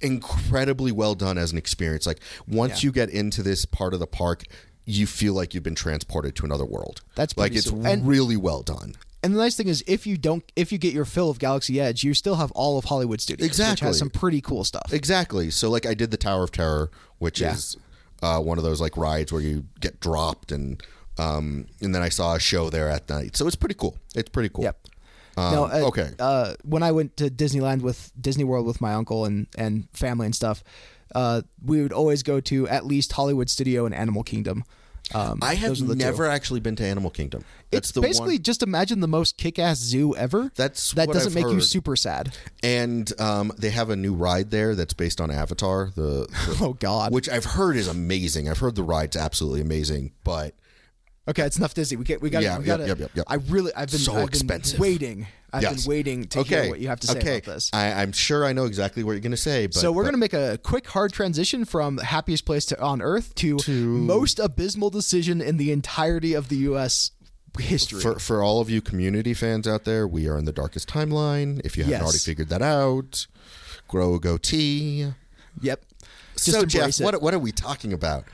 incredibly 0.00 0.92
well 0.92 1.14
done 1.14 1.38
as 1.38 1.52
an 1.52 1.58
experience. 1.58 2.06
Like 2.06 2.20
once 2.48 2.82
Yeah. 2.82 2.88
you 2.88 2.92
get 2.92 3.10
into 3.10 3.42
this 3.42 3.64
part 3.64 3.94
of 3.94 4.00
the 4.00 4.06
park, 4.06 4.44
you 4.84 5.06
feel 5.06 5.32
like 5.34 5.54
you've 5.54 5.62
been 5.62 5.74
transported 5.76 6.34
to 6.36 6.44
another 6.44 6.64
world. 6.64 7.02
That's 7.14 7.36
like 7.36 7.54
it's 7.54 7.66
sweet. 7.68 7.86
And- 7.86 8.06
really 8.06 8.36
well 8.36 8.62
done. 8.62 8.96
And 9.24 9.32
the 9.32 9.38
nice 9.38 9.54
thing 9.54 9.68
is, 9.68 9.84
if 9.86 10.04
you 10.04 10.16
don't, 10.16 10.42
if 10.56 10.72
you 10.72 10.78
get 10.78 10.92
your 10.92 11.04
fill 11.04 11.30
of 11.30 11.38
Galaxy 11.38 11.80
Edge, 11.80 12.02
you 12.02 12.12
still 12.12 12.34
have 12.34 12.50
all 12.56 12.76
of 12.76 12.86
Hollywood 12.86 13.20
Studios, 13.20 13.44
which 13.44 13.50
Exactly. 13.52 13.86
has 13.86 13.96
some 13.96 14.10
pretty 14.10 14.40
cool 14.40 14.64
stuff. 14.64 14.92
Exactly. 14.92 15.48
So 15.48 15.70
like 15.70 15.86
I 15.86 15.94
did 15.94 16.10
the 16.10 16.16
Tower 16.16 16.42
of 16.42 16.50
Terror, 16.50 16.90
which 17.22 17.40
Yeah. 17.40 17.54
is 17.54 17.76
uh, 18.22 18.40
one 18.40 18.58
of 18.58 18.64
those 18.64 18.80
like 18.80 18.96
rides 18.96 19.32
where 19.32 19.40
you 19.42 19.64
get 19.80 20.00
dropped 20.00 20.52
and 20.52 20.82
um, 21.18 21.66
and 21.80 21.94
then 21.94 22.02
I 22.02 22.08
saw 22.08 22.34
a 22.34 22.40
show 22.40 22.70
there 22.70 22.88
at 22.88 23.08
night. 23.08 23.36
So 23.36 23.46
it's 23.46 23.56
pretty 23.56 23.74
cool. 23.74 23.96
It's 24.14 24.30
pretty 24.30 24.48
cool. 24.48 24.64
Yep. 24.64 24.78
Um, 25.36 25.54
no, 25.54 25.64
uh, 25.64 25.88
okay. 25.88 26.10
Uh, 26.18 26.54
when 26.64 26.82
I 26.82 26.90
went 26.92 27.16
to 27.18 27.30
Disneyland 27.30 27.82
with 27.82 28.12
Disney 28.20 28.44
World 28.44 28.66
with 28.66 28.80
my 28.80 28.94
uncle 28.94 29.24
and 29.24 29.46
and 29.56 29.88
family 29.92 30.26
and 30.26 30.34
stuff, 30.34 30.62
uh, 31.14 31.42
we 31.64 31.82
would 31.82 31.92
always 31.92 32.22
go 32.22 32.40
to 32.40 32.68
at 32.68 32.84
least 32.86 33.12
Hollywood 33.12 33.48
Studio 33.50 33.86
and 33.86 33.94
Animal 33.94 34.22
Kingdom. 34.24 34.64
Um, 35.14 35.38
I 35.42 35.54
have 35.54 35.78
the 35.78 35.94
two. 35.94 35.94
never 35.94 36.26
actually 36.26 36.60
been 36.60 36.76
to 36.76 36.84
Animal 36.84 37.10
Kingdom. 37.10 37.44
That's 37.70 37.88
It's 37.88 37.92
the 37.92 38.00
basically 38.00 38.34
one, 38.36 38.42
just 38.42 38.62
imagine 38.62 39.00
the 39.00 39.08
most 39.08 39.36
kick-ass 39.36 39.78
zoo 39.78 40.14
ever. 40.16 40.50
That's 40.56 40.92
that 40.92 41.08
doesn't 41.08 41.30
I've 41.36 41.44
make 41.44 41.52
you 41.52 41.60
super 41.60 41.96
sad. 41.96 42.36
and 42.62 43.12
um, 43.20 43.52
they 43.58 43.70
have 43.70 43.90
a 43.90 43.96
new 43.96 44.14
ride 44.14 44.50
there 44.50 44.74
that's 44.74 44.94
based 44.94 45.20
on 45.20 45.30
Avatar. 45.30 45.90
The, 45.94 46.26
the- 46.26 46.56
Oh 46.60 46.74
God. 46.74 47.12
which 47.12 47.28
I've 47.28 47.44
heard 47.44 47.76
is 47.76 47.88
amazing. 47.88 48.48
I've 48.48 48.58
heard 48.58 48.74
the 48.76 48.82
ride's 48.84 49.16
absolutely 49.16 49.60
amazing, 49.62 50.12
but 50.24 50.54
Okay, 51.28 51.42
it's 51.44 51.56
enough 51.56 51.74
Disney. 51.74 51.96
We 51.96 52.04
get 52.04 52.20
we 52.20 52.30
got 52.30 52.42
Yeah, 52.42 52.58
we 52.58 52.66
yep, 52.66 52.78
got 52.78 52.88
yep, 52.88 52.98
yep, 52.98 53.10
yep. 53.14 53.24
I 53.28 53.34
really 53.36 53.72
I've 53.76 53.90
been 53.90 54.00
So 54.00 54.12
I've 54.12 54.18
been 54.18 54.28
expensive. 54.28 54.80
waiting. 54.80 55.26
I've 55.52 55.62
Yes. 55.62 55.84
been 55.84 55.90
waiting 55.90 56.24
to 56.28 56.40
okay, 56.40 56.62
hear 56.62 56.70
what 56.70 56.80
you 56.80 56.88
have 56.88 56.98
to 57.00 57.06
say 57.06 57.18
okay. 57.18 57.38
about 57.38 57.54
this. 57.54 57.70
I, 57.72 57.92
I'm 57.92 58.10
sure 58.12 58.44
I 58.44 58.52
know 58.52 58.64
exactly 58.64 59.04
what 59.04 59.12
you're 59.12 59.20
going 59.20 59.30
to 59.32 59.36
say. 59.36 59.66
But, 59.66 59.74
so 59.76 59.92
we're 59.92 60.02
going 60.02 60.14
to 60.14 60.18
make 60.18 60.32
a 60.32 60.58
quick 60.62 60.86
hard 60.88 61.12
transition 61.12 61.64
from 61.64 61.96
the 61.96 62.06
happiest 62.06 62.44
place 62.46 62.64
to, 62.66 62.80
on 62.80 63.02
earth 63.02 63.34
to, 63.36 63.58
most 63.68 64.38
abysmal 64.38 64.88
decision 64.90 65.40
in 65.42 65.58
the 65.58 65.70
entirety 65.70 66.32
of 66.32 66.48
the 66.48 66.56
U.S. 66.56 67.10
history. 67.58 68.00
For, 68.00 68.18
for 68.18 68.42
all 68.42 68.60
of 68.60 68.70
you 68.70 68.80
community 68.80 69.34
fans 69.34 69.68
out 69.68 69.84
there, 69.84 70.08
we 70.08 70.26
are 70.26 70.38
in 70.38 70.46
the 70.46 70.52
darkest 70.52 70.88
timeline. 70.88 71.60
If 71.64 71.76
you 71.76 71.84
haven't 71.84 71.98
Yes. 71.98 72.02
already 72.02 72.18
figured 72.18 72.48
that 72.48 72.62
out, 72.62 73.26
grow 73.88 74.14
a 74.14 74.18
goatee. 74.20 75.12
yep. 75.60 75.84
Just 76.32 76.52
so 76.52 76.64
Jeff, 76.64 76.98
it. 76.98 77.04
what 77.04 77.20
what 77.20 77.34
are 77.34 77.38
we 77.38 77.52
talking 77.52 77.92
about? 77.92 78.24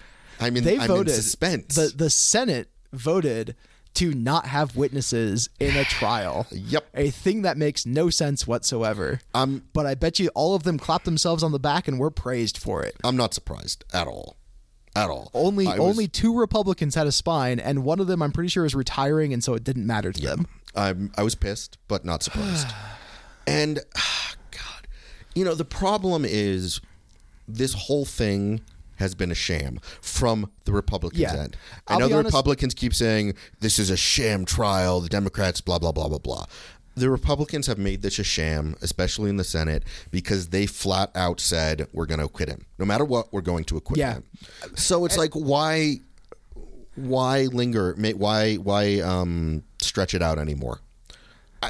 I'm 0.40 0.56
in, 0.56 0.62
they 0.62 0.78
I'm 0.78 0.86
voted 0.86 1.08
in 1.08 1.20
suspense. 1.20 1.74
The 1.74 1.92
the 1.94 2.10
Senate 2.10 2.68
voted 2.92 3.54
to 3.94 4.12
not 4.14 4.46
have 4.46 4.76
witnesses 4.76 5.48
in 5.58 5.76
a 5.76 5.84
trial. 5.84 6.46
Yep. 6.50 6.88
A 6.94 7.10
thing 7.10 7.42
that 7.42 7.56
makes 7.56 7.84
no 7.84 8.10
sense 8.10 8.46
whatsoever. 8.46 9.20
I'm 9.34 9.64
But 9.72 9.86
I 9.86 9.94
bet 9.94 10.18
you 10.18 10.28
all 10.34 10.54
of 10.54 10.62
them 10.62 10.78
clapped 10.78 11.04
themselves 11.04 11.42
on 11.42 11.52
the 11.52 11.58
back 11.58 11.88
and 11.88 11.98
were 11.98 12.10
praised 12.10 12.58
for 12.58 12.82
it. 12.82 12.96
I'm 13.02 13.16
not 13.16 13.34
surprised 13.34 13.84
at 13.92 14.06
all, 14.06 14.36
at 14.94 15.10
all. 15.10 15.30
Only 15.34 15.66
I 15.66 15.78
was- 15.78 15.80
only 15.80 16.06
two 16.06 16.38
Republicans 16.38 16.94
had 16.94 17.06
a 17.06 17.12
spine, 17.12 17.58
and 17.58 17.82
one 17.82 17.98
of 17.98 18.06
them 18.06 18.22
I'm 18.22 18.30
pretty 18.30 18.48
sure 18.50 18.64
is 18.64 18.74
retiring, 18.74 19.32
and 19.32 19.42
so 19.42 19.54
it 19.54 19.64
didn't 19.64 19.86
matter 19.86 20.12
to 20.12 20.20
them. 20.20 20.46
I'm 20.76 21.10
I 21.16 21.22
was 21.22 21.34
pissed, 21.34 21.78
but 21.88 22.04
not 22.04 22.22
surprised. 22.22 22.68
and 23.46 23.80
ah, 23.96 24.34
God, 24.52 24.86
you 25.34 25.44
know 25.44 25.54
the 25.54 25.64
problem 25.64 26.24
is 26.24 26.80
this 27.48 27.72
whole 27.72 28.04
thing 28.04 28.60
has 28.98 29.14
been 29.14 29.30
a 29.30 29.34
sham 29.34 29.80
from 30.00 30.50
the 30.64 30.72
Republicans' 30.72 31.20
Yeah. 31.20 31.34
end. 31.36 31.56
I 31.86 31.94
I'll 31.94 32.00
know 32.00 32.08
the 32.08 32.14
honest- 32.16 32.26
Republicans 32.34 32.74
keep 32.74 32.94
saying 32.94 33.34
this 33.60 33.78
is 33.78 33.90
a 33.90 33.96
sham 33.96 34.44
trial. 34.44 35.00
The 35.00 35.08
Democrats, 35.08 35.60
blah 35.60 35.78
blah 35.78 35.92
blah 35.92 36.08
blah 36.08 36.18
blah. 36.18 36.44
The 36.94 37.08
Republicans 37.10 37.68
have 37.68 37.78
made 37.78 38.02
this 38.02 38.18
a 38.18 38.24
sham, 38.24 38.74
especially 38.82 39.30
in 39.30 39.36
the 39.36 39.44
Senate, 39.44 39.84
because 40.10 40.48
they 40.48 40.66
flat 40.66 41.12
out 41.14 41.40
said 41.40 41.86
we're 41.92 42.06
going 42.06 42.18
to 42.18 42.24
acquit 42.26 42.48
him. 42.48 42.66
No 42.76 42.84
matter 42.84 43.04
what, 43.04 43.32
we're 43.32 43.40
going 43.40 43.62
to 43.66 43.76
acquit 43.76 43.98
Yeah. 44.00 44.14
him. 44.14 44.24
So 44.74 45.04
it's 45.04 45.16
like 45.16 45.32
why 45.34 46.00
why 46.96 47.42
linger? 47.44 47.94
Why 48.16 48.56
why 48.56 49.00
um, 49.00 49.62
stretch 49.80 50.12
it 50.14 50.22
out 50.22 50.38
anymore? 50.40 50.80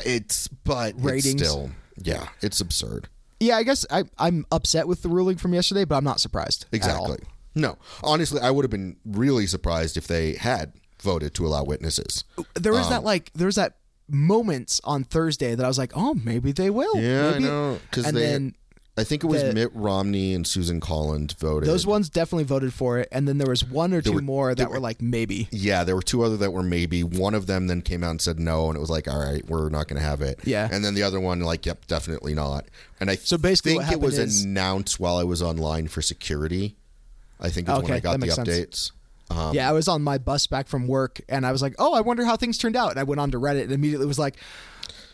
It's 0.04 0.48
but 0.48 0.94
Ratings. 0.96 1.40
It's 1.42 1.50
still, 1.50 1.70
yeah, 2.02 2.28
it's 2.40 2.60
absurd. 2.60 3.08
Yeah, 3.40 3.56
I 3.56 3.62
guess 3.62 3.86
I, 3.90 4.04
I'm 4.18 4.46
upset 4.50 4.88
with 4.88 5.02
the 5.02 5.08
ruling 5.08 5.36
from 5.36 5.54
yesterday, 5.54 5.84
but 5.84 5.96
I'm 5.96 6.04
not 6.04 6.20
surprised. 6.20 6.66
Exactly. 6.72 7.18
No, 7.54 7.76
honestly, 8.02 8.40
I 8.40 8.50
would 8.50 8.64
have 8.64 8.70
been 8.70 8.96
really 9.04 9.46
surprised 9.46 9.96
if 9.96 10.06
they 10.06 10.34
had 10.34 10.72
voted 11.02 11.34
to 11.34 11.46
allow 11.46 11.64
witnesses. 11.64 12.24
There 12.54 12.72
was 12.72 12.86
Um, 12.86 12.90
that 12.92 13.04
like 13.04 13.30
there 13.34 13.46
was 13.46 13.56
that 13.56 13.76
moments 14.08 14.80
on 14.84 15.04
Thursday 15.04 15.54
that 15.54 15.64
I 15.64 15.68
was 15.68 15.78
like, 15.78 15.92
oh, 15.94 16.14
maybe 16.14 16.52
they 16.52 16.70
will. 16.70 16.96
Yeah, 17.00 17.28
I 17.28 17.30
maybe. 17.32 17.44
know 17.44 17.78
because 17.90 18.06
And 18.06 18.16
they. 18.16 18.20
then 18.26 18.54
I 18.98 19.04
think 19.04 19.22
it 19.24 19.28
was 19.28 19.42
the- 19.42 19.52
Mitt 19.54 19.70
Romney 19.74 20.34
and 20.34 20.46
Susan 20.46 20.80
Collins 20.80 21.32
voted. 21.34 21.68
those 21.68 21.86
ones 21.86 22.08
definitely 22.10 22.44
voted 22.44 22.74
for 22.74 22.98
it, 22.98 23.08
and 23.12 23.28
then 23.28 23.38
there 23.38 23.48
was 23.48 23.64
one 23.64 23.94
or 23.94 24.02
two 24.02 24.12
were- 24.14 24.20
more 24.22 24.54
that 24.54 24.70
were 24.70 24.80
like 24.80 25.00
maybe. 25.00 25.48
Yeah, 25.52 25.84
there 25.84 25.94
were 25.94 26.02
two 26.02 26.22
other 26.24 26.36
that 26.38 26.52
were 26.52 26.62
maybe. 26.62 27.02
One 27.04 27.34
of 27.34 27.46
them 27.46 27.68
then 27.68 27.80
came 27.82 28.02
out 28.02 28.10
and 28.10 28.20
said 28.20 28.38
no, 28.40 28.66
and 28.68 28.76
it 28.76 28.80
was 28.80 28.90
like, 28.90 29.06
all 29.08 29.18
right, 29.20 29.46
we're 29.48 29.68
not 29.68 29.86
going 29.88 30.00
to 30.00 30.06
have 30.06 30.20
it. 30.20 30.40
Yeah. 30.44 30.68
And 30.70 30.84
then 30.84 30.94
the 30.94 31.02
other 31.04 31.20
one, 31.20 31.40
like, 31.40 31.64
yep, 31.64 31.86
definitely 31.86 32.34
not. 32.34 32.64
And 33.00 33.10
I 33.10 33.16
So 33.16 33.38
basically 33.38 33.78
think 33.78 33.92
it 33.92 34.00
was 34.00 34.18
is- 34.18 34.42
announced 34.44 34.98
while 34.98 35.16
I 35.16 35.24
was 35.24 35.40
online 35.42 35.88
for 35.88 36.02
security. 36.02 36.76
I 37.40 37.50
think 37.50 37.68
is 37.68 37.78
when 37.82 37.92
I 37.92 38.00
got 38.00 38.18
the 38.18 38.26
updates. 38.26 38.90
Um, 39.30 39.54
yeah, 39.54 39.68
I 39.68 39.72
was 39.72 39.86
on 39.88 40.02
my 40.02 40.18
bus 40.18 40.46
back 40.48 40.66
from 40.66 40.88
work, 40.88 41.20
and 41.28 41.46
I 41.46 41.52
was 41.52 41.62
like, 41.62 41.74
oh, 41.78 41.94
I 41.94 42.00
wonder 42.00 42.24
how 42.24 42.36
things 42.36 42.58
turned 42.58 42.74
out. 42.76 42.90
And 42.90 42.98
I 42.98 43.04
went 43.04 43.20
on 43.20 43.30
to 43.30 43.38
Reddit 43.38 43.62
and 43.64 43.72
immediately 43.72 44.06
was 44.06 44.18
like, 44.18 44.36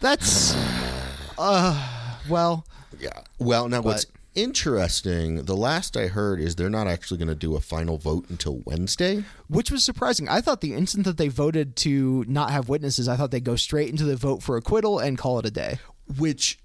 that's, 0.01 0.55
uh, 1.39 2.17
well, 2.29 2.65
Yeah. 3.01 3.21
Well, 3.39 3.69
now 3.69 3.81
what's 3.83 4.07
interesting, 4.35 5.45
the 5.45 5.57
last 5.57 5.97
I 5.97 6.09
heard 6.09 6.41
is 6.41 6.57
they're 6.57 6.69
not 6.71 6.87
actually 6.89 7.19
going 7.19 7.29
to 7.29 7.35
do 7.35 7.55
a 7.57 7.61
final 7.61 7.99
vote 7.99 8.27
until 8.29 8.63
Wednesday. 8.65 9.25
which 9.49 9.71
was 9.71 9.85
surprising. 9.85 10.29
I 10.29 10.41
thought 10.41 10.61
the 10.61 10.75
instant 10.75 11.05
that 11.05 11.17
they 11.19 11.29
voted 11.29 11.77
to 11.77 12.25
not 12.27 12.51
have 12.51 12.69
witnesses, 12.69 13.09
I 13.09 13.17
thought 13.17 13.31
they'd 13.31 13.45
go 13.45 13.57
straight 13.57 13.91
into 13.91 14.05
the 14.05 14.17
vote 14.17 14.43
for 14.43 14.57
acquittal 14.57 14.99
and 14.99 15.17
call 15.19 15.39
it 15.39 15.47
a 15.47 15.51
day. 15.51 15.79
Which, 16.19 16.59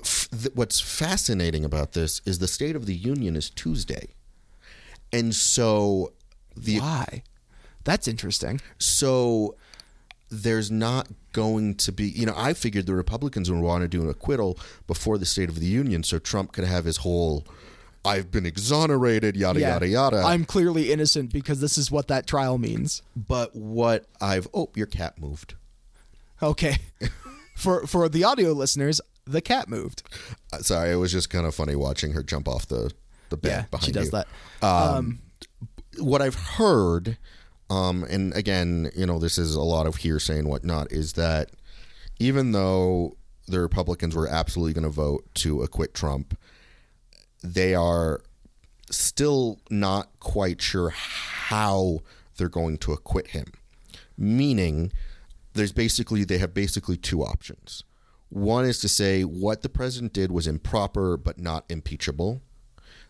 f- 0.00 0.28
th- 0.30 0.54
what's 0.54 0.80
fascinating 0.80 1.64
about 1.64 1.92
this 1.92 2.20
is 2.24 2.38
the 2.38 2.48
State 2.48 2.76
of 2.76 2.86
the 2.86 2.94
Union 2.94 3.36
is 3.36 3.48
Tuesday, 3.50 4.08
and 5.12 5.34
so 5.34 6.12
the 6.56 6.80
Why? 6.80 7.22
That's 7.84 8.06
interesting. 8.08 8.60
so 8.78 9.54
there's 10.30 10.70
not 10.70 11.08
going 11.32 11.74
to 11.74 11.90
be 11.92 12.04
you 12.08 12.26
know 12.26 12.34
i 12.36 12.52
figured 12.52 12.86
the 12.86 12.94
republicans 12.94 13.50
would 13.50 13.60
want 13.60 13.82
to 13.82 13.88
do 13.88 14.02
an 14.02 14.08
acquittal 14.10 14.58
before 14.86 15.16
the 15.18 15.24
state 15.26 15.48
of 15.48 15.58
the 15.60 15.66
union 15.66 16.02
so 16.02 16.18
trump 16.18 16.52
could 16.52 16.64
have 16.64 16.84
his 16.84 16.98
whole 16.98 17.46
i've 18.04 18.30
been 18.30 18.44
exonerated 18.46 19.36
yada 19.36 19.60
Yeah. 19.60 19.72
yada 19.74 19.88
yada 19.88 20.16
I'm 20.18 20.44
clearly 20.44 20.92
innocent 20.92 21.32
because 21.32 21.60
this 21.60 21.78
is 21.78 21.90
what 21.90 22.08
that 22.08 22.26
trial 22.26 22.58
means. 22.58 23.02
but 23.16 23.54
what 23.56 24.04
i've 24.20 24.48
oh 24.52 24.70
your 24.74 24.86
cat 24.86 25.18
moved 25.18 25.54
Okay. 26.40 26.76
for 27.56 27.84
for 27.88 28.08
the 28.08 28.22
audio 28.22 28.52
listeners, 28.52 29.00
the 29.26 29.40
cat 29.40 29.68
moved. 29.68 30.04
Uh, 30.52 30.58
sorry 30.58 30.92
it 30.92 30.94
was 30.96 31.10
just 31.10 31.30
kind 31.30 31.46
of 31.46 31.52
funny 31.54 31.74
watching 31.74 32.12
her 32.12 32.22
jump 32.22 32.46
off 32.46 32.66
the 32.68 32.92
the 33.30 33.36
bed 33.36 33.48
Yeah, 33.50 33.62
behind 33.70 33.84
she 33.86 33.90
does 33.92 34.04
you. 34.06 34.10
that. 34.12 34.28
Um, 34.64 35.18
what 35.98 36.22
I've 36.22 36.36
heard, 36.36 37.18
um, 37.70 38.04
and 38.04 38.34
again, 38.34 38.90
you 38.96 39.06
know, 39.06 39.18
this 39.18 39.38
is 39.38 39.54
a 39.54 39.62
lot 39.62 39.86
of 39.86 39.96
hearsay 39.96 40.38
and 40.38 40.48
whatnot, 40.48 40.90
is 40.92 41.14
that 41.14 41.50
even 42.18 42.52
though 42.52 43.16
the 43.46 43.60
Republicans 43.60 44.14
were 44.14 44.28
absolutely 44.28 44.72
going 44.72 44.84
to 44.84 44.90
vote 44.90 45.26
to 45.34 45.62
acquit 45.62 45.94
Trump, 45.94 46.38
they 47.42 47.74
are 47.74 48.20
still 48.90 49.60
not 49.70 50.08
quite 50.20 50.60
sure 50.62 50.90
how 50.90 52.00
they're 52.36 52.48
going 52.48 52.78
to 52.78 52.92
acquit 52.92 53.28
him. 53.28 53.52
Meaning, 54.16 54.92
there's 55.54 55.72
basically 55.72 56.24
they 56.24 56.38
have 56.38 56.54
basically 56.54 56.96
two 56.96 57.22
options. 57.22 57.84
One 58.30 58.64
is 58.64 58.78
to 58.80 58.88
say 58.88 59.22
what 59.22 59.62
the 59.62 59.68
president 59.68 60.12
did 60.12 60.30
was 60.30 60.46
improper 60.46 61.16
but 61.16 61.38
not 61.38 61.64
impeachable. 61.68 62.42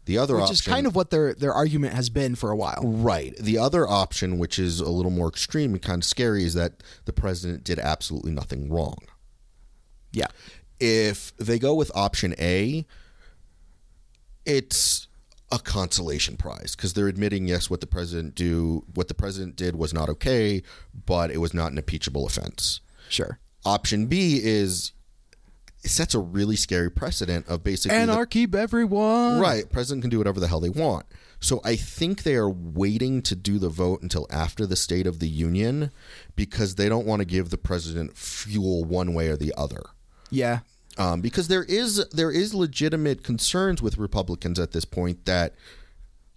The 0.09 0.17
other 0.17 0.37
Which 0.37 0.45
option 0.45 0.55
is 0.55 0.61
kind 0.63 0.87
of 0.87 0.97
what 0.97 1.11
their 1.11 1.35
their 1.35 1.53
argument 1.53 1.93
has 1.93 2.09
been 2.09 2.35
for 2.35 2.51
a 2.51 2.57
while. 2.57 2.81
Right. 2.83 3.37
The 3.37 3.59
other 3.59 3.87
option, 3.87 4.39
which 4.39 4.59
is 4.59 4.81
a 4.81 4.89
little 4.89 5.11
more 5.11 5.29
extreme 5.29 5.75
and 5.75 5.83
kind 5.83 6.03
of 6.03 6.07
scary, 6.07 6.45
is 6.45 6.55
that 6.55 6.83
the 7.05 7.13
president 7.13 7.63
did 7.63 7.79
absolutely 7.79 8.33
nothing 8.33 8.73
wrong. 8.73 8.97
Yeah. 10.11 10.29
If 10.81 11.37
they 11.37 11.59
go 11.59 11.75
with 11.75 11.93
option 11.95 12.35
A, 12.39 12.87
it's 14.47 15.09
a 15.53 15.59
consolation 15.59 16.39
prize 16.39 16.75
because 16.75 16.95
they're 16.95 17.09
admitting 17.09 17.47
yes, 17.47 17.69
what 17.69 17.83
the 17.83 17.87
president 17.87 18.35
do, 18.35 18.87
what 18.95 19.09
the 19.09 19.15
president 19.15 19.57
did 19.57 19.77
was 19.77 19.93
not 19.93 20.09
okay, 20.09 20.63
but 21.05 21.31
it 21.31 21.39
was 21.39 21.53
not 21.53 21.71
an 21.71 21.77
impeachable 21.77 22.27
offense. 22.27 22.81
Sure. 23.11 23.41
Option 23.67 24.07
B 24.07 24.41
is 24.43 24.93
it 25.85 25.91
sets 25.91 26.15
a 26.15 26.19
really 26.19 26.57
scary 26.57 26.91
precedent 26.91 27.47
of 27.49 27.63
basically 27.63 27.97
the- 27.97 28.03
Anarchy, 28.03 28.47
everyone. 28.53 29.39
Right. 29.41 29.71
President 29.71 30.03
can 30.03 30.11
do 30.11 30.19
whatever 30.19 30.41
the 30.41 30.49
hell 30.49 30.61
they 30.61 30.69
want. 30.69 31.07
So 31.41 31.61
I 31.65 31.77
think 31.77 32.25
they 32.25 32.35
are 32.35 32.51
waiting 32.51 33.23
to 33.23 33.37
do 33.37 33.59
the 33.61 33.69
vote 33.69 34.03
until 34.03 34.27
after 34.29 34.67
the 34.67 34.75
State 34.75 35.07
of 35.07 35.21
the 35.21 35.29
Union 35.29 35.93
because 36.35 36.75
they 36.75 36.89
don't 36.89 37.07
want 37.07 37.21
to 37.21 37.25
give 37.27 37.51
the 37.51 37.59
president 37.59 38.17
fuel 38.17 38.85
one 38.85 39.15
way 39.15 39.29
or 39.29 39.37
the 39.37 39.55
other. 39.57 39.83
Yeah. 40.31 40.61
Um, 40.97 41.21
because 41.21 41.47
there 41.47 41.63
is 41.63 42.05
there 42.09 42.33
is 42.33 42.55
legitimate 42.55 43.23
concerns 43.23 43.81
with 43.81 43.99
Republicans 43.99 44.59
at 44.59 44.73
this 44.73 44.85
point 44.85 45.27
that 45.27 45.55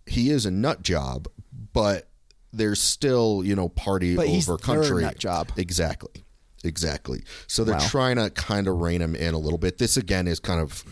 he 0.06 0.30
is 0.30 0.46
a 0.46 0.52
nut 0.52 0.84
job, 0.84 1.28
but 1.74 2.08
there's 2.54 2.80
still 2.80 3.42
you 3.44 3.56
know 3.56 3.70
party 3.70 4.16
But 4.16 4.28
over 4.28 4.58
country 4.60 5.02
nut 5.02 5.18
job. 5.18 5.52
Exactly, 5.58 6.24
exactly. 6.64 7.24
So 7.48 7.64
they're 7.64 7.76
Wow. 7.76 7.88
trying 7.88 8.16
to 8.18 8.30
kind 8.30 8.68
of 8.68 8.80
rein 8.82 9.02
him 9.02 9.16
in 9.16 9.34
a 9.34 9.38
little 9.40 9.58
bit. 9.60 9.78
This 9.78 9.98
again 9.98 10.28
is 10.28 10.40
kind 10.40 10.60
of 10.62 10.84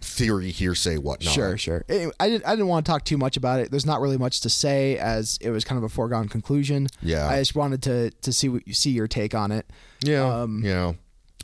theory, 0.00 0.50
hearsay, 0.50 0.96
whatnot. 0.96 1.32
Sure, 1.34 1.56
sure. 1.58 1.84
Anyway, 1.88 2.12
I 2.18 2.28
didn't. 2.28 2.46
I 2.46 2.50
didn't 2.50 2.68
want 2.68 2.86
to 2.86 2.90
talk 2.92 3.04
too 3.04 3.18
much 3.18 3.36
about 3.36 3.60
it. 3.60 3.70
There's 3.70 3.86
not 3.86 4.00
really 4.00 4.16
much 4.18 4.40
to 4.40 4.50
say, 4.50 4.96
as 4.98 5.38
it 5.40 5.50
was 5.50 5.64
kind 5.64 5.76
of 5.78 5.84
a 5.84 5.88
foregone 5.88 6.28
conclusion. 6.28 6.88
Yeah. 7.02 7.28
I 7.28 7.38
just 7.38 7.54
wanted 7.54 7.82
to 7.82 8.10
to 8.10 8.32
see 8.32 8.48
what 8.48 8.66
you 8.66 8.74
see 8.74 8.90
your 8.90 9.08
take 9.08 9.34
on 9.34 9.52
it. 9.52 9.70
Yeah, 10.02 10.24
Um, 10.42 10.62
yeah. 10.64 10.92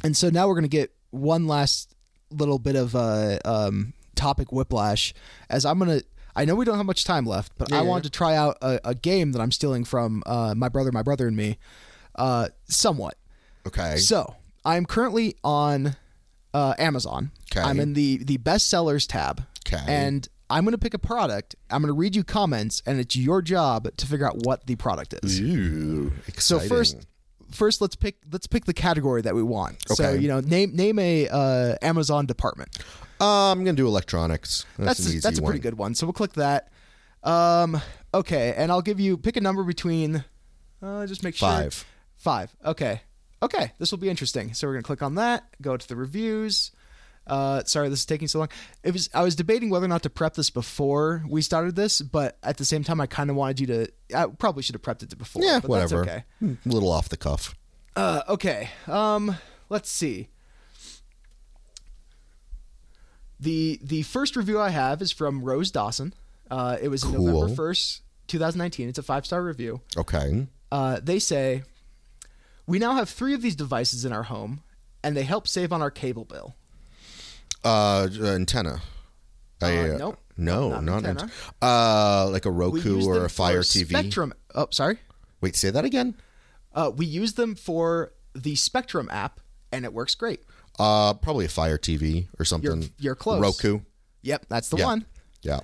And 0.04 0.16
so 0.16 0.30
now 0.30 0.48
we're 0.48 0.54
gonna 0.54 0.68
get 0.68 0.92
one 1.10 1.46
last 1.46 1.94
little 2.30 2.58
bit 2.58 2.76
of 2.76 2.94
uh, 2.96 3.38
um, 3.44 3.92
topic 4.14 4.52
whiplash, 4.52 5.12
as 5.50 5.64
I'm 5.64 5.78
gonna. 5.78 6.00
I 6.38 6.44
know 6.44 6.54
we 6.54 6.66
don't 6.66 6.76
have 6.76 6.84
much 6.84 7.04
time 7.04 7.24
left, 7.24 7.52
but 7.56 7.72
I 7.72 7.76
Yeah. 7.76 7.82
wanted 7.82 8.04
to 8.04 8.10
try 8.10 8.36
out 8.36 8.58
a, 8.60 8.78
a 8.88 8.94
game 8.94 9.32
that 9.32 9.40
I'm 9.40 9.50
stealing 9.52 9.84
from 9.84 10.22
uh, 10.26 10.54
my 10.54 10.68
brother, 10.68 10.92
my 10.92 11.02
brother, 11.02 11.26
and 11.26 11.34
me, 11.36 11.56
uh, 12.16 12.48
somewhat. 12.68 13.16
Okay. 13.66 13.96
So 13.96 14.34
I'm 14.64 14.86
currently 14.86 15.36
on 15.44 15.96
uh, 16.54 16.74
Amazon. 16.78 17.30
Okay. 17.52 17.60
I'm 17.60 17.80
in 17.80 17.94
the 17.94 18.18
the 18.24 18.38
bestsellers 18.38 19.06
tab. 19.06 19.44
Okay. 19.66 19.82
And 19.86 20.28
I'm 20.48 20.64
going 20.64 20.72
to 20.72 20.78
pick 20.78 20.94
a 20.94 20.98
product. 20.98 21.56
I'm 21.70 21.82
going 21.82 21.92
to 21.92 21.98
read 21.98 22.14
you 22.14 22.22
comments, 22.22 22.82
and 22.86 23.00
it's 23.00 23.16
your 23.16 23.42
job 23.42 23.88
to 23.96 24.06
figure 24.06 24.26
out 24.26 24.36
what 24.44 24.66
the 24.66 24.76
product 24.76 25.14
is. 25.24 25.40
Ooh, 25.40 26.12
So 26.38 26.60
first, 26.60 27.04
first 27.50 27.80
let's 27.80 27.96
pick 27.96 28.16
let's 28.30 28.46
pick 28.46 28.64
the 28.64 28.74
category 28.74 29.22
that 29.22 29.34
we 29.34 29.42
want. 29.42 29.76
Okay. 29.90 29.94
So 29.94 30.12
you 30.12 30.28
know, 30.28 30.40
name 30.40 30.74
name 30.74 30.98
a 30.98 31.28
uh, 31.28 31.74
Amazon 31.82 32.26
department. 32.26 32.78
Uh, 33.20 33.50
I'm 33.50 33.64
gonna 33.64 33.76
do 33.76 33.86
electronics. 33.86 34.66
That's, 34.78 34.98
That's 34.98 35.10
an 35.12 35.18
a, 35.18 35.20
that's 35.20 35.38
a 35.38 35.42
pretty 35.42 35.60
good 35.60 35.76
one. 35.78 35.94
So 35.94 36.06
we'll 36.06 36.12
click 36.12 36.34
that. 36.34 36.68
Um, 37.22 37.80
okay, 38.14 38.54
and 38.56 38.70
I'll 38.70 38.82
give 38.82 39.00
you 39.00 39.16
pick 39.16 39.36
a 39.36 39.40
number 39.40 39.64
between. 39.64 40.24
Uh, 40.82 41.06
just 41.06 41.24
make 41.24 41.34
sure 41.34 41.48
Five. 41.48 41.84
Five. 42.26 42.56
Okay. 42.64 43.02
Okay. 43.40 43.70
This 43.78 43.92
will 43.92 43.98
be 43.98 44.08
interesting. 44.08 44.52
So 44.52 44.66
we're 44.66 44.72
gonna 44.72 44.82
click 44.82 45.00
on 45.00 45.14
that. 45.14 45.44
Go 45.62 45.76
to 45.76 45.88
the 45.88 45.94
reviews. 45.94 46.72
Uh, 47.24 47.62
sorry, 47.62 47.88
this 47.88 48.00
is 48.00 48.04
taking 48.06 48.26
so 48.26 48.40
long. 48.40 48.48
It 48.82 48.92
was. 48.92 49.08
I 49.14 49.22
was 49.22 49.36
debating 49.36 49.70
whether 49.70 49.84
or 49.84 49.88
not 49.88 50.02
to 50.02 50.10
prep 50.10 50.34
this 50.34 50.50
before 50.50 51.22
we 51.28 51.40
started 51.40 51.76
this, 51.76 52.00
but 52.02 52.36
at 52.42 52.56
the 52.56 52.64
same 52.64 52.82
time, 52.82 53.00
I 53.00 53.06
kind 53.06 53.30
of 53.30 53.36
wanted 53.36 53.60
you 53.60 53.66
to. 53.68 53.88
I 54.12 54.26
probably 54.26 54.64
should 54.64 54.74
have 54.74 54.82
prepped 54.82 55.04
it 55.04 55.16
before. 55.16 55.44
Yeah, 55.44 55.60
but 55.60 55.70
whatever. 55.70 56.04
That's 56.04 56.24
okay. 56.42 56.56
A 56.66 56.68
little 56.68 56.90
off 56.90 57.08
the 57.08 57.16
cuff. 57.16 57.54
Uh, 57.94 58.22
okay. 58.28 58.70
Um, 58.88 59.36
let's 59.68 59.88
see. 59.88 60.28
The 63.38 63.78
the 63.84 64.02
first 64.02 64.34
review 64.34 64.58
I 64.58 64.70
have 64.70 65.00
is 65.00 65.12
from 65.12 65.44
Rose 65.44 65.70
Dawson. 65.70 66.12
Uh, 66.50 66.76
it 66.82 66.88
was 66.88 67.04
in 67.04 67.12
Cool. 67.14 67.26
November 67.26 67.54
first, 67.54 68.02
two 68.26 68.40
thousand 68.40 68.58
nineteen. 68.58 68.88
It's 68.88 68.98
a 68.98 69.02
five 69.04 69.24
star 69.26 69.42
review. 69.44 69.80
Okay. 69.96 70.48
Uh, 70.72 70.98
they 71.00 71.20
say, 71.20 71.62
"We 72.66 72.78
now 72.78 72.94
have 72.94 73.08
three 73.08 73.34
of 73.34 73.42
these 73.42 73.56
devices 73.56 74.04
in 74.04 74.12
our 74.12 74.24
home, 74.24 74.62
and 75.02 75.16
they 75.16 75.22
help 75.24 75.46
save 75.48 75.72
on 75.72 75.82
our 75.82 75.90
cable 75.90 76.24
bill." 76.24 76.56
Uh, 77.64 78.08
antenna. 78.22 78.82
Uh, 79.62 79.66
A, 79.66 79.98
nope. 79.98 80.18
No, 80.36 80.68
Not 80.80 80.84
not, 80.84 81.04
an 81.06 81.18
an 81.18 81.30
Uh, 81.62 82.28
like 82.30 82.44
a 82.44 82.50
Roku 82.50 83.02
or 83.06 83.24
a 83.24 83.30
Fire 83.30 83.60
TV. 83.62 83.88
Spectrum. 83.88 84.34
Oh, 84.54 84.68
sorry. 84.70 84.98
Wait, 85.40 85.56
say 85.56 85.70
that 85.70 85.84
again. 85.84 86.14
Uh, 86.74 86.92
we 86.94 87.06
use 87.06 87.32
them 87.34 87.54
for 87.54 88.12
the 88.34 88.54
Spectrum 88.54 89.08
app, 89.10 89.40
and 89.72 89.84
it 89.86 89.94
works 89.94 90.14
great. 90.14 90.40
Uh, 90.78 91.14
probably 91.14 91.46
a 91.46 91.48
Fire 91.48 91.78
TV 91.78 92.28
or 92.38 92.44
something. 92.44 92.90
you're 92.98 93.14
close. 93.14 93.40
Roku. 93.40 93.80
Yep, 94.22 94.46
that's 94.50 94.68
the 94.68 94.76
Yeah. 94.76 94.84
one. 94.84 95.06
Yeah. 95.40 95.60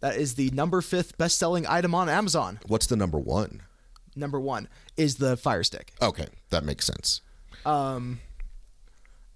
That 0.00 0.16
is 0.16 0.34
the 0.34 0.50
number 0.50 0.80
fifth 0.80 1.16
best 1.16 1.38
selling 1.38 1.64
item 1.66 1.94
on 1.94 2.08
Amazon. 2.08 2.58
What's 2.66 2.86
the 2.86 2.96
number 2.96 3.18
one? 3.18 3.62
Number 4.18 4.40
one 4.40 4.68
is 4.96 5.16
the 5.16 5.36
Fire 5.36 5.62
Stick. 5.62 5.92
Okay, 6.02 6.26
that 6.50 6.64
makes 6.64 6.86
sense. 6.86 7.20
Um, 7.64 8.20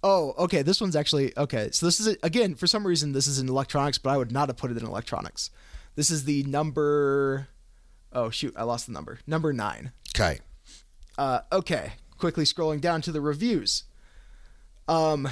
oh, 0.02 0.34
okay. 0.38 0.62
This 0.62 0.80
one's 0.80 0.96
actually 0.96 1.36
okay. 1.36 1.70
So 1.72 1.86
this 1.86 2.00
is 2.00 2.16
again 2.22 2.54
for 2.54 2.66
some 2.66 2.86
reason 2.86 3.12
this 3.12 3.26
is 3.26 3.38
in 3.38 3.48
electronics, 3.48 3.98
but 3.98 4.10
I 4.10 4.16
would 4.16 4.32
not 4.32 4.48
have 4.48 4.56
put 4.56 4.70
it 4.70 4.76
in 4.76 4.86
electronics. 4.86 5.50
This 5.94 6.10
is 6.10 6.24
the 6.24 6.42
number. 6.44 7.48
Oh 8.12 8.30
shoot, 8.30 8.54
I 8.56 8.64
lost 8.64 8.86
the 8.86 8.92
number. 8.92 9.18
Number 9.26 9.52
nine. 9.52 9.92
Okay. 10.14 10.40
Uh, 11.18 11.40
okay, 11.52 11.92
quickly 12.18 12.44
scrolling 12.44 12.80
down 12.80 13.02
to 13.02 13.12
the 13.12 13.20
reviews. 13.20 13.84
Um, 14.88 15.28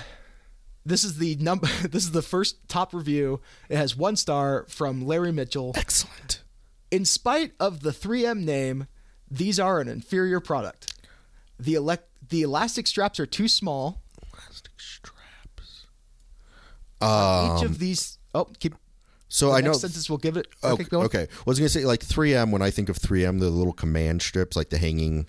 this 0.85 1.05
is 1.05 1.19
the 1.19 1.37
number. 1.37 1.69
This 1.91 2.05
is 2.05 2.13
the 2.13 2.23
first 2.23 2.69
top 2.69 2.95
review. 2.95 3.41
It 3.69 3.77
has 3.77 3.97
one 3.97 4.17
star 4.17 4.67
from 4.69 5.07
Larry 5.07 5.33
Mitchell. 5.33 5.73
Excellent. 5.75 6.43
In 6.91 7.05
spite 7.05 7.53
of 7.61 7.81
the 7.81 7.91
3M 7.91 8.45
name, 8.45 8.87
these 9.31 9.61
are 9.61 9.81
an 9.81 9.89
inferior 9.89 10.41
product. 10.41 10.93
The 11.59 11.75
elect 11.75 12.07
the 12.29 12.43
elastic 12.43 12.87
straps 12.87 13.19
are 13.21 13.27
too 13.27 13.49
small. 13.49 14.01
Plastic 14.33 14.73
straps. 14.79 15.87
Each 17.03 17.07
Um, 17.09 17.65
of 17.67 17.79
these. 17.79 18.19
Oh, 18.35 18.45
keep. 18.59 18.75
so 19.29 19.47
the 19.49 19.53
I 19.55 19.61
next 19.61 19.67
know. 19.67 19.79
sentence 19.89 20.09
will 20.11 20.19
give 20.19 20.37
it. 20.37 20.47
Okay, 20.63 20.85
Okay, 20.85 20.97
on. 20.97 21.05
okay. 21.07 21.23
I 21.23 21.43
was 21.47 21.59
gonna 21.59 21.69
say 21.69 21.85
like 21.85 22.01
3M. 22.01 22.51
When 22.51 22.63
I 22.63 22.71
think 22.71 22.89
of 22.89 22.99
3M, 22.99 23.41
the 23.41 23.51
little 23.51 23.73
command 23.73 24.23
strips, 24.23 24.57
like 24.57 24.71
the 24.71 24.79
hanging, 24.79 25.27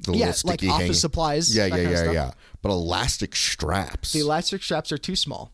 the 0.00 0.12
Yeah, 0.12 0.26
little 0.26 0.32
sticky 0.34 0.66
like 0.66 0.74
office 0.74 0.80
hanging. 0.82 0.94
supplies. 0.94 1.56
Yeah, 1.56 1.66
yeah, 1.66 1.76
yeah, 1.90 2.10
yeah. 2.12 2.30
But 2.62 2.70
elastic 2.70 3.36
straps. 3.36 4.12
The 4.12 4.20
elastic 4.20 4.62
straps 4.62 4.90
are 4.92 4.98
too 4.98 5.16
small. 5.16 5.52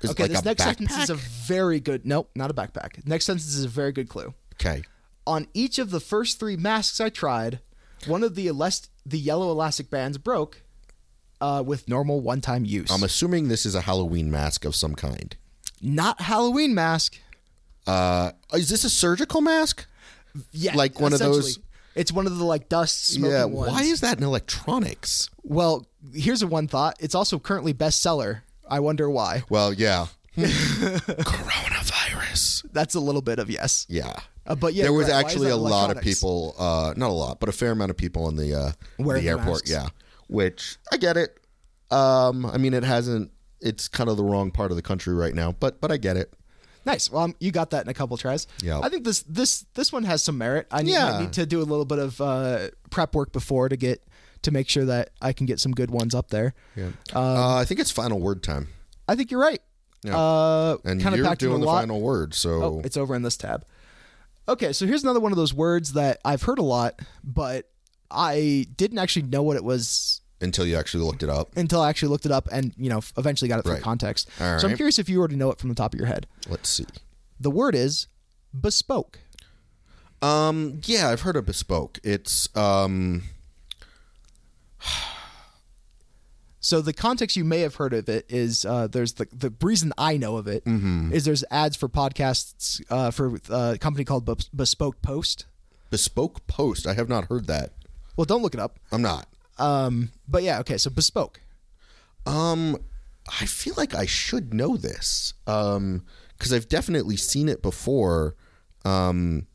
is 0.00 0.10
Okay, 0.10 0.24
like 0.24 0.32
this 0.32 0.44
next 0.44 0.62
sentence 0.64 0.96
is 0.98 1.10
a 1.10 1.14
very 1.14 1.78
good. 1.78 2.04
Nope, 2.06 2.30
not 2.34 2.50
a 2.50 2.54
backpack. 2.54 3.06
Next 3.06 3.24
sentence 3.26 3.46
is 3.54 3.64
a 3.64 3.68
very 3.68 3.92
good 3.92 4.08
clue. 4.08 4.34
Okay. 4.54 4.82
On 5.26 5.46
each 5.54 5.78
of 5.78 5.90
the 5.90 6.00
first 6.00 6.38
three 6.40 6.56
masks 6.56 7.00
I 7.00 7.08
tried, 7.08 7.60
one 8.06 8.22
of 8.24 8.34
the 8.34 8.46
elast- 8.48 8.88
the 9.06 9.18
yellow 9.18 9.50
elastic 9.50 9.88
bands 9.90 10.18
broke 10.18 10.62
uh, 11.40 11.62
with 11.64 11.88
normal 11.88 12.20
one-time 12.20 12.64
use. 12.64 12.90
I'm 12.90 13.02
assuming 13.04 13.48
this 13.48 13.64
is 13.66 13.74
a 13.74 13.82
Halloween 13.82 14.30
mask 14.30 14.64
of 14.64 14.74
some 14.74 14.94
kind. 14.94 15.36
not 15.80 16.20
Halloween 16.20 16.74
mask. 16.74 17.18
Uh, 17.86 18.32
is 18.54 18.68
this 18.68 18.84
a 18.84 18.90
surgical 18.90 19.40
mask? 19.40 19.86
Yeah, 20.52 20.74
Like 20.76 21.00
one 21.00 21.12
of 21.12 21.18
those- 21.18 21.58
It's 21.94 22.10
one 22.12 22.26
of 22.26 22.36
the 22.38 22.44
like 22.44 22.68
dust 22.68 23.06
smoking 23.08 23.32
yeah. 23.36 23.44
ones. 23.44 23.72
Why 23.72 23.82
is 23.82 24.00
that 24.00 24.18
in 24.18 24.24
electronics? 24.24 25.28
Well, 25.42 25.86
here's 26.14 26.42
a 26.42 26.46
one 26.46 26.68
thought. 26.68 26.96
It's 27.00 27.14
also 27.14 27.38
currently 27.38 27.74
bestseller. 27.74 28.40
I 28.68 28.80
wonder 28.80 29.10
why. 29.10 29.42
Well, 29.50 29.72
yeah. 29.74 30.06
Coronavirus. 30.36 32.64
That's 32.72 32.94
a 32.94 33.00
little 33.00 33.20
bit 33.22 33.38
of 33.38 33.50
yes. 33.50 33.84
Yeah. 33.88 34.14
Uh, 34.46 34.54
but 34.54 34.74
yeah, 34.74 34.82
there 34.84 34.92
was 34.92 35.08
right. 35.08 35.24
Actually 35.24 35.50
a 35.50 35.56
lot 35.56 35.96
of 35.96 36.02
people, 36.02 36.54
uh, 36.58 36.94
not 36.96 37.10
a 37.10 37.12
lot, 37.12 37.38
but 37.40 37.48
a 37.48 37.52
fair 37.52 37.70
amount 37.72 37.90
of 37.90 37.96
people 37.96 38.28
in 38.28 38.36
the 38.36 38.54
uh, 38.54 38.72
the 38.98 39.28
airport. 39.28 39.46
masks. 39.46 39.70
Yeah, 39.70 39.86
which 40.28 40.76
I 40.90 40.96
get 40.96 41.16
it. 41.16 41.38
Um, 41.90 42.46
I 42.46 42.56
mean, 42.58 42.74
it 42.74 42.84
hasn't. 42.84 43.30
It's 43.60 43.86
kind 43.86 44.10
of 44.10 44.16
the 44.16 44.24
wrong 44.24 44.50
part 44.50 44.70
of 44.72 44.76
the 44.76 44.82
country 44.82 45.14
right 45.14 45.34
now, 45.34 45.52
but 45.52 45.80
but 45.80 45.92
I 45.92 45.96
get 45.96 46.16
it. 46.16 46.32
Nice. 46.84 47.10
Well, 47.12 47.22
um, 47.22 47.36
you 47.38 47.52
got 47.52 47.70
that 47.70 47.84
in 47.84 47.88
a 47.88 47.94
couple 47.94 48.16
tries. 48.16 48.48
Yeah. 48.60 48.80
I 48.80 48.88
think 48.88 49.04
this 49.04 49.22
this 49.22 49.64
this 49.74 49.92
one 49.92 50.02
has 50.04 50.22
some 50.22 50.36
merit. 50.36 50.66
I 50.70 50.82
need, 50.82 50.92
Yeah. 50.92 51.12
I 51.16 51.20
need 51.20 51.32
to 51.34 51.46
do 51.46 51.60
a 51.60 51.62
little 51.62 51.84
bit 51.84 52.00
of 52.00 52.20
uh, 52.20 52.68
prep 52.90 53.14
work 53.14 53.32
before 53.32 53.68
to 53.68 53.76
get 53.76 54.02
to 54.42 54.50
make 54.50 54.68
sure 54.68 54.84
that 54.86 55.10
I 55.20 55.32
can 55.32 55.46
get 55.46 55.60
some 55.60 55.70
good 55.72 55.92
ones 55.92 56.12
up 56.14 56.30
there. 56.30 56.54
Yeah. 56.74 56.88
uh, 57.14 57.54
I 57.54 57.64
think 57.64 57.78
it's 57.78 57.92
final 57.92 58.18
word 58.18 58.42
time, 58.42 58.66
I 59.06 59.14
think 59.14 59.30
you're 59.30 59.40
right. 59.40 59.62
Yeah. 60.02 60.18
Uh, 60.18 60.76
and 60.84 61.00
you're 61.00 61.34
doing 61.36 61.60
the 61.60 61.66
final 61.66 62.00
word. 62.00 62.34
So 62.34 62.50
Oh, 62.62 62.82
it's 62.84 62.96
over 62.96 63.14
in 63.14 63.22
this 63.22 63.36
tab. 63.36 63.64
Okay, 64.48 64.72
so 64.72 64.86
here's 64.86 65.02
another 65.04 65.20
one 65.20 65.32
of 65.32 65.36
those 65.38 65.54
words 65.54 65.92
that 65.92 66.18
I've 66.24 66.42
heard 66.42 66.58
a 66.58 66.62
lot, 66.64 66.98
but 67.22 67.68
I 68.10 68.66
didn't 68.76 68.98
actually 68.98 69.22
know 69.22 69.42
what 69.42 69.56
it 69.56 69.64
was 69.64 70.20
until 70.40 70.66
you 70.66 70.76
actually 70.76 71.04
looked 71.04 71.22
it 71.22 71.28
up, 71.30 71.56
until 71.56 71.80
I 71.80 71.88
actually 71.88 72.08
looked 72.08 72.26
it 72.26 72.32
up 72.32 72.48
and 72.50 72.72
you 72.76 72.90
know 72.90 73.00
eventually 73.16 73.48
got 73.48 73.60
it 73.60 73.62
through 73.62 73.74
Right. 73.74 73.82
context. 73.82 74.28
All 74.40 74.58
So 74.58 74.68
I'm 74.68 74.76
curious 74.76 74.98
if 74.98 75.08
you 75.08 75.18
already 75.20 75.36
know 75.36 75.50
it 75.52 75.58
from 75.58 75.68
the 75.68 75.74
top 75.76 75.94
of 75.94 75.98
your 75.98 76.08
head. 76.08 76.26
let's 76.48 76.68
see. 76.68 76.86
The 77.38 77.50
word 77.50 77.74
is 77.76 78.08
bespoke. 78.58 79.20
Um, 80.20 80.80
yeah, 80.84 81.08
I've 81.08 81.22
heard 81.22 81.36
of 81.36 81.46
bespoke. 81.46 81.98
It's 82.04 82.48
um, 82.56 83.22
So 86.64 86.80
the 86.80 86.92
context 86.92 87.36
you 87.36 87.44
may 87.44 87.58
have 87.60 87.74
heard 87.74 87.92
of 87.92 88.08
it 88.08 88.24
is 88.28 88.64
uh, 88.64 88.86
there's 88.86 89.14
the 89.14 89.26
the 89.32 89.52
reason 89.60 89.92
I 89.98 90.16
know 90.16 90.36
of 90.36 90.46
it 90.46 90.62
is 90.66 90.72
Mm-hmm. 90.72 91.10
there's 91.24 91.44
ads 91.50 91.76
for 91.76 91.88
podcasts 91.88 92.80
uh, 92.88 93.10
for 93.10 93.34
uh, 93.50 93.72
a 93.74 93.78
company 93.78 94.04
called 94.04 94.24
Bespoke 94.54 95.02
Post. 95.02 95.46
bespoke 95.90 96.46
post. 96.46 96.86
I 96.86 96.94
have 96.94 97.08
not 97.08 97.24
heard 97.26 97.46
that. 97.48 97.72
Well, 98.16 98.24
don't 98.26 98.42
look 98.42 98.54
it 98.54 98.60
up. 98.60 98.78
I'm 98.92 99.02
not. 99.02 99.26
Um, 99.58 100.10
but 100.28 100.42
yeah, 100.44 100.60
okay. 100.60 100.78
So 100.78 100.88
bespoke. 100.90 101.40
Um, 102.26 102.76
I 103.40 103.46
feel 103.46 103.74
like 103.76 103.94
I 103.94 104.06
should 104.06 104.54
know 104.54 104.76
this. 104.76 105.34
Um, 105.46 106.04
because 106.38 106.52
I've 106.52 106.68
definitely 106.68 107.16
seen 107.16 107.48
it 107.48 107.60
before. 107.62 108.34
Um, 108.84 109.46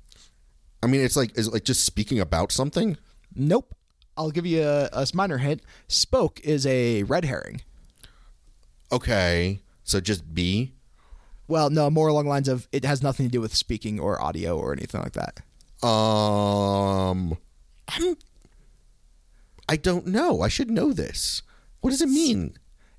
I 0.83 0.87
mean, 0.87 1.01
it's 1.01 1.15
like 1.15 1.37
is 1.37 1.47
it 1.47 1.53
like 1.53 1.63
just 1.63 1.83
speaking 1.85 2.19
about 2.19 2.51
something. 2.51 2.97
Nope. 3.35 3.73
I'll 4.17 4.31
give 4.31 4.45
you 4.45 4.63
a, 4.63 4.89
a 4.91 5.07
minor 5.13 5.37
hint. 5.37 5.61
Spoke 5.87 6.39
is 6.41 6.65
a 6.65 7.03
red 7.03 7.25
herring. 7.25 7.61
Okay, 8.91 9.61
so 9.83 9.99
just 9.99 10.33
B. 10.33 10.73
Well, 11.47 11.69
no, 11.69 11.89
more 11.89 12.07
along 12.09 12.25
the 12.25 12.29
lines 12.29 12.47
of 12.47 12.67
it 12.71 12.83
has 12.83 13.01
nothing 13.01 13.27
to 13.27 13.31
do 13.31 13.41
with 13.41 13.55
speaking 13.55 13.99
or 13.99 14.21
audio 14.21 14.57
or 14.57 14.73
anything 14.73 15.01
like 15.01 15.13
that. 15.13 15.39
Um, 15.87 17.37
I'm. 17.87 18.17
I 19.69 19.75
don't 19.75 20.07
know. 20.07 20.41
I 20.41 20.47
should 20.47 20.71
know 20.71 20.93
this. 20.93 21.41
What 21.81 21.91
does 21.91 22.01
it 22.01 22.09
mean? 22.09 22.57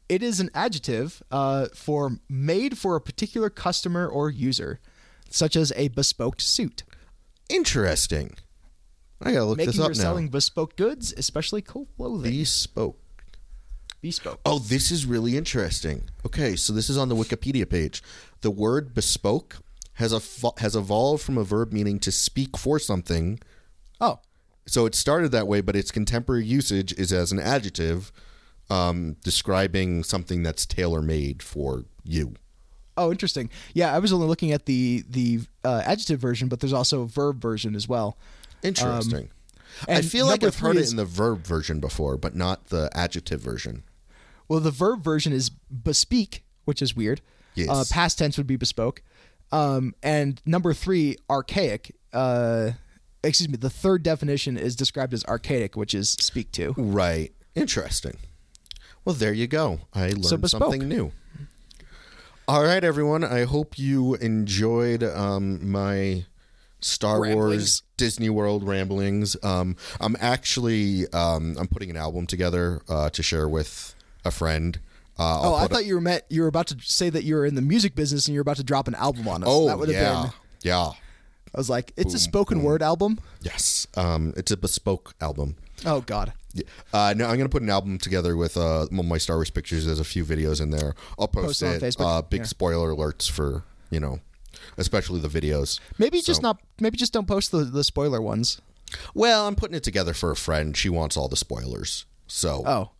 It 0.08 0.22
is 0.22 0.40
an 0.40 0.50
adjective 0.54 1.22
uh, 1.30 1.66
for 1.74 2.12
made 2.28 2.78
for 2.78 2.96
a 2.96 3.00
particular 3.00 3.50
customer 3.50 4.06
or 4.06 4.30
user, 4.30 4.80
such 5.28 5.56
as 5.56 5.72
a 5.76 5.88
bespoke 5.88 6.40
suit. 6.40 6.84
Interesting. 7.48 8.36
I 9.20 9.32
gotta 9.32 9.44
look 9.46 9.58
Making 9.58 9.72
this 9.72 9.80
or 9.80 9.84
up 9.84 9.88
now. 9.90 9.94
selling 9.94 10.28
bespoke 10.28 10.76
goods, 10.76 11.12
especially 11.16 11.62
clothing. 11.62 12.22
Bespoke. 12.22 12.98
Bespoke. 14.00 14.38
Oh, 14.46 14.60
this 14.60 14.92
is 14.92 15.06
really 15.06 15.36
interesting. 15.36 16.08
Okay, 16.24 16.54
so 16.54 16.72
this 16.72 16.88
is 16.88 16.96
on 16.96 17.08
the 17.08 17.16
Wikipedia 17.16 17.68
page. 17.68 18.02
The 18.42 18.50
word 18.50 18.94
bespoke 18.94 19.56
has 19.94 20.12
a 20.12 20.20
has 20.60 20.76
evolved 20.76 21.22
from 21.24 21.36
a 21.36 21.42
verb 21.44 21.72
meaning 21.72 21.98
to 22.00 22.12
speak 22.12 22.56
for 22.56 22.78
something. 22.78 23.40
Oh, 24.00 24.20
So 24.66 24.86
it 24.86 24.94
started 24.94 25.32
that 25.32 25.48
way, 25.48 25.60
but 25.60 25.74
its 25.74 25.90
contemporary 25.90 26.44
usage 26.44 26.92
is 26.92 27.12
as 27.12 27.32
an 27.32 27.40
adjective 27.40 28.12
um, 28.70 29.16
describing 29.24 30.04
something 30.04 30.44
that's 30.44 30.64
tailor 30.66 31.02
made 31.02 31.42
for 31.42 31.84
you. 32.04 32.34
oh, 32.96 33.10
interesting. 33.10 33.50
Yeah, 33.74 33.92
I 33.94 33.98
was 33.98 34.12
only 34.12 34.28
looking 34.28 34.52
at 34.52 34.66
the 34.66 35.02
the 35.08 35.40
uh, 35.64 35.82
adjective 35.84 36.20
version, 36.20 36.48
but 36.48 36.60
there's 36.60 36.72
also 36.72 37.02
a 37.02 37.06
verb 37.06 37.42
version 37.42 37.74
as 37.74 37.88
well. 37.88 38.16
Interesting. 38.62 39.30
I 39.88 40.02
feel 40.02 40.26
like 40.26 40.42
I've 40.42 40.58
heard 40.58 40.72
three 40.72 40.80
it 40.80 40.84
is- 40.84 40.90
in 40.90 40.96
the 40.96 41.04
verb 41.04 41.46
version 41.46 41.78
before, 41.80 42.16
but 42.16 42.34
not 42.34 42.66
the 42.66 42.90
adjective 42.94 43.40
version. 43.40 43.84
Well, 44.48 44.60
the 44.60 44.70
verb 44.70 45.02
version 45.04 45.32
is 45.32 45.50
bespeak, 45.70 46.44
which 46.64 46.80
is 46.82 46.96
weird. 46.96 47.20
Yes. 47.54 47.68
Uh, 47.70 47.84
past 47.90 48.18
tense 48.18 48.36
would 48.38 48.46
be 48.46 48.56
bespoke. 48.56 49.02
Um, 49.52 49.94
and 50.02 50.40
number 50.46 50.72
three, 50.74 51.16
archaic. 51.30 51.94
Uh, 52.12 52.72
excuse 53.22 53.48
me. 53.48 53.56
The 53.56 53.70
third 53.70 54.02
definition 54.02 54.56
is 54.56 54.74
described 54.74 55.12
as 55.14 55.24
archaic, 55.26 55.76
which 55.76 55.94
is 55.94 56.10
speak 56.10 56.50
to. 56.52 56.74
Right. 56.76 57.32
Interesting. 57.54 58.16
Well, 59.04 59.14
there 59.14 59.32
you 59.32 59.46
go. 59.46 59.80
I 59.94 60.08
learned 60.10 60.40
bespoke. 60.42 60.50
something 60.72 60.88
new. 60.88 61.12
All 62.46 62.62
right, 62.64 62.82
everyone. 62.82 63.24
I 63.24 63.44
hope 63.44 63.78
you 63.78 64.14
enjoyed 64.16 65.02
um, 65.02 65.70
my 65.70 66.24
Star 66.80 67.20
Ramblings. 67.22 67.36
Wars 67.60 67.82
Disney 67.96 68.30
World 68.30 68.62
ramblings. 68.66 69.36
Um, 69.42 69.76
I'm 70.00 70.16
actually 70.20 71.06
um, 71.12 71.56
I'm 71.58 71.66
putting 71.68 71.90
an 71.90 71.96
album 71.96 72.26
together 72.26 72.80
uh, 72.88 73.10
to 73.10 73.22
share 73.22 73.48
with 73.48 73.94
a 74.24 74.30
friend. 74.30 74.78
Uh, 75.18 75.40
Oh, 75.42 75.54
I 75.56 75.62
put 75.62 75.70
a- 75.70 75.74
thought 75.74 75.84
you 75.86 75.94
were 75.96 76.00
met. 76.00 76.26
You 76.28 76.42
were 76.42 76.46
about 76.48 76.68
to 76.68 76.76
say 76.80 77.10
that 77.10 77.24
you 77.24 77.34
were 77.34 77.44
in 77.44 77.54
the 77.56 77.62
music 77.62 77.94
business 77.96 78.26
and 78.28 78.34
you're 78.34 78.42
about 78.42 78.56
to 78.58 78.64
drop 78.64 78.86
an 78.88 78.94
album 78.94 79.26
on 79.26 79.42
us. 79.42 79.48
oh 79.50 79.66
that 79.66 79.78
would 79.78 79.88
have 79.88 80.00
yeah, 80.00 80.22
been. 80.22 80.32
yeah, 80.62 80.90
I 81.54 81.56
was 81.58 81.68
like, 81.68 81.92
it's 81.96 82.14
a 82.14 82.18
spoken 82.20 82.62
word 82.62 82.82
album. 82.82 83.18
yes. 83.42 83.86
Um, 83.96 84.32
it's 84.36 84.50
a 84.52 84.56
bespoke 84.56 85.14
album. 85.20 85.56
Oh 85.84 86.00
God. 86.02 86.32
Yeah. 86.54 86.64
Uh, 86.92 87.14
no, 87.16 87.24
I'm 87.26 87.36
going 87.36 87.48
to 87.48 87.48
put 87.48 87.62
an 87.62 87.70
album 87.70 87.98
together 87.98 88.36
with 88.36 88.56
uh, 88.56 88.86
one 88.90 89.00
of 89.00 89.04
my 89.06 89.18
Star 89.18 89.36
Wars 89.36 89.50
pictures. 89.50 89.84
There's 89.86 90.00
a 90.00 90.04
few 90.04 90.24
videos 90.24 90.60
in 90.60 90.70
there. 90.70 90.94
I'll 91.18 91.28
post, 91.28 91.46
Post 91.46 91.62
it 91.62 91.66
on 91.66 91.74
it. 91.74 91.82
Facebook? 91.82 92.18
Uh, 92.18 92.22
big 92.22 92.40
Yeah. 92.40 92.46
spoiler 92.46 92.90
alerts 92.90 93.30
for 93.30 93.64
you 93.90 94.00
know, 94.00 94.20
especially 94.76 95.20
the 95.20 95.28
videos. 95.28 95.80
Maybe 95.98 96.20
just 96.20 96.42
not. 96.42 96.60
Maybe 96.80 96.96
just 96.96 97.12
don't 97.12 97.26
post 97.28 97.50
the 97.52 97.64
the 97.64 97.84
spoiler 97.84 98.20
ones. 98.20 98.60
Well, 99.14 99.46
I'm 99.46 99.54
putting 99.54 99.76
it 99.76 99.82
together 99.82 100.14
for 100.14 100.30
a 100.30 100.36
friend. 100.36 100.76
She 100.76 100.88
wants 100.88 101.16
all 101.16 101.28
the 101.28 101.36
spoilers. 101.36 102.06
So 102.26 102.62
Oh, 102.66 102.90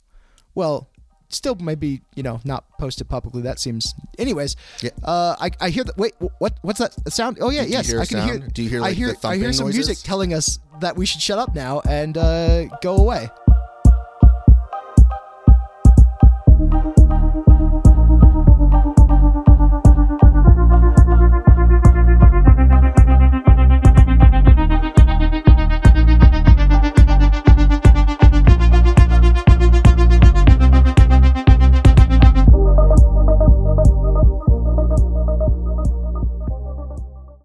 well, 0.54 0.88
still 1.30 1.54
maybe 1.56 2.02
you 2.14 2.22
know 2.22 2.40
not 2.44 2.64
post 2.78 3.00
it 3.00 3.04
publicly. 3.08 3.42
That 3.42 3.58
seems. 3.58 3.94
Anyways, 4.18 4.56
Yeah. 4.82 4.90
uh, 5.02 5.36
I 5.40 5.50
I 5.60 5.70
hear 5.70 5.84
that. 5.84 5.96
Wait, 5.96 6.14
what 6.38 6.58
what's 6.62 6.78
that 6.78 6.94
sound? 7.12 7.38
Oh 7.40 7.50
yeah, 7.50 7.62
you 7.62 7.70
yes, 7.72 7.88
hear 7.88 8.00
I 8.00 8.06
can 8.06 8.18
sound? 8.18 8.30
hear. 8.30 8.38
Do 8.48 8.62
you 8.62 8.68
hear, 8.68 8.82
I 8.82 8.92
hear 8.92 9.14
I 9.24 9.36
hear 9.36 9.52
some 9.52 9.66
noises? 9.66 9.86
music 9.88 10.04
telling 10.04 10.32
us 10.34 10.58
that 10.80 10.96
we 10.96 11.06
should 11.06 11.20
shut 11.22 11.38
up 11.38 11.54
now 11.54 11.80
and 11.88 12.16
uh, 12.18 12.66
go 12.82 12.96
away. 12.96 13.28